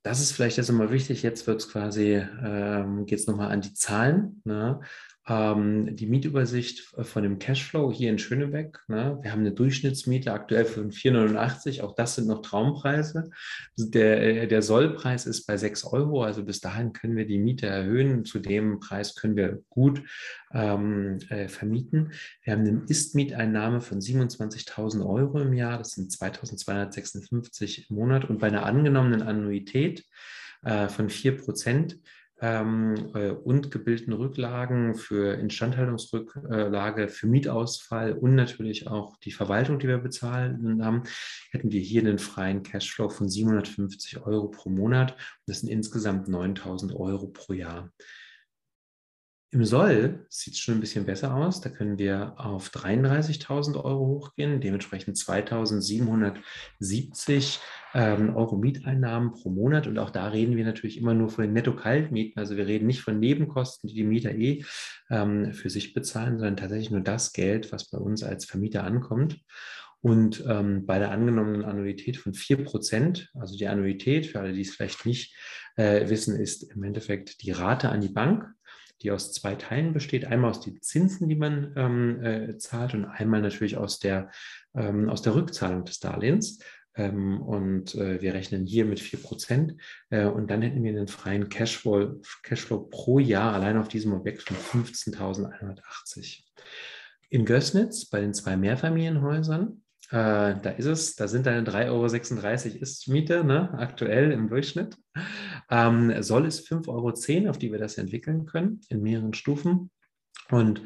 Das 0.04 0.22
ist 0.22 0.32
vielleicht 0.32 0.58
jetzt 0.58 0.70
nochmal 0.70 0.92
wichtig. 0.92 1.24
Jetzt 1.24 1.46
wird 1.46 1.60
es 1.60 1.70
quasi, 1.70 2.24
ähm, 2.42 3.06
geht 3.06 3.20
es 3.20 3.28
nochmal 3.28 3.52
an 3.52 3.62
die 3.62 3.74
Zahlen. 3.74 4.42
Ne? 4.46 4.80
Ähm, 5.30 5.96
die 5.96 6.08
Mietübersicht 6.08 6.92
von 7.02 7.22
dem 7.22 7.38
Cashflow 7.38 7.92
hier 7.92 8.10
in 8.10 8.18
Schönebeck. 8.18 8.80
Ne? 8.88 9.20
Wir 9.22 9.32
haben 9.32 9.42
eine 9.42 9.52
Durchschnittsmiete 9.52 10.34
aktuell 10.34 10.66
von 10.66 10.92
4,89. 10.92 11.82
Auch 11.82 11.94
das 11.94 12.16
sind 12.16 12.28
noch 12.28 12.42
Traumpreise. 12.42 13.30
Der, 13.78 14.22
äh, 14.22 14.48
der 14.48 14.64
Sollpreis 14.64 15.28
ist 15.28 15.46
bei 15.46 15.56
6 15.56 15.86
Euro. 15.86 16.24
Also 16.24 16.44
bis 16.44 16.62
dahin 16.62 16.94
können 16.94 17.16
wir 17.16 17.28
die 17.28 17.38
Miete 17.38 17.68
erhöhen. 17.68 18.26
Zu 18.26 18.40
dem 18.40 18.80
Preis 18.80 19.14
können 19.16 19.36
wir 19.36 19.62
gut 19.70 20.02
ähm, 20.52 21.20
äh, 21.30 21.48
vermieten. 21.48 22.12
Wir 22.44 22.54
haben 22.54 22.68
eine 22.68 22.82
Ist-Mieteinnahme 22.88 23.82
von 23.82 24.00
27.000 24.00 25.06
Euro 25.06 25.40
im 25.42 25.54
Jahr. 25.54 25.78
Das 25.78 25.92
sind 25.92 26.12
2.256 26.12 27.90
im 27.90 27.96
Monat. 27.96 28.28
Und 28.28 28.40
bei 28.40 28.48
einer 28.48 28.66
angenommenen 28.66 29.22
Annuität 29.22 30.06
äh, 30.64 30.88
von 30.88 31.10
4 31.10 31.38
Prozent 31.38 32.00
ähm, 32.42 33.12
äh, 33.14 33.32
und 33.32 33.72
gebildeten 33.72 34.14
Rücklagen 34.14 34.96
für 34.96 35.34
Instandhaltungsrücklage, 35.34 37.10
für 37.10 37.28
Mietausfall 37.28 38.14
und 38.14 38.36
natürlich 38.36 38.88
auch 38.88 39.18
die 39.18 39.32
Verwaltung, 39.32 39.80
die 39.80 39.88
wir 39.88 39.98
bezahlen 39.98 40.84
haben, 40.84 41.04
hätten 41.52 41.72
wir 41.72 41.82
hier 41.82 42.02
einen 42.02 42.20
freien 42.20 42.64
Cashflow 42.64 43.10
von 43.10 43.30
750 43.30 44.26
Euro 44.26 44.50
pro 44.50 44.70
Monat. 44.70 45.16
Das 45.46 45.60
sind 45.60 45.70
insgesamt 45.70 46.28
9000 46.28 46.96
Euro 46.96 47.28
pro 47.28 47.54
Jahr. 47.54 47.92
Im 49.52 49.66
Soll 49.66 50.28
sieht 50.30 50.54
es 50.54 50.60
schon 50.60 50.76
ein 50.76 50.80
bisschen 50.80 51.06
besser 51.06 51.34
aus. 51.34 51.60
Da 51.60 51.72
können 51.72 51.98
wir 51.98 52.36
auf 52.38 52.70
33.000 52.70 53.84
Euro 53.84 54.06
hochgehen, 54.06 54.62
dementsprechend 54.62 55.18
2.770 55.18 57.58
ähm, 57.96 58.36
Euro 58.36 58.58
Mieteinnahmen 58.58 59.32
pro 59.32 59.50
Monat. 59.50 59.88
Und 59.88 59.98
auch 59.98 60.12
da 60.12 60.28
reden 60.28 60.56
wir 60.56 60.66
natürlich 60.66 61.00
immer 61.00 61.16
nur 61.16 61.30
von 61.30 61.46
den 61.46 61.54
Netto-Kaltmieten. 61.54 62.40
Also 62.40 62.58
wir 62.58 62.68
reden 62.68 62.86
nicht 62.86 63.02
von 63.02 63.20
Nebenkosten, 63.20 63.90
die 63.90 63.96
die 63.96 64.04
Mieter 64.04 64.36
eh 64.36 64.64
ähm, 65.10 65.52
für 65.54 65.72
sich 65.72 65.96
bezahlen, 65.96 66.38
sondern 66.38 66.58
tatsächlich 66.58 66.92
nur 66.92 67.02
das 67.02 67.34
Geld, 67.34 67.72
was 67.72 67.90
bei 67.90 67.98
uns 67.98 68.22
als 68.22 68.46
Vermieter 68.46 68.84
ankommt. 68.84 69.40
Und 70.02 70.46
ähm, 70.48 70.86
bei 70.86 71.00
der 71.00 71.10
angenommenen 71.10 71.66
Annuität 71.66 72.18
von 72.18 72.34
4%, 72.34 73.30
also 73.34 73.58
die 73.58 73.68
Annuität, 73.68 74.28
für 74.28 74.42
alle, 74.42 74.54
die 74.54 74.62
es 74.62 74.76
vielleicht 74.76 75.08
nicht 75.08 75.36
äh, 75.76 76.08
wissen, 76.08 76.40
ist 76.40 76.72
im 76.72 76.84
Endeffekt 76.84 77.42
die 77.42 77.50
Rate 77.52 77.90
an 77.90 78.02
die 78.02 78.10
Bank 78.10 78.46
die 79.02 79.12
aus 79.12 79.32
zwei 79.32 79.56
Teilen 79.56 79.94
besteht. 79.94 80.26
Einmal 80.26 80.52
aus 80.52 80.62
den 80.62 80.82
Zinsen, 80.82 81.30
die 81.30 81.36
man 81.36 81.74
ähm, 81.76 82.24
äh, 82.24 82.58
zahlt 82.58 82.94
und 82.94 83.06
einmal 83.06 83.42
natürlich 83.42 83.78
aus 83.78 84.00
der, 84.00 84.30
ähm, 84.76 85.10
aus 85.10 85.22
der 85.22 85.36
Rückzahlung 85.36 85.86
des 85.86 86.00
Darlehens. 86.00 86.60
Ähm, 86.96 87.42
und 87.42 87.96
äh, 87.96 88.22
wir 88.22 88.34
rechnen 88.34 88.66
hier 88.66 88.86
mit 88.86 89.00
4%. 89.00 89.78
Äh, 90.10 90.26
und 90.26 90.52
dann 90.52 90.62
hätten 90.62 90.84
wir 90.84 90.92
einen 90.92 91.08
freien 91.08 91.50
Cashflow, 91.50 92.22
Cashflow 92.44 92.88
pro 92.90 93.20
Jahr 93.20 93.54
allein 93.54 93.78
auf 93.78 93.88
diesem 93.88 94.14
Objekt 94.14 94.44
von 94.44 94.58
15.180. 94.84 96.44
In 97.30 97.46
Gößnitz 97.46 98.10
bei 98.10 98.20
den 98.20 98.34
zwei 98.34 98.58
Mehrfamilienhäusern 98.58 99.82
äh, 100.12 100.56
da 100.62 100.72
ist 100.72 100.86
es, 100.86 101.16
da 101.16 101.28
sind 101.28 101.46
deine 101.46 101.70
3,36 101.70 101.88
Euro 101.90 102.82
ist 102.82 103.08
Miete, 103.08 103.44
ne, 103.44 103.72
aktuell 103.78 104.32
im 104.32 104.50
Durchschnitt. 104.50 104.98
Ähm, 105.70 106.24
soll 106.24 106.48
es 106.48 106.68
5,10 106.68 106.88
Euro, 106.90 107.50
auf 107.50 107.58
die 107.60 107.72
wir 107.72 107.80
das 107.80 107.98
entwickeln 107.98 108.46
können, 108.46 108.82
in 108.90 109.04
mehreren 109.04 109.36
Stufen. 109.36 109.92
Und 110.50 110.82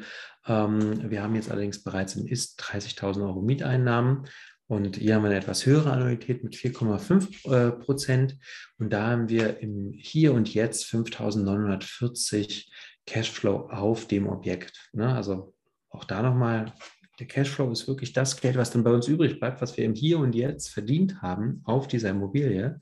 ähm, 0.46 1.10
wir 1.10 1.22
haben 1.22 1.34
jetzt 1.34 1.50
allerdings 1.50 1.82
bereits 1.82 2.16
im 2.16 2.26
Ist 2.26 2.60
30.000 2.60 3.22
Euro 3.22 3.40
Mieteinnahmen. 3.40 4.26
Und 4.66 4.96
hier 4.96 5.14
haben 5.14 5.22
wir 5.22 5.30
eine 5.30 5.38
etwas 5.38 5.64
höhere 5.64 5.92
Annuität 5.92 6.44
mit 6.44 6.54
4,5 6.54 7.50
äh, 7.50 7.72
Prozent. 7.72 8.36
Und 8.78 8.92
da 8.92 9.08
haben 9.08 9.30
wir 9.30 9.60
im 9.60 9.92
Hier 9.92 10.34
und 10.34 10.52
Jetzt 10.52 10.84
5.940 10.86 12.66
Cashflow 13.06 13.68
auf 13.70 14.06
dem 14.06 14.26
Objekt. 14.26 14.90
Ne? 14.92 15.14
Also 15.14 15.54
auch 15.88 16.04
da 16.04 16.22
nochmal 16.22 16.74
der 17.18 17.26
Cashflow 17.26 17.70
ist 17.70 17.86
wirklich 17.86 18.12
das 18.12 18.40
Geld, 18.40 18.56
was 18.56 18.70
dann 18.70 18.84
bei 18.84 18.92
uns 18.92 19.08
übrig 19.08 19.38
bleibt, 19.38 19.60
was 19.62 19.76
wir 19.76 19.84
im 19.84 19.94
Hier 19.94 20.18
und 20.18 20.34
Jetzt 20.34 20.68
verdient 20.68 21.22
haben 21.22 21.60
auf 21.64 21.86
dieser 21.86 22.10
Immobilie, 22.10 22.80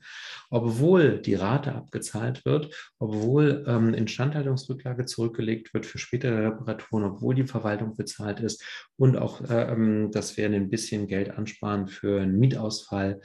obwohl 0.49 1.19
die 1.19 1.35
Rate 1.35 1.73
abgezahlt 1.73 2.43
wird, 2.45 2.91
obwohl 2.99 3.63
ähm, 3.67 3.93
Instandhaltungsrücklage 3.93 5.05
zurückgelegt 5.05 5.73
wird 5.73 5.85
für 5.85 5.99
spätere 5.99 6.47
Reparaturen, 6.47 7.05
obwohl 7.05 7.35
die 7.35 7.45
Verwaltung 7.45 7.95
bezahlt 7.95 8.39
ist 8.39 8.63
und 8.97 9.17
auch, 9.17 9.41
ähm, 9.49 10.11
dass 10.11 10.37
wir 10.37 10.45
ein 10.45 10.69
bisschen 10.69 11.07
Geld 11.07 11.31
ansparen 11.31 11.87
für 11.87 12.21
einen 12.21 12.39
Mietausfall. 12.39 13.21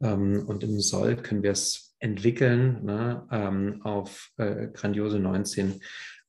Ähm, 0.00 0.44
und 0.46 0.62
im 0.64 0.80
Soll 0.80 1.16
können 1.16 1.42
wir 1.42 1.52
es 1.52 1.92
entwickeln 2.02 2.84
ne, 2.84 3.26
ähm, 3.30 3.80
auf 3.82 4.30
äh, 4.36 4.68
grandiose 4.72 5.20
19 5.20 5.80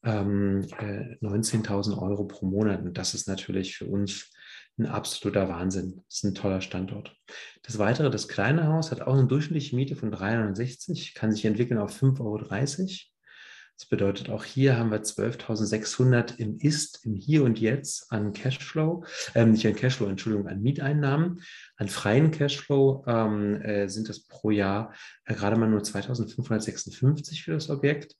ähm, 0.03 0.67
äh, 0.79 1.15
19.000 1.25 1.97
Euro 2.01 2.25
pro 2.25 2.45
Monat. 2.45 2.81
Und 2.81 2.97
das 2.97 3.13
ist 3.13 3.27
natürlich 3.27 3.77
für 3.77 3.85
uns 3.85 4.31
ein 4.77 4.85
absoluter 4.85 5.49
Wahnsinn. 5.49 6.01
Das 6.07 6.17
ist 6.17 6.23
ein 6.23 6.35
toller 6.35 6.61
Standort. 6.61 7.15
Das 7.61 7.77
weitere, 7.77 8.09
das 8.09 8.27
kleine 8.27 8.67
Haus 8.67 8.91
hat 8.91 9.01
auch 9.01 9.13
eine 9.13 9.27
durchschnittliche 9.27 9.75
Miete 9.75 9.95
von 9.95 10.11
360, 10.11 11.13
kann 11.13 11.31
sich 11.31 11.45
entwickeln 11.45 11.79
auf 11.79 12.01
5,30 12.01 12.19
Euro. 12.21 12.39
Das 13.79 13.89
bedeutet, 13.89 14.29
auch 14.29 14.43
hier 14.43 14.77
haben 14.77 14.91
wir 14.91 15.01
12.600 15.01 16.37
im 16.37 16.57
Ist, 16.59 17.05
im 17.05 17.15
Hier 17.15 17.43
und 17.43 17.59
Jetzt 17.59 18.11
an 18.11 18.31
Cashflow, 18.31 19.03
äh, 19.33 19.45
nicht 19.45 19.65
an 19.65 19.75
Cashflow, 19.75 20.07
Entschuldigung, 20.07 20.47
an 20.47 20.61
Mieteinnahmen. 20.61 21.41
An 21.77 21.87
freien 21.87 22.29
Cashflow 22.29 23.03
ähm, 23.07 23.61
äh, 23.61 23.87
sind 23.89 24.09
das 24.09 24.27
pro 24.27 24.51
Jahr 24.51 24.93
äh, 25.25 25.33
gerade 25.33 25.57
mal 25.57 25.69
nur 25.69 25.81
2.556 25.81 27.43
für 27.43 27.53
das 27.53 27.69
Objekt. 27.69 28.15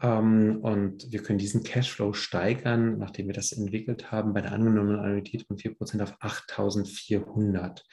Ähm, 0.00 0.58
und 0.62 1.10
wir 1.10 1.22
können 1.22 1.38
diesen 1.38 1.64
Cashflow 1.64 2.12
steigern, 2.12 2.98
nachdem 2.98 3.26
wir 3.26 3.34
das 3.34 3.52
entwickelt 3.52 4.12
haben, 4.12 4.32
bei 4.32 4.40
der 4.40 4.52
angenommenen 4.52 5.00
Annuität 5.00 5.46
von 5.46 5.56
4% 5.56 6.00
auf 6.02 6.14
8400. 6.20 7.84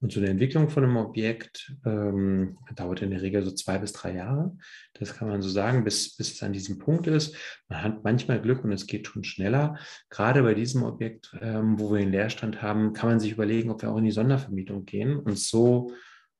Und 0.00 0.12
so 0.12 0.20
eine 0.20 0.30
Entwicklung 0.30 0.70
von 0.70 0.84
einem 0.84 0.96
Objekt 0.96 1.74
ähm, 1.84 2.56
dauert 2.76 3.02
in 3.02 3.10
der 3.10 3.22
Regel 3.22 3.42
so 3.44 3.50
zwei 3.50 3.78
bis 3.78 3.92
drei 3.92 4.14
Jahre. 4.14 4.56
Das 4.94 5.14
kann 5.14 5.28
man 5.28 5.42
so 5.42 5.48
sagen, 5.48 5.82
bis, 5.82 6.16
bis 6.16 6.32
es 6.32 6.42
an 6.42 6.52
diesem 6.52 6.78
Punkt 6.78 7.06
ist. 7.06 7.34
Man 7.68 7.82
hat 7.82 8.04
manchmal 8.04 8.40
Glück 8.40 8.64
und 8.64 8.72
es 8.72 8.86
geht 8.86 9.08
schon 9.08 9.24
schneller. 9.24 9.76
Gerade 10.08 10.42
bei 10.42 10.54
diesem 10.54 10.84
Objekt, 10.84 11.36
ähm, 11.40 11.78
wo 11.80 11.92
wir 11.92 11.98
den 11.98 12.12
Leerstand 12.12 12.62
haben, 12.62 12.92
kann 12.92 13.10
man 13.10 13.20
sich 13.20 13.32
überlegen, 13.32 13.70
ob 13.70 13.82
wir 13.82 13.90
auch 13.90 13.98
in 13.98 14.04
die 14.04 14.10
Sondervermietung 14.12 14.84
gehen 14.84 15.16
und 15.16 15.38
so 15.38 15.92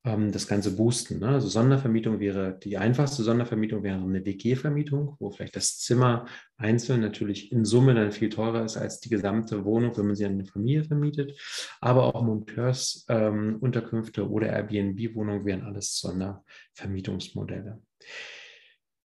ähm, 0.05 0.31
das 0.33 0.47
Ganze 0.47 0.75
boosten. 0.77 1.19
Ne? 1.19 1.29
Also 1.29 1.49
Sondervermietung 1.49 2.21
wäre, 2.21 2.59
die 2.59 2.79
einfachste 2.79 3.23
Sondervermietung 3.23 3.83
wäre 3.83 3.99
eine 3.99 4.25
WG-Vermietung, 4.25 5.17
wo 5.19 5.31
vielleicht 5.31 5.57
das 5.57 5.79
Zimmer 5.79 6.25
einzeln 6.57 7.03
natürlich 7.03 7.53
in 7.53 7.65
Summe 7.65 7.95
dann 7.95 8.13
viel 8.13 8.29
teurer 8.31 8.65
ist 8.65 8.77
als 8.77 9.01
die 9.01 9.09
gesamte 9.11 9.65
Wohnung, 9.65 9.97
wenn 9.97 10.07
man 10.07 10.15
sie 10.17 10.25
an 10.25 10.33
eine 10.33 10.47
Familie 10.47 10.85
vermietet. 10.85 11.39
Aber 11.81 12.15
auch 12.15 12.23
Monteursunterkünfte 12.23 14.21
ähm, 14.23 14.31
oder 14.31 14.49
Airbnb-Wohnungen 14.49 15.45
wären 15.45 15.63
alles 15.63 15.99
Sondervermietungsmodelle. 15.99 17.81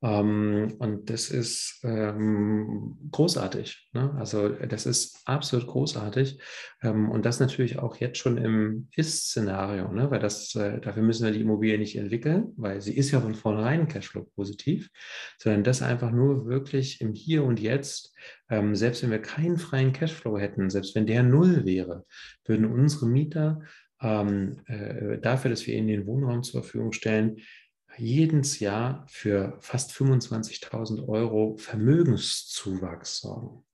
Ähm, 0.00 0.76
und 0.78 1.10
das 1.10 1.28
ist 1.30 1.80
ähm, 1.82 2.96
großartig. 3.10 3.88
Ne? 3.92 4.14
Also 4.16 4.48
das 4.48 4.86
ist 4.86 5.20
absolut 5.24 5.66
großartig. 5.66 6.40
Ähm, 6.82 7.10
und 7.10 7.24
das 7.24 7.40
natürlich 7.40 7.78
auch 7.78 7.96
jetzt 7.96 8.18
schon 8.18 8.36
im 8.36 8.88
Ist-Szenario, 8.94 9.92
ne? 9.92 10.10
weil 10.10 10.20
das, 10.20 10.54
äh, 10.54 10.80
dafür 10.80 11.02
müssen 11.02 11.24
wir 11.24 11.32
die 11.32 11.40
Immobilie 11.40 11.78
nicht 11.78 11.96
entwickeln, 11.96 12.52
weil 12.56 12.80
sie 12.80 12.96
ist 12.96 13.10
ja 13.10 13.20
von 13.20 13.34
vornherein 13.34 13.88
Cashflow 13.88 14.24
positiv, 14.36 14.88
sondern 15.36 15.64
das 15.64 15.82
einfach 15.82 16.12
nur 16.12 16.46
wirklich 16.46 17.00
im 17.00 17.12
Hier 17.12 17.42
und 17.42 17.58
Jetzt, 17.58 18.14
ähm, 18.50 18.76
selbst 18.76 19.02
wenn 19.02 19.10
wir 19.10 19.22
keinen 19.22 19.58
freien 19.58 19.92
Cashflow 19.92 20.38
hätten, 20.38 20.70
selbst 20.70 20.94
wenn 20.94 21.06
der 21.06 21.24
null 21.24 21.64
wäre, 21.64 22.04
würden 22.44 22.66
unsere 22.66 23.06
Mieter 23.08 23.62
ähm, 24.00 24.60
äh, 24.66 25.18
dafür, 25.18 25.50
dass 25.50 25.66
wir 25.66 25.74
ihnen 25.74 25.88
den 25.88 26.06
Wohnraum 26.06 26.44
zur 26.44 26.62
Verfügung 26.62 26.92
stellen, 26.92 27.38
jedes 27.98 28.60
Jahr 28.60 29.04
für 29.08 29.56
fast 29.60 29.92
25.000 29.92 31.06
Euro 31.08 31.56
Vermögenszuwachs 31.58 33.18
sorgen. 33.20 33.64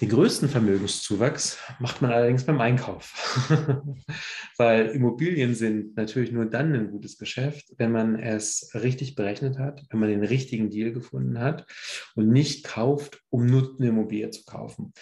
Den 0.00 0.10
größten 0.10 0.48
Vermögenszuwachs 0.48 1.58
macht 1.80 2.02
man 2.02 2.12
allerdings 2.12 2.44
beim 2.44 2.60
Einkauf, 2.60 3.48
weil 4.56 4.86
Immobilien 4.90 5.56
sind 5.56 5.96
natürlich 5.96 6.30
nur 6.30 6.46
dann 6.46 6.72
ein 6.72 6.92
gutes 6.92 7.18
Geschäft, 7.18 7.74
wenn 7.78 7.90
man 7.90 8.14
es 8.14 8.70
richtig 8.74 9.16
berechnet 9.16 9.58
hat, 9.58 9.84
wenn 9.90 9.98
man 9.98 10.08
den 10.08 10.22
richtigen 10.22 10.70
Deal 10.70 10.92
gefunden 10.92 11.40
hat 11.40 11.66
und 12.14 12.28
nicht 12.28 12.64
kauft, 12.64 13.24
um 13.28 13.46
nur 13.46 13.74
eine 13.76 13.88
Immobilie 13.88 14.30
zu 14.30 14.44
kaufen. 14.44 14.92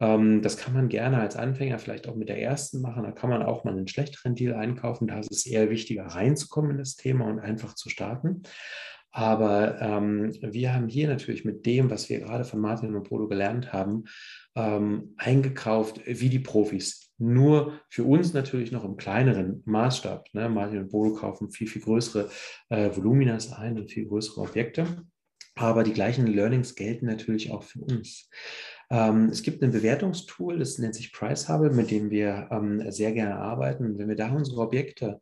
Ähm, 0.00 0.42
das 0.42 0.56
kann 0.56 0.74
man 0.74 0.88
gerne 0.88 1.20
als 1.20 1.36
Anfänger 1.36 1.78
vielleicht 1.78 2.08
auch 2.08 2.16
mit 2.16 2.28
der 2.28 2.40
ersten 2.40 2.80
machen. 2.80 3.02
Da 3.02 3.12
kann 3.12 3.30
man 3.30 3.42
auch 3.42 3.64
mal 3.64 3.72
einen 3.72 3.88
schlechteren 3.88 4.34
Deal 4.34 4.54
einkaufen. 4.54 5.06
Da 5.06 5.18
ist 5.18 5.30
es 5.30 5.46
eher 5.46 5.70
wichtiger, 5.70 6.06
reinzukommen 6.06 6.72
in 6.72 6.78
das 6.78 6.96
Thema 6.96 7.26
und 7.26 7.38
einfach 7.38 7.74
zu 7.74 7.88
starten. 7.88 8.42
Aber 9.16 9.80
ähm, 9.80 10.36
wir 10.42 10.74
haben 10.74 10.88
hier 10.88 11.08
natürlich 11.08 11.46
mit 11.46 11.64
dem, 11.64 11.88
was 11.88 12.10
wir 12.10 12.20
gerade 12.20 12.44
von 12.44 12.60
Martin 12.60 12.94
und 12.94 13.08
Polo 13.08 13.28
gelernt 13.28 13.72
haben, 13.72 14.04
ähm, 14.54 15.14
eingekauft 15.16 16.02
wie 16.04 16.28
die 16.28 16.38
Profis. 16.38 17.14
Nur 17.16 17.80
für 17.88 18.04
uns 18.04 18.34
natürlich 18.34 18.72
noch 18.72 18.84
im 18.84 18.98
kleineren 18.98 19.62
Maßstab. 19.64 20.26
Ne? 20.34 20.50
Martin 20.50 20.80
und 20.80 20.90
Polo 20.90 21.14
kaufen 21.14 21.50
viel, 21.50 21.66
viel 21.66 21.80
größere 21.80 22.28
äh, 22.68 22.90
Voluminas 22.94 23.54
ein 23.54 23.78
und 23.78 23.90
viel 23.90 24.06
größere 24.06 24.42
Objekte. 24.42 24.84
Aber 25.54 25.82
die 25.82 25.94
gleichen 25.94 26.26
Learnings 26.26 26.74
gelten 26.74 27.06
natürlich 27.06 27.50
auch 27.50 27.62
für 27.62 27.80
uns. 27.80 28.28
Ähm, 28.90 29.28
es 29.30 29.42
gibt 29.42 29.62
ein 29.62 29.72
Bewertungstool, 29.72 30.58
das 30.58 30.78
nennt 30.78 30.94
sich 30.94 31.12
Price 31.12 31.48
Hubble, 31.48 31.70
mit 31.70 31.90
dem 31.90 32.10
wir 32.10 32.48
ähm, 32.50 32.90
sehr 32.90 33.12
gerne 33.12 33.36
arbeiten. 33.36 33.98
Wenn 33.98 34.08
wir 34.08 34.16
da 34.16 34.30
unsere 34.30 34.60
Objekte 34.60 35.20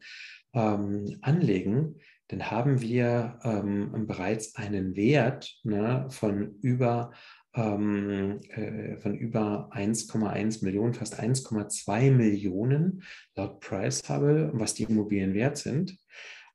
ähm, 0.52 1.18
anlegen, 1.22 1.96
dann 2.28 2.50
haben 2.50 2.80
wir 2.80 3.38
ähm, 3.42 4.06
bereits 4.06 4.56
einen 4.56 4.96
Wert 4.96 5.58
ne, 5.62 6.06
von 6.10 6.56
über 6.60 7.12
ähm, 7.54 8.40
äh, 8.48 9.08
über 9.10 9.70
1,1 9.72 10.64
Millionen, 10.64 10.94
fast 10.94 11.20
1,2 11.20 12.10
Millionen 12.10 13.02
laut 13.36 13.60
Price 13.60 14.02
Hubble, 14.08 14.50
was 14.54 14.74
die 14.74 14.84
Immobilien 14.84 15.34
wert 15.34 15.56
sind. 15.56 15.96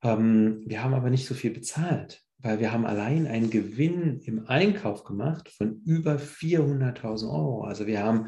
Ähm, 0.04 0.64
wir 0.66 0.84
haben 0.84 0.94
aber 0.94 1.10
nicht 1.10 1.26
so 1.26 1.34
viel 1.34 1.52
bezahlt 1.52 2.24
weil 2.42 2.60
wir 2.60 2.72
haben 2.72 2.86
allein 2.86 3.28
einen 3.28 3.50
Gewinn 3.50 4.22
im 4.22 4.48
Einkauf 4.48 5.04
gemacht 5.04 5.50
von 5.50 5.82
über 5.86 6.16
400.000 6.16 7.30
Euro. 7.30 7.64
Also 7.64 7.86
wir 7.86 8.02
haben 8.02 8.28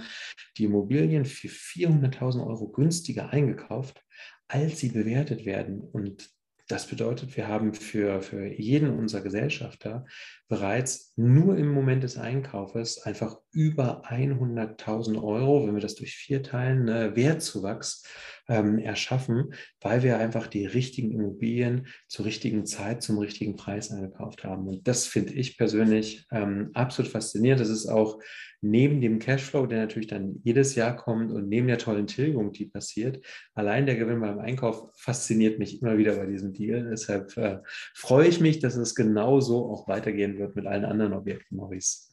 die 0.57 0.66
Immobilien 0.66 1.26
für 1.26 1.47
400.000 1.47 2.45
Euro 2.45 2.70
günstiger 2.70 3.30
eingekauft, 3.30 4.03
als 4.47 4.80
sie 4.80 4.89
bewertet 4.89 5.45
werden. 5.45 5.80
Und 5.80 6.30
das 6.72 6.88
bedeutet, 6.88 7.36
wir 7.36 7.47
haben 7.47 7.74
für, 7.74 8.22
für 8.22 8.45
jeden 8.45 8.97
unserer 8.97 9.22
Gesellschafter 9.22 10.05
bereits 10.47 11.13
nur 11.15 11.57
im 11.57 11.72
Moment 11.72 12.03
des 12.03 12.17
Einkaufes 12.17 13.01
einfach 13.03 13.38
über 13.51 14.05
100.000 14.05 15.22
Euro, 15.22 15.67
wenn 15.67 15.76
wir 15.76 15.82
das 15.82 15.95
durch 15.95 16.15
vier 16.15 16.43
teilen, 16.43 16.86
ne, 16.86 17.15
Wertzuwachs 17.15 18.03
ähm, 18.47 18.80
erschaffen, 18.80 19.53
weil 19.82 20.03
wir 20.03 20.17
einfach 20.17 20.47
die 20.47 20.65
richtigen 20.65 21.11
Immobilien 21.11 21.88
zur 22.07 22.26
richtigen 22.26 22.65
Zeit, 22.65 23.01
zum 23.01 23.17
richtigen 23.17 23.55
Preis 23.55 23.91
eingekauft 23.91 24.43
haben. 24.43 24.67
Und 24.67 24.88
das 24.88 25.07
finde 25.07 25.34
ich 25.34 25.57
persönlich 25.57 26.26
ähm, 26.32 26.72
absolut 26.74 27.11
faszinierend. 27.11 27.61
Das 27.61 27.69
ist 27.69 27.88
auch 27.88 28.19
neben 28.62 29.01
dem 29.01 29.20
Cashflow, 29.20 29.66
der 29.66 29.80
natürlich 29.80 30.07
dann 30.07 30.39
jedes 30.43 30.76
Jahr 30.76 30.95
kommt 30.95 31.32
und 31.32 31.49
neben 31.49 31.68
der 31.68 31.78
tollen 31.78 32.07
Tilgung, 32.07 32.53
die 32.53 32.66
passiert, 32.66 33.26
allein 33.53 33.86
der 33.86 33.95
Gewinn 33.95 34.22
beim 34.22 34.39
Einkauf 34.39 34.91
fasziniert 34.95 35.59
mich 35.59 35.82
immer 35.82 35.97
wieder 35.97 36.16
bei 36.16 36.28
diesem 36.28 36.53
Deal. 36.53 36.89
Deshalb 36.89 37.36
äh, 37.38 37.59
freue 37.93 38.28
ich 38.28 38.39
mich, 38.39 38.59
dass 38.59 38.76
es 38.76 38.95
genauso 38.95 39.66
auch 39.66 39.88
weitergehen 39.88 40.38
wird 40.38 40.55
mit 40.55 40.68
allen 40.68 40.86
anderen 40.86 41.14
Objekten, 41.14 41.57
Maurice. 41.57 42.09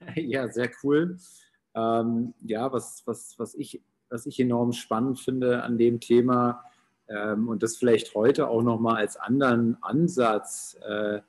Ja, 0.14 0.48
sehr 0.48 0.70
cool. 0.82 1.18
Ähm, 1.74 2.32
ja, 2.40 2.72
was, 2.72 3.02
was, 3.04 3.34
was 3.36 3.54
ich 3.56 3.82
was 4.10 4.26
ich 4.26 4.40
enorm 4.40 4.72
spannend 4.72 5.20
finde 5.20 5.62
an 5.62 5.78
dem 5.78 6.00
Thema 6.00 6.64
ähm, 7.08 7.48
und 7.48 7.62
das 7.62 7.76
vielleicht 7.76 8.14
heute 8.14 8.48
auch 8.48 8.62
nochmal 8.62 8.96
als 8.96 9.16
anderen 9.16 9.76
Ansatz, 9.82 10.78
äh, 10.86 11.20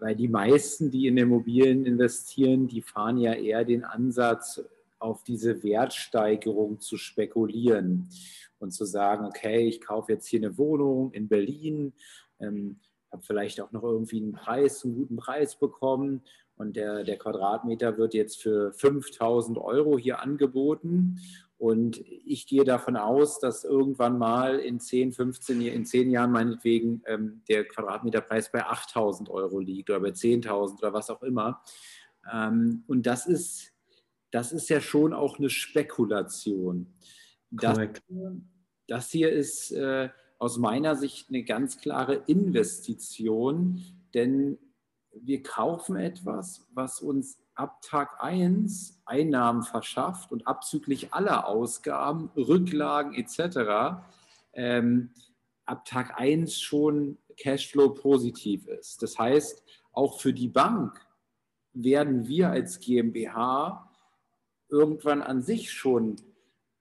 weil 0.00 0.14
die 0.14 0.28
meisten, 0.28 0.90
die 0.90 1.06
in 1.06 1.16
Immobilien 1.16 1.84
investieren, 1.84 2.68
die 2.68 2.82
fahren 2.82 3.18
ja 3.18 3.32
eher 3.32 3.64
den 3.64 3.84
Ansatz, 3.84 4.62
auf 4.98 5.22
diese 5.24 5.62
Wertsteigerung 5.62 6.80
zu 6.80 6.96
spekulieren 6.96 8.08
und 8.58 8.72
zu 8.72 8.84
sagen, 8.84 9.26
okay, 9.26 9.66
ich 9.66 9.80
kaufe 9.80 10.12
jetzt 10.12 10.26
hier 10.26 10.40
eine 10.40 10.56
Wohnung 10.56 11.12
in 11.12 11.28
Berlin, 11.28 11.92
ähm, 12.40 12.76
habe 13.12 13.22
vielleicht 13.22 13.60
auch 13.60 13.72
noch 13.72 13.82
irgendwie 13.82 14.22
einen 14.22 14.32
Preis, 14.32 14.84
einen 14.84 14.94
guten 14.94 15.16
Preis 15.16 15.56
bekommen 15.56 16.22
und 16.56 16.76
der, 16.76 17.04
der 17.04 17.18
Quadratmeter 17.18 17.98
wird 17.98 18.14
jetzt 18.14 18.40
für 18.40 18.72
5000 18.72 19.58
Euro 19.58 19.98
hier 19.98 20.20
angeboten 20.20 21.20
und 21.58 21.98
ich 21.98 22.46
gehe 22.46 22.64
davon 22.64 22.96
aus, 22.96 23.40
dass 23.40 23.64
irgendwann 23.64 24.18
mal 24.18 24.58
in 24.58 24.78
10, 24.78 25.12
15, 25.12 25.62
in 25.62 25.86
10 25.86 26.10
Jahren 26.10 26.30
meinetwegen 26.30 27.02
ähm, 27.06 27.42
der 27.48 27.66
Quadratmeterpreis 27.66 28.52
bei 28.52 28.66
8.000 28.66 29.30
Euro 29.30 29.58
liegt 29.58 29.88
oder 29.88 30.00
bei 30.00 30.10
10.000 30.10 30.78
oder 30.78 30.92
was 30.92 31.08
auch 31.08 31.22
immer. 31.22 31.62
Ähm, 32.30 32.84
und 32.86 33.06
das 33.06 33.26
ist, 33.26 33.72
das 34.30 34.52
ist 34.52 34.68
ja 34.68 34.82
schon 34.82 35.14
auch 35.14 35.38
eine 35.38 35.48
Spekulation. 35.48 36.94
Das, 37.50 37.78
das, 38.86 39.10
hier 39.10 39.32
ist 39.32 39.70
äh, 39.70 40.10
aus 40.38 40.58
meiner 40.58 40.94
Sicht 40.94 41.30
eine 41.30 41.42
ganz 41.42 41.78
klare 41.78 42.16
Investition, 42.26 43.82
denn 44.12 44.58
wir 45.14 45.42
kaufen 45.42 45.96
etwas, 45.96 46.66
was 46.74 47.00
uns 47.00 47.38
ab 47.56 47.80
Tag 47.82 48.22
1 48.22 49.00
Einnahmen 49.06 49.62
verschafft 49.62 50.30
und 50.30 50.46
abzüglich 50.46 51.12
aller 51.12 51.46
Ausgaben, 51.46 52.30
Rücklagen 52.36 53.14
etc. 53.14 53.98
Ähm, 54.52 55.10
ab 55.64 55.84
Tag 55.84 56.20
1 56.20 56.60
schon 56.60 57.18
Cashflow 57.36 57.90
positiv 57.90 58.66
ist. 58.68 59.02
Das 59.02 59.18
heißt, 59.18 59.64
auch 59.92 60.20
für 60.20 60.32
die 60.32 60.48
Bank 60.48 61.00
werden 61.72 62.28
wir 62.28 62.50
als 62.50 62.78
GmbH 62.78 63.90
irgendwann 64.68 65.22
an 65.22 65.42
sich 65.42 65.72
schon 65.72 66.16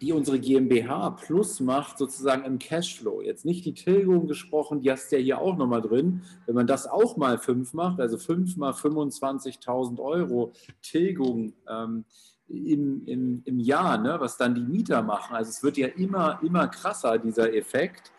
die 0.00 0.12
unsere 0.12 0.38
GmbH 0.38 1.10
Plus 1.10 1.60
macht, 1.60 1.96
sozusagen 1.98 2.44
im 2.44 2.58
Cashflow. 2.58 3.22
Jetzt 3.22 3.44
nicht 3.44 3.64
die 3.64 3.72
Tilgung 3.72 4.26
gesprochen, 4.26 4.80
die 4.80 4.90
hast 4.90 5.10
du 5.10 5.16
ja 5.16 5.22
hier 5.22 5.40
auch 5.40 5.56
nochmal 5.56 5.80
drin. 5.80 6.22
Wenn 6.44 6.54
man 6.54 6.66
das 6.66 6.86
auch 6.86 7.16
mal 7.16 7.38
fünf 7.38 7.72
macht, 7.72 8.00
also 8.00 8.18
fünf 8.18 8.56
mal 8.56 8.72
25.000 8.72 9.98
Euro 10.00 10.52
Tilgung 10.82 11.54
ähm, 11.68 12.04
im, 12.48 13.06
im, 13.06 13.42
im 13.44 13.58
Jahr, 13.58 13.96
ne, 13.98 14.16
was 14.20 14.36
dann 14.36 14.54
die 14.54 14.64
Mieter 14.64 15.02
machen. 15.02 15.34
Also 15.34 15.50
es 15.50 15.62
wird 15.62 15.78
ja 15.78 15.88
immer, 15.88 16.40
immer 16.42 16.68
krasser, 16.68 17.18
dieser 17.18 17.54
Effekt. 17.54 18.12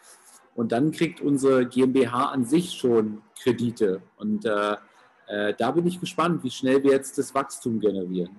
Und 0.55 0.71
dann 0.71 0.91
kriegt 0.91 1.21
unsere 1.21 1.67
GmbH 1.67 2.31
an 2.31 2.43
sich 2.43 2.71
schon 2.71 3.21
Kredite. 3.39 4.01
Und 4.17 4.45
äh, 4.45 4.75
äh, 5.27 5.53
da 5.55 5.71
bin 5.71 5.85
ich 5.85 5.99
gespannt, 5.99 6.43
wie 6.43 6.49
schnell 6.49 6.83
wir 6.83 6.91
jetzt 6.91 7.19
das 7.19 7.35
Wachstum 7.35 7.79
generieren. 7.79 8.37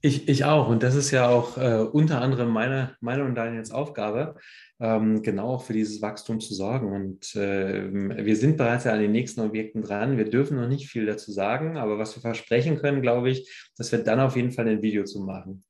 Ich, 0.00 0.28
ich 0.28 0.44
auch. 0.44 0.68
Und 0.68 0.84
das 0.84 0.94
ist 0.94 1.10
ja 1.10 1.28
auch 1.28 1.56
äh, 1.56 1.80
unter 1.80 2.20
anderem 2.20 2.50
meine, 2.50 2.96
meine 3.00 3.24
und 3.24 3.34
Daniels 3.34 3.72
Aufgabe, 3.72 4.36
ähm, 4.78 5.22
genau 5.22 5.58
für 5.58 5.72
dieses 5.72 6.00
Wachstum 6.00 6.38
zu 6.38 6.54
sorgen. 6.54 6.92
Und 6.92 7.34
äh, 7.34 7.90
wir 8.24 8.36
sind 8.36 8.56
bereits 8.56 8.86
an 8.86 9.00
den 9.00 9.10
nächsten 9.10 9.40
Objekten 9.40 9.82
dran. 9.82 10.16
Wir 10.16 10.30
dürfen 10.30 10.56
noch 10.56 10.68
nicht 10.68 10.88
viel 10.88 11.04
dazu 11.04 11.32
sagen, 11.32 11.76
aber 11.76 11.98
was 11.98 12.16
wir 12.16 12.20
versprechen 12.20 12.78
können, 12.78 13.02
glaube 13.02 13.30
ich, 13.30 13.70
dass 13.76 13.90
wir 13.90 13.98
dann 13.98 14.20
auf 14.20 14.36
jeden 14.36 14.52
Fall 14.52 14.68
ein 14.68 14.82
Video 14.82 15.02
zu 15.02 15.20
machen. 15.20 15.64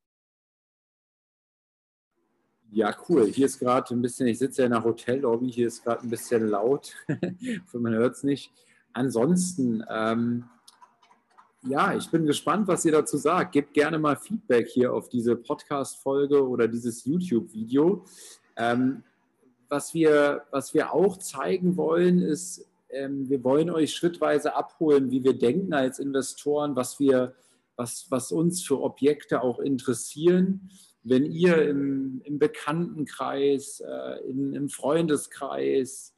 Ja, 2.70 2.94
cool. 3.08 3.28
Hier 3.32 3.46
ist 3.46 3.58
gerade 3.58 3.94
ein 3.94 4.02
bisschen, 4.02 4.26
ich 4.26 4.38
sitze 4.38 4.60
ja 4.60 4.66
in 4.66 4.72
der 4.72 4.84
Hotellobby, 4.84 5.50
hier 5.50 5.68
ist 5.68 5.82
gerade 5.82 6.02
ein 6.02 6.10
bisschen 6.10 6.46
laut. 6.48 6.94
Man 7.72 7.94
hört 7.94 8.16
es 8.16 8.24
nicht. 8.24 8.52
Ansonsten, 8.92 9.82
ähm, 9.90 10.44
ja, 11.62 11.94
ich 11.96 12.08
bin 12.10 12.24
gespannt, 12.24 12.68
was 12.68 12.84
ihr 12.84 12.92
dazu 12.92 13.16
sagt. 13.16 13.52
Gebt 13.52 13.74
gerne 13.74 13.98
mal 13.98 14.16
Feedback 14.16 14.68
hier 14.68 14.92
auf 14.92 15.08
diese 15.08 15.36
Podcast-Folge 15.36 16.46
oder 16.46 16.68
dieses 16.68 17.04
YouTube-Video. 17.04 18.04
Ähm, 18.56 19.02
was, 19.68 19.92
wir, 19.92 20.44
was 20.50 20.72
wir 20.72 20.92
auch 20.92 21.16
zeigen 21.16 21.76
wollen, 21.76 22.22
ist, 22.22 22.68
ähm, 22.90 23.28
wir 23.28 23.42
wollen 23.42 23.70
euch 23.70 23.92
schrittweise 23.92 24.54
abholen, 24.54 25.10
wie 25.10 25.24
wir 25.24 25.36
denken 25.36 25.74
als 25.74 25.98
Investoren, 25.98 26.76
was, 26.76 27.00
wir, 27.00 27.34
was, 27.76 28.06
was 28.08 28.30
uns 28.30 28.62
für 28.62 28.80
Objekte 28.80 29.42
auch 29.42 29.58
interessieren. 29.58 30.70
Wenn 31.02 31.26
ihr 31.26 31.68
im, 31.68 32.20
im 32.24 32.38
Bekanntenkreis, 32.38 33.80
äh, 33.80 34.28
in, 34.28 34.54
im 34.54 34.68
Freundeskreis, 34.68 36.14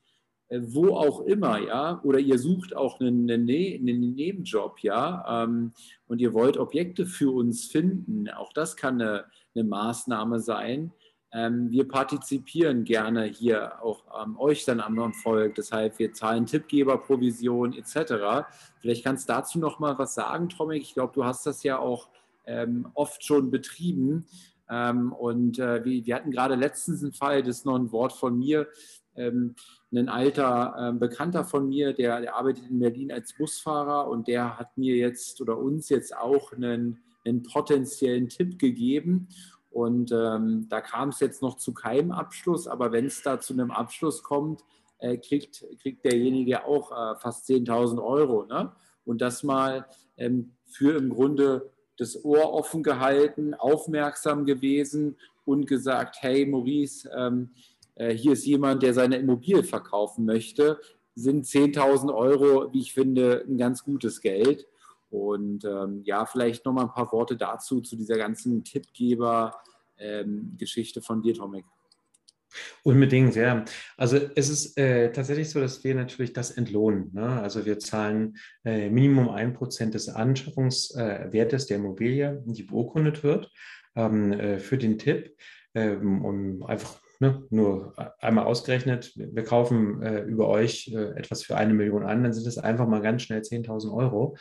wo 0.50 0.96
auch 0.96 1.20
immer, 1.20 1.58
ja, 1.60 2.00
oder 2.02 2.18
ihr 2.18 2.38
sucht 2.38 2.74
auch 2.74 3.00
einen, 3.00 3.30
einen, 3.30 3.48
einen 3.48 4.14
Nebenjob, 4.14 4.80
ja, 4.80 5.44
ähm, 5.44 5.72
und 6.08 6.20
ihr 6.20 6.34
wollt 6.34 6.56
Objekte 6.58 7.06
für 7.06 7.32
uns 7.32 7.66
finden, 7.66 8.28
auch 8.28 8.52
das 8.52 8.76
kann 8.76 9.00
eine, 9.00 9.26
eine 9.54 9.64
Maßnahme 9.64 10.40
sein. 10.40 10.92
Ähm, 11.32 11.70
wir 11.70 11.86
partizipieren 11.86 12.82
gerne 12.82 13.24
hier 13.24 13.80
auch 13.84 14.02
ähm, 14.20 14.36
euch 14.36 14.64
dann 14.64 14.80
am 14.80 14.98
Erfolg, 14.98 15.54
deshalb 15.54 16.00
wir 16.00 16.12
zahlen 16.12 16.46
Tippgeberprovision 16.46 17.72
etc. 17.72 18.48
Vielleicht 18.80 19.04
kannst 19.04 19.28
du 19.28 19.34
dazu 19.34 19.60
noch 19.60 19.78
mal 19.78 19.96
was 19.96 20.14
sagen, 20.14 20.48
Tomek. 20.48 20.82
Ich 20.82 20.94
glaube, 20.94 21.12
du 21.14 21.24
hast 21.24 21.46
das 21.46 21.62
ja 21.62 21.78
auch 21.78 22.08
ähm, 22.46 22.88
oft 22.94 23.24
schon 23.24 23.52
betrieben. 23.52 24.26
Ähm, 24.68 25.12
und 25.12 25.60
äh, 25.60 25.84
wir, 25.84 26.04
wir, 26.04 26.14
hatten 26.16 26.32
gerade 26.32 26.56
letztens 26.56 27.02
einen 27.02 27.12
Fall, 27.12 27.42
das 27.42 27.58
ist 27.58 27.66
noch 27.66 27.76
ein 27.76 27.92
Wort 27.92 28.12
von 28.12 28.36
mir, 28.36 28.68
ein 29.28 30.08
alter 30.08 30.74
äh, 30.78 30.92
Bekannter 30.92 31.44
von 31.44 31.68
mir, 31.68 31.92
der, 31.92 32.20
der, 32.20 32.36
arbeitet 32.36 32.70
in 32.70 32.78
Berlin 32.78 33.12
als 33.12 33.34
Busfahrer 33.36 34.08
und 34.08 34.28
der 34.28 34.58
hat 34.58 34.76
mir 34.76 34.96
jetzt 34.96 35.40
oder 35.40 35.58
uns 35.58 35.88
jetzt 35.88 36.16
auch 36.16 36.52
einen, 36.52 36.98
einen 37.24 37.42
potenziellen 37.42 38.28
Tipp 38.28 38.58
gegeben. 38.58 39.28
Und 39.70 40.10
ähm, 40.12 40.66
da 40.68 40.80
kam 40.80 41.10
es 41.10 41.20
jetzt 41.20 41.42
noch 41.42 41.56
zu 41.56 41.72
keinem 41.72 42.10
Abschluss, 42.10 42.66
aber 42.66 42.90
wenn 42.92 43.06
es 43.06 43.22
da 43.22 43.38
zu 43.40 43.52
einem 43.52 43.70
Abschluss 43.70 44.22
kommt, 44.22 44.62
äh, 44.98 45.16
kriegt, 45.16 45.64
kriegt 45.80 46.04
derjenige 46.04 46.64
auch 46.64 46.90
äh, 46.90 47.16
fast 47.16 47.48
10.000 47.48 48.02
Euro. 48.02 48.44
Ne? 48.46 48.72
Und 49.04 49.20
das 49.20 49.42
mal 49.42 49.86
ähm, 50.16 50.52
für 50.66 50.96
im 50.96 51.10
Grunde 51.10 51.70
das 51.96 52.24
Ohr 52.24 52.52
offen 52.52 52.82
gehalten, 52.82 53.54
aufmerksam 53.54 54.44
gewesen 54.44 55.16
und 55.44 55.66
gesagt, 55.66 56.16
hey 56.20 56.46
Maurice, 56.46 57.08
ähm, 57.16 57.50
äh, 58.00 58.16
hier 58.16 58.32
ist 58.32 58.46
jemand, 58.46 58.82
der 58.82 58.94
seine 58.94 59.18
Immobilie 59.18 59.62
verkaufen 59.62 60.24
möchte, 60.24 60.80
sind 61.14 61.44
10.000 61.44 62.14
Euro, 62.14 62.72
wie 62.72 62.80
ich 62.80 62.94
finde, 62.94 63.44
ein 63.46 63.58
ganz 63.58 63.84
gutes 63.84 64.22
Geld. 64.22 64.66
Und 65.10 65.66
ähm, 65.66 66.00
ja, 66.04 66.24
vielleicht 66.24 66.64
noch 66.64 66.72
mal 66.72 66.84
ein 66.84 66.92
paar 66.92 67.12
Worte 67.12 67.36
dazu, 67.36 67.82
zu 67.82 67.96
dieser 67.96 68.16
ganzen 68.16 68.64
Tippgeber-Geschichte 68.64 71.00
ähm, 71.00 71.04
von 71.04 71.20
dir, 71.20 71.34
Tomek. 71.34 71.66
Unbedingt, 72.82 73.36
ja. 73.36 73.64
Also 73.96 74.16
es 74.34 74.48
ist 74.48 74.76
äh, 74.78 75.12
tatsächlich 75.12 75.50
so, 75.50 75.60
dass 75.60 75.84
wir 75.84 75.94
natürlich 75.94 76.32
das 76.32 76.50
entlohnen. 76.52 77.10
Ne? 77.12 77.42
Also 77.42 77.66
wir 77.66 77.78
zahlen 77.78 78.38
äh, 78.64 78.88
Minimum 78.88 79.28
ein 79.28 79.52
Prozent 79.52 79.92
des 79.94 80.08
Anschaffungswertes 80.08 81.64
äh, 81.64 81.68
der 81.68 81.76
Immobilie, 81.76 82.42
die 82.46 82.62
beurkundet 82.62 83.22
wird, 83.22 83.52
ähm, 83.94 84.32
äh, 84.32 84.58
für 84.58 84.78
den 84.78 84.98
Tipp, 84.98 85.36
ähm, 85.74 86.24
um 86.24 86.62
einfach 86.62 86.98
ne, 87.20 87.44
nur 87.50 87.94
einmal 88.18 88.46
ausgerechnet, 88.46 89.12
wir 89.14 89.44
kaufen 89.44 90.02
äh, 90.02 90.22
über 90.22 90.48
euch 90.48 90.92
äh, 90.92 91.18
etwas 91.18 91.42
für 91.42 91.56
eine 91.56 91.74
Million 91.74 92.02
an, 92.02 92.22
dann 92.24 92.32
sind 92.32 92.46
es 92.46 92.58
einfach 92.58 92.88
mal 92.88 93.02
ganz 93.02 93.22
schnell 93.22 93.40
10.000 93.40 93.94
Euro. 93.94 94.36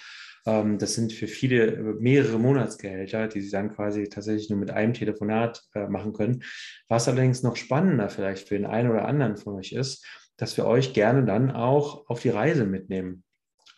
Ähm, 0.46 0.80
das 0.80 0.96
sind 0.96 1.14
für 1.14 1.28
viele 1.28 1.68
äh, 1.68 1.82
mehrere 2.00 2.40
Monatsgehälter, 2.40 3.28
die 3.28 3.42
sie 3.42 3.52
dann 3.52 3.76
quasi 3.76 4.10
tatsächlich 4.10 4.50
nur 4.50 4.60
mit 4.60 4.72
einem 4.72 4.94
Telefonat 4.94 5.62
äh, 5.76 5.88
machen 5.88 6.14
können. 6.14 6.44
Was 6.88 7.08
allerdings 7.08 7.44
noch 7.44 7.58
spannender 7.58 8.10
vielleicht 8.10 8.48
für 8.48 8.56
den 8.56 8.66
einen 8.66 8.90
oder 8.90 9.06
anderen 9.06 9.38
von 9.38 9.56
euch 9.56 9.74
ist, 9.74 10.06
dass 10.38 10.56
wir 10.56 10.66
euch 10.66 10.94
gerne 10.94 11.26
dann 11.26 11.52
auch 11.52 12.10
auf 12.10 12.22
die 12.22 12.30
Reise 12.30 12.66
mitnehmen. 12.66 13.24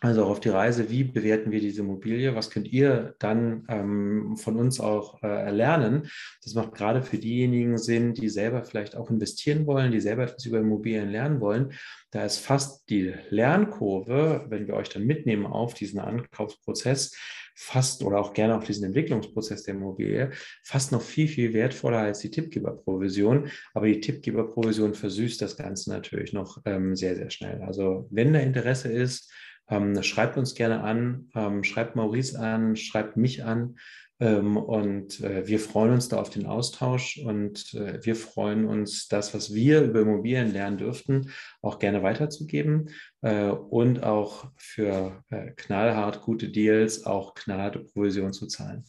Also 0.02 0.24
auch 0.24 0.30
auf 0.30 0.40
die 0.40 0.48
Reise, 0.48 0.90
wie 0.90 1.04
bewerten 1.04 1.52
wir 1.52 1.60
diese 1.60 1.82
Immobilie? 1.82 2.34
Was 2.34 2.50
könnt 2.50 2.66
ihr 2.66 3.14
dann 3.20 3.64
ähm, 3.68 4.36
von 4.36 4.56
uns 4.56 4.80
auch 4.80 5.22
äh, 5.22 5.48
lernen? 5.52 6.10
Das 6.42 6.54
macht 6.54 6.74
gerade 6.74 7.02
für 7.02 7.18
diejenigen 7.18 7.78
Sinn, 7.78 8.12
die 8.12 8.28
selber 8.28 8.64
vielleicht 8.64 8.96
auch 8.96 9.10
investieren 9.10 9.64
wollen, 9.64 9.92
die 9.92 10.00
selber 10.00 10.24
etwas 10.24 10.44
über 10.44 10.58
Immobilien 10.58 11.08
lernen 11.08 11.40
wollen. 11.40 11.74
Da 12.10 12.24
ist 12.24 12.38
fast 12.38 12.90
die 12.90 13.14
Lernkurve, 13.30 14.46
wenn 14.48 14.66
wir 14.66 14.74
euch 14.74 14.88
dann 14.88 15.04
mitnehmen 15.04 15.46
auf 15.46 15.74
diesen 15.74 16.00
Ankaufsprozess, 16.00 17.16
fast 17.54 18.02
oder 18.02 18.18
auch 18.18 18.32
gerne 18.32 18.56
auf 18.56 18.64
diesen 18.64 18.86
Entwicklungsprozess 18.86 19.62
der 19.62 19.74
Immobilie, 19.74 20.32
fast 20.64 20.90
noch 20.90 21.02
viel, 21.02 21.28
viel 21.28 21.52
wertvoller 21.52 21.98
als 21.98 22.18
die 22.18 22.30
Tippgeberprovision. 22.30 23.52
Aber 23.72 23.86
die 23.86 24.00
Tippgeberprovision 24.00 24.94
versüßt 24.94 25.40
das 25.40 25.56
Ganze 25.56 25.90
natürlich 25.90 26.32
noch 26.32 26.60
ähm, 26.64 26.96
sehr, 26.96 27.14
sehr 27.14 27.30
schnell. 27.30 27.62
Also 27.62 28.08
wenn 28.10 28.32
da 28.32 28.40
Interesse 28.40 28.90
ist, 28.90 29.32
ähm, 29.72 30.02
schreibt 30.02 30.36
uns 30.36 30.54
gerne 30.54 30.82
an, 30.82 31.30
ähm, 31.34 31.64
schreibt 31.64 31.96
Maurice 31.96 32.38
an, 32.38 32.76
schreibt 32.76 33.16
mich 33.16 33.44
an. 33.44 33.76
Ähm, 34.20 34.56
und 34.56 35.20
äh, 35.20 35.46
wir 35.46 35.58
freuen 35.58 35.94
uns 35.94 36.08
da 36.08 36.20
auf 36.20 36.30
den 36.30 36.46
Austausch 36.46 37.18
und 37.24 37.74
äh, 37.74 37.98
wir 38.04 38.14
freuen 38.14 38.66
uns, 38.66 39.08
das, 39.08 39.34
was 39.34 39.52
wir 39.52 39.82
über 39.82 40.00
Immobilien 40.00 40.52
lernen 40.52 40.78
dürften, 40.78 41.30
auch 41.62 41.78
gerne 41.78 42.02
weiterzugeben 42.02 42.90
äh, 43.22 43.48
und 43.48 44.04
auch 44.04 44.50
für 44.56 45.24
äh, 45.30 45.50
knallhart 45.56 46.20
gute 46.20 46.50
Deals 46.50 47.04
auch 47.06 47.34
knallharte 47.34 47.80
Provision 47.80 48.32
zu 48.32 48.46
zahlen. 48.46 48.84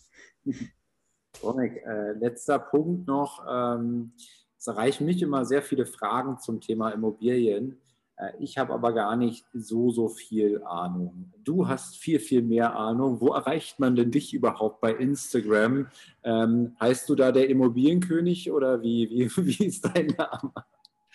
Äh, 1.42 2.12
letzter 2.20 2.60
Punkt 2.60 3.08
noch. 3.08 3.44
Ähm, 3.50 4.14
es 4.60 4.68
erreichen 4.68 5.06
mich 5.06 5.22
immer 5.22 5.46
sehr 5.46 5.64
viele 5.64 5.86
Fragen 5.86 6.38
zum 6.38 6.62
Thema 6.62 6.92
Immobilien. 6.92 7.82
Äh, 8.24 8.32
ich 8.40 8.58
habe 8.58 8.74
aber 8.74 8.94
gar 8.94 9.16
nicht 9.16 9.46
so, 9.54 9.92
so 9.92 10.10
viel 10.10 10.62
Ahnung. 10.64 11.34
Du 11.44 11.68
hast 11.68 11.98
viel, 11.98 12.20
viel 12.20 12.42
mehr 12.42 12.76
Ahnung. 12.76 13.22
Wo 13.22 13.34
erreicht 13.34 13.80
man 13.80 13.96
denn 13.96 14.12
dich 14.12 14.34
überhaupt 14.34 14.82
bei 14.82 14.94
Instagram? 14.94 15.88
Ähm, 16.24 16.76
heißt 16.80 17.10
du 17.10 17.16
da 17.16 17.32
der 17.32 17.50
Immobilienkönig 17.50 18.52
oder 18.52 18.82
wie, 18.82 19.10
wie, 19.10 19.30
wie 19.60 19.66
ist 19.66 19.86
dein 19.86 20.08
Name? 20.08 20.52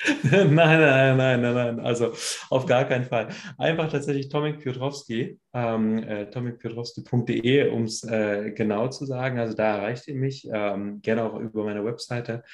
nein, 0.23 0.55
nein, 0.55 1.17
nein, 1.17 1.41
nein, 1.41 1.55
nein. 1.55 1.81
Also 1.81 2.13
auf 2.51 2.67
gar 2.67 2.85
keinen 2.85 3.05
Fall. 3.05 3.29
Einfach 3.57 3.91
tatsächlich 3.91 4.29
Tomek 4.29 4.61
Piotrowski, 4.61 5.41
ähm, 5.53 5.99
äh, 5.99 6.31
tomikpiotrowski.de, 6.31 7.71
um 7.71 7.83
es 7.83 8.05
äh, 8.05 8.53
genau 8.53 8.89
zu 8.89 9.07
sagen. 9.07 9.41
Also 9.41 9.55
da 9.55 9.79
erreicht 9.79 10.07
ihr 10.07 10.15
mich, 10.15 10.49
ähm, 10.53 11.03
gerne 11.03 11.25
auch 11.25 11.41
über 11.41 11.65
meine 11.65 11.85
Webseite 11.85 12.45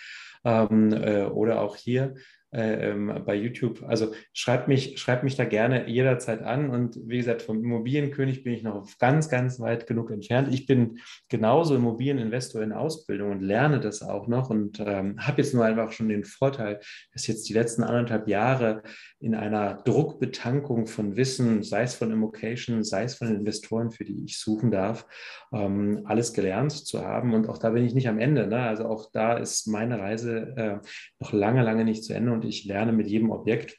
ähm, 0.42 0.92
äh, 0.94 1.24
oder 1.24 1.60
auch 1.60 1.76
hier 1.76 2.14
bei 2.54 3.34
YouTube. 3.34 3.82
Also 3.82 4.12
schreibt 4.32 4.68
mich, 4.68 4.98
schreibt 4.98 5.24
mich 5.24 5.34
da 5.34 5.44
gerne 5.44 5.88
jederzeit 5.88 6.42
an. 6.42 6.70
Und 6.70 6.96
wie 7.06 7.16
gesagt, 7.16 7.42
vom 7.42 7.62
Immobilienkönig 7.62 8.44
bin 8.44 8.52
ich 8.52 8.62
noch 8.62 8.86
ganz, 8.98 9.28
ganz 9.28 9.58
weit 9.58 9.86
genug 9.86 10.10
entfernt. 10.10 10.52
Ich 10.52 10.66
bin 10.66 10.98
genauso 11.28 11.74
Immobilieninvestor 11.74 12.62
in 12.62 12.72
Ausbildung 12.72 13.32
und 13.32 13.40
lerne 13.40 13.80
das 13.80 14.02
auch 14.02 14.28
noch 14.28 14.50
und 14.50 14.78
ähm, 14.80 15.16
habe 15.18 15.42
jetzt 15.42 15.54
nur 15.54 15.64
einfach 15.64 15.92
schon 15.92 16.08
den 16.08 16.24
Vorteil, 16.24 16.80
dass 17.12 17.26
jetzt 17.26 17.48
die 17.48 17.54
letzten 17.54 17.82
anderthalb 17.82 18.28
Jahre 18.28 18.82
in 19.18 19.34
einer 19.34 19.82
Druckbetankung 19.84 20.86
von 20.86 21.16
Wissen, 21.16 21.62
sei 21.62 21.82
es 21.82 21.94
von 21.94 22.12
Immocation, 22.12 22.84
sei 22.84 23.04
es 23.04 23.14
von 23.14 23.34
Investoren, 23.34 23.90
für 23.90 24.04
die 24.04 24.24
ich 24.24 24.38
suchen 24.38 24.70
darf, 24.70 25.06
ähm, 25.52 26.02
alles 26.04 26.32
gelernt 26.32 26.72
zu 26.72 27.04
haben. 27.04 27.34
Und 27.34 27.48
auch 27.48 27.58
da 27.58 27.70
bin 27.70 27.84
ich 27.84 27.94
nicht 27.94 28.08
am 28.08 28.18
Ende. 28.18 28.46
Ne? 28.46 28.60
Also 28.60 28.84
auch 28.86 29.10
da 29.12 29.36
ist 29.36 29.66
meine 29.66 29.98
Reise 29.98 30.54
äh, 30.56 30.86
noch 31.20 31.32
lange, 31.32 31.62
lange 31.62 31.84
nicht 31.84 32.04
zu 32.04 32.12
Ende 32.12 32.32
und 32.32 32.43
ich 32.46 32.64
lerne 32.64 32.92
mit 32.92 33.06
jedem 33.06 33.30
Objekt. 33.30 33.78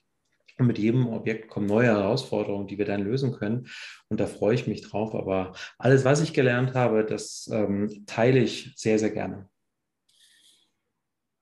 Und 0.57 0.67
mit 0.67 0.77
jedem 0.77 1.07
Objekt 1.07 1.49
kommen 1.49 1.65
neue 1.65 1.87
Herausforderungen, 1.87 2.67
die 2.67 2.77
wir 2.77 2.85
dann 2.85 3.03
lösen 3.03 3.33
können. 3.33 3.67
Und 4.07 4.21
da 4.21 4.25
freue 4.25 4.55
ich 4.55 4.67
mich 4.67 4.81
drauf. 4.81 5.13
Aber 5.13 5.53
alles, 5.77 6.05
was 6.05 6.21
ich 6.21 6.33
gelernt 6.33 6.73
habe, 6.75 7.03
das 7.03 7.49
ähm, 7.51 8.05
teile 8.05 8.39
ich 8.39 8.71
sehr, 8.77 8.97
sehr 8.97 9.09
gerne. 9.09 9.49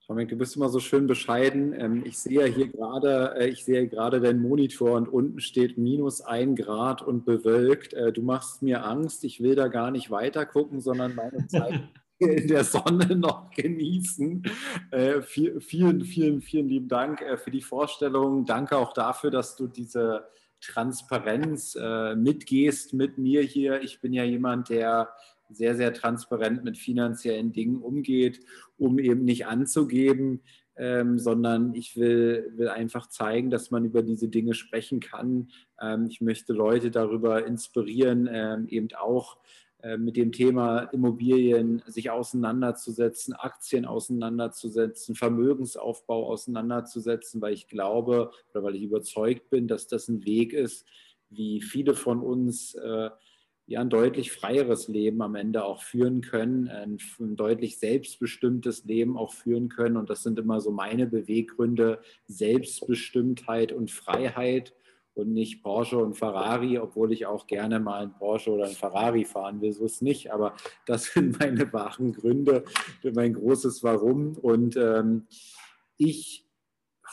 Dominik, 0.08 0.30
du 0.30 0.36
bist 0.36 0.58
immer 0.58 0.68
so 0.68 0.80
schön 0.80 1.08
bescheiden. 1.08 1.74
Ähm, 1.80 2.04
ich 2.06 2.18
sehe 2.18 2.46
hier 2.46 2.68
gerade, 2.68 3.36
äh, 3.38 3.48
ich 3.48 3.64
sehe 3.64 3.88
gerade 3.88 4.20
deinen 4.20 4.42
Monitor 4.42 4.98
und 4.98 5.08
unten 5.08 5.40
steht 5.40 5.78
minus 5.78 6.22
ein 6.22 6.56
Grad 6.56 7.02
und 7.02 7.24
bewölkt. 7.24 7.94
Äh, 7.94 8.12
du 8.12 8.22
machst 8.22 8.62
mir 8.62 8.84
Angst. 8.84 9.24
Ich 9.24 9.42
will 9.42 9.56
da 9.56 9.70
gar 9.70 9.92
nicht 9.92 10.12
weiter 10.12 10.46
gucken, 10.46 10.82
sondern 10.82 11.16
meine 11.16 11.48
Zeit 11.48 11.80
in 12.30 12.48
der 12.48 12.64
Sonne 12.64 13.16
noch 13.16 13.52
genießen. 13.52 14.44
Äh, 14.92 15.22
vielen, 15.22 15.62
vielen, 16.02 16.42
vielen 16.42 16.68
lieben 16.68 16.88
Dank 16.88 17.24
für 17.44 17.52
die 17.52 17.62
Vorstellung. 17.62 18.46
Danke 18.46 18.78
auch 18.78 18.94
dafür, 18.94 19.32
dass 19.32 19.56
du 19.56 19.68
diese 19.68 20.28
Transparenz 20.62 21.78
mitgehst 22.16 22.94
mit 22.94 23.18
mir 23.18 23.42
hier. 23.42 23.82
Ich 23.82 24.00
bin 24.00 24.14
ja 24.14 24.24
jemand, 24.24 24.70
der 24.70 25.10
sehr, 25.50 25.76
sehr 25.76 25.94
transparent 25.94 26.64
mit 26.64 26.78
finanziellen 26.78 27.52
Dingen 27.52 27.82
umgeht, 27.82 28.40
um 28.78 29.00
eben 29.00 29.24
nicht 29.26 29.46
anzugeben, 29.46 30.42
ähm, 30.76 31.20
sondern 31.20 31.76
ich 31.76 31.96
will, 31.96 32.52
will 32.56 32.70
einfach 32.70 33.08
zeigen, 33.08 33.52
dass 33.52 33.70
man 33.70 33.86
über 33.86 34.02
diese 34.02 34.28
Dinge 34.28 34.54
sprechen 34.54 35.00
kann. 35.00 35.50
Ähm, 35.80 36.08
ich 36.10 36.22
möchte 36.22 36.54
Leute 36.54 36.90
darüber 36.90 37.46
inspirieren, 37.46 38.28
ähm, 38.32 38.68
eben 38.68 38.88
auch 38.98 39.38
äh, 39.38 39.40
mit 39.98 40.16
dem 40.16 40.32
Thema 40.32 40.84
Immobilien 40.94 41.84
sich 41.88 42.10
auseinanderzusetzen, 42.10 43.34
Aktien 43.34 43.86
auseinanderzusetzen, 43.86 45.16
Vermögensaufbau 45.16 46.28
auseinanderzusetzen, 46.28 47.42
weil 47.42 47.54
ich 47.54 47.68
glaube 47.68 48.32
oder 48.52 48.64
weil 48.64 48.76
ich 48.76 48.84
überzeugt 48.84 49.50
bin, 49.50 49.68
dass 49.68 49.88
das 49.88 50.08
ein 50.08 50.24
Weg 50.26 50.54
ist, 50.54 50.86
wie 51.30 51.62
viele 51.62 51.96
von 51.96 52.22
uns 52.22 52.76
äh, 52.76 53.10
ja, 53.66 53.80
ein 53.80 53.90
deutlich 53.90 54.32
freieres 54.32 54.88
Leben 54.88 55.22
am 55.22 55.36
Ende 55.36 55.64
auch 55.64 55.82
führen 55.82 56.22
können, 56.22 56.68
ein, 56.68 56.98
ein, 57.20 57.36
deutlich 57.36 57.80
selbstbestimmtes 57.80 58.84
Leben 58.86 59.18
auch 59.18 59.34
führen 59.34 59.70
können. 59.70 59.96
Und 59.96 60.10
das 60.10 60.24
sind 60.24 60.38
immer 60.38 60.60
so 60.60 60.72
meine 60.72 61.08
Beweggründe, 61.08 62.02
Selbstbestimmtheit 62.26 63.72
und 63.72 63.90
Freiheit 63.90 64.74
und 65.16 65.32
nicht 65.32 65.62
Porsche 65.62 65.98
und 65.98 66.16
Ferrari, 66.16 66.80
obwohl 66.80 67.12
ich 67.12 67.26
auch 67.26 67.48
gerne 67.48 67.80
mal 67.80 68.04
ein 68.04 68.14
Porsche 68.14 68.52
oder 68.52 68.66
ein 68.66 68.76
Ferrari 68.76 69.26
fahren 69.26 69.62
will, 69.62 69.72
so 69.72 69.86
ist 69.86 70.02
nicht. 70.02 70.32
Aber 70.32 70.56
das 70.86 71.06
sind 71.14 71.40
meine 71.40 71.72
wahren 71.72 72.14
Gründe, 72.14 72.66
mein 73.14 73.34
großes 73.34 73.84
Warum. 73.84 74.38
Und 74.38 74.76
ähm, 74.76 75.28
ich 75.98 76.44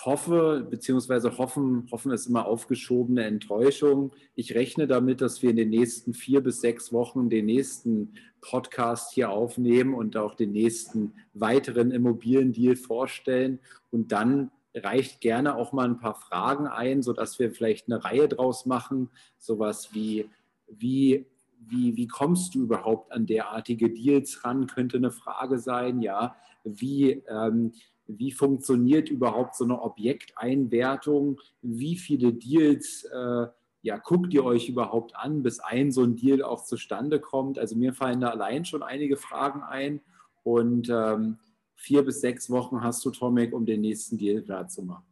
hoffe, 0.05 0.67
beziehungsweise 0.69 1.37
hoffen, 1.37 1.89
hoffen 1.91 2.13
ist 2.13 2.27
immer 2.27 2.47
aufgeschobene 2.47 3.25
Enttäuschung. 3.25 4.13
Ich 4.35 4.55
rechne 4.55 4.87
damit, 4.87 5.21
dass 5.21 5.43
wir 5.43 5.51
in 5.51 5.57
den 5.57 5.71
nächsten 5.71 6.15
vier 6.15 6.41
bis 6.41 6.61
sechs 6.61 6.93
Wochen 6.93 7.29
den 7.29 7.47
nächsten 7.47 8.15
Podcast 8.41 9.13
hier 9.13 9.31
aufnehmen 9.31 9.95
und 9.95 10.17
auch 10.17 10.35
den 10.35 10.53
nächsten 10.53 11.13
weiteren 11.35 11.91
Immobiliendeal 11.91 12.77
vorstellen. 12.77 13.59
Und 13.91 14.13
dann 14.13 14.51
reicht 14.75 15.21
gerne 15.21 15.57
auch 15.57 15.73
mal 15.73 15.89
ein 15.89 15.99
paar 15.99 16.15
Fragen 16.15 16.67
ein, 16.67 17.03
sodass 17.03 17.39
wir 17.39 17.51
vielleicht 17.51 17.91
eine 17.91 18.05
Reihe 18.05 18.29
draus 18.29 18.67
machen. 18.67 19.11
Sowas 19.39 19.93
wie, 19.93 20.29
wie 20.69 21.27
wie, 21.61 21.97
wie 21.97 22.07
kommst 22.09 22.55
du 22.55 22.63
überhaupt 22.63 23.13
an 23.13 23.27
derartige 23.27 23.91
Deals 23.91 24.45
ran, 24.45 24.67
könnte 24.67 24.97
eine 24.97 25.11
Frage 25.11 25.59
sein. 25.59 26.01
Ja, 26.01 26.37
wie, 26.65 27.23
ähm, 27.29 27.73
wie 28.07 28.33
funktioniert 28.33 29.09
überhaupt 29.09 29.55
so 29.57 29.65
eine 29.65 29.81
Objekteinwertung, 29.81 31.41
wie 31.63 31.97
viele 31.97 32.33
Deals 32.33 33.05
äh, 33.05 33.47
ja, 33.83 33.97
guckt 33.97 34.35
ihr 34.35 34.45
euch 34.45 34.69
überhaupt 34.69 35.17
an, 35.17 35.43
bis 35.43 35.61
ein 35.61 35.91
so 35.91 36.03
ein 36.03 36.17
Deal 36.17 36.43
auch 36.43 36.65
zustande 36.65 37.19
kommt. 37.19 37.59
Also 37.59 37.77
mir 37.77 37.95
fallen 37.95 38.21
da 38.21 38.29
allein 38.29 38.65
schon 38.65 38.83
einige 38.83 39.17
Fragen 39.17 39.63
ein 39.63 40.01
und 40.43 40.91
ähm, 40.91 41.39
vier 41.81 42.03
bis 42.03 42.21
sechs 42.21 42.51
Wochen 42.51 42.83
hast 42.83 43.05
du, 43.05 43.11
Tomek, 43.11 43.53
um 43.53 43.65
den 43.65 43.81
nächsten 43.81 44.19
Deal 44.19 44.43
klar 44.43 44.69
zu 44.69 44.83
machen. 44.83 45.05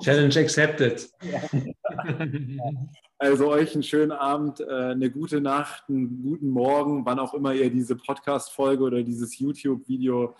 Challenge 0.00 0.36
accepted. 0.36 1.08
Also 3.16 3.48
euch 3.48 3.72
einen 3.72 3.84
schönen 3.84 4.10
Abend, 4.10 4.60
äh, 4.60 4.64
eine 4.66 5.08
gute 5.10 5.40
Nacht, 5.40 5.84
einen 5.88 6.22
guten 6.22 6.48
Morgen, 6.48 7.06
wann 7.06 7.18
auch 7.18 7.32
immer 7.32 7.54
ihr 7.54 7.70
diese 7.70 7.96
Podcast-Folge 7.96 8.82
oder 8.82 9.02
dieses 9.02 9.38
YouTube-Video 9.38 10.34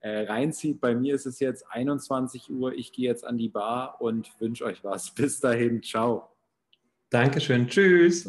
äh, 0.00 0.26
reinzieht. 0.26 0.80
Bei 0.80 0.94
mir 0.94 1.14
ist 1.14 1.26
es 1.26 1.40
jetzt 1.40 1.64
21 1.70 2.50
Uhr. 2.50 2.74
Ich 2.74 2.92
gehe 2.92 3.08
jetzt 3.08 3.24
an 3.24 3.38
die 3.38 3.48
Bar 3.48 4.00
und 4.00 4.28
wünsche 4.40 4.64
euch 4.64 4.82
was. 4.84 5.14
Bis 5.14 5.40
dahin, 5.40 5.82
ciao. 5.82 6.28
Dankeschön, 7.08 7.68
tschüss. 7.68 8.28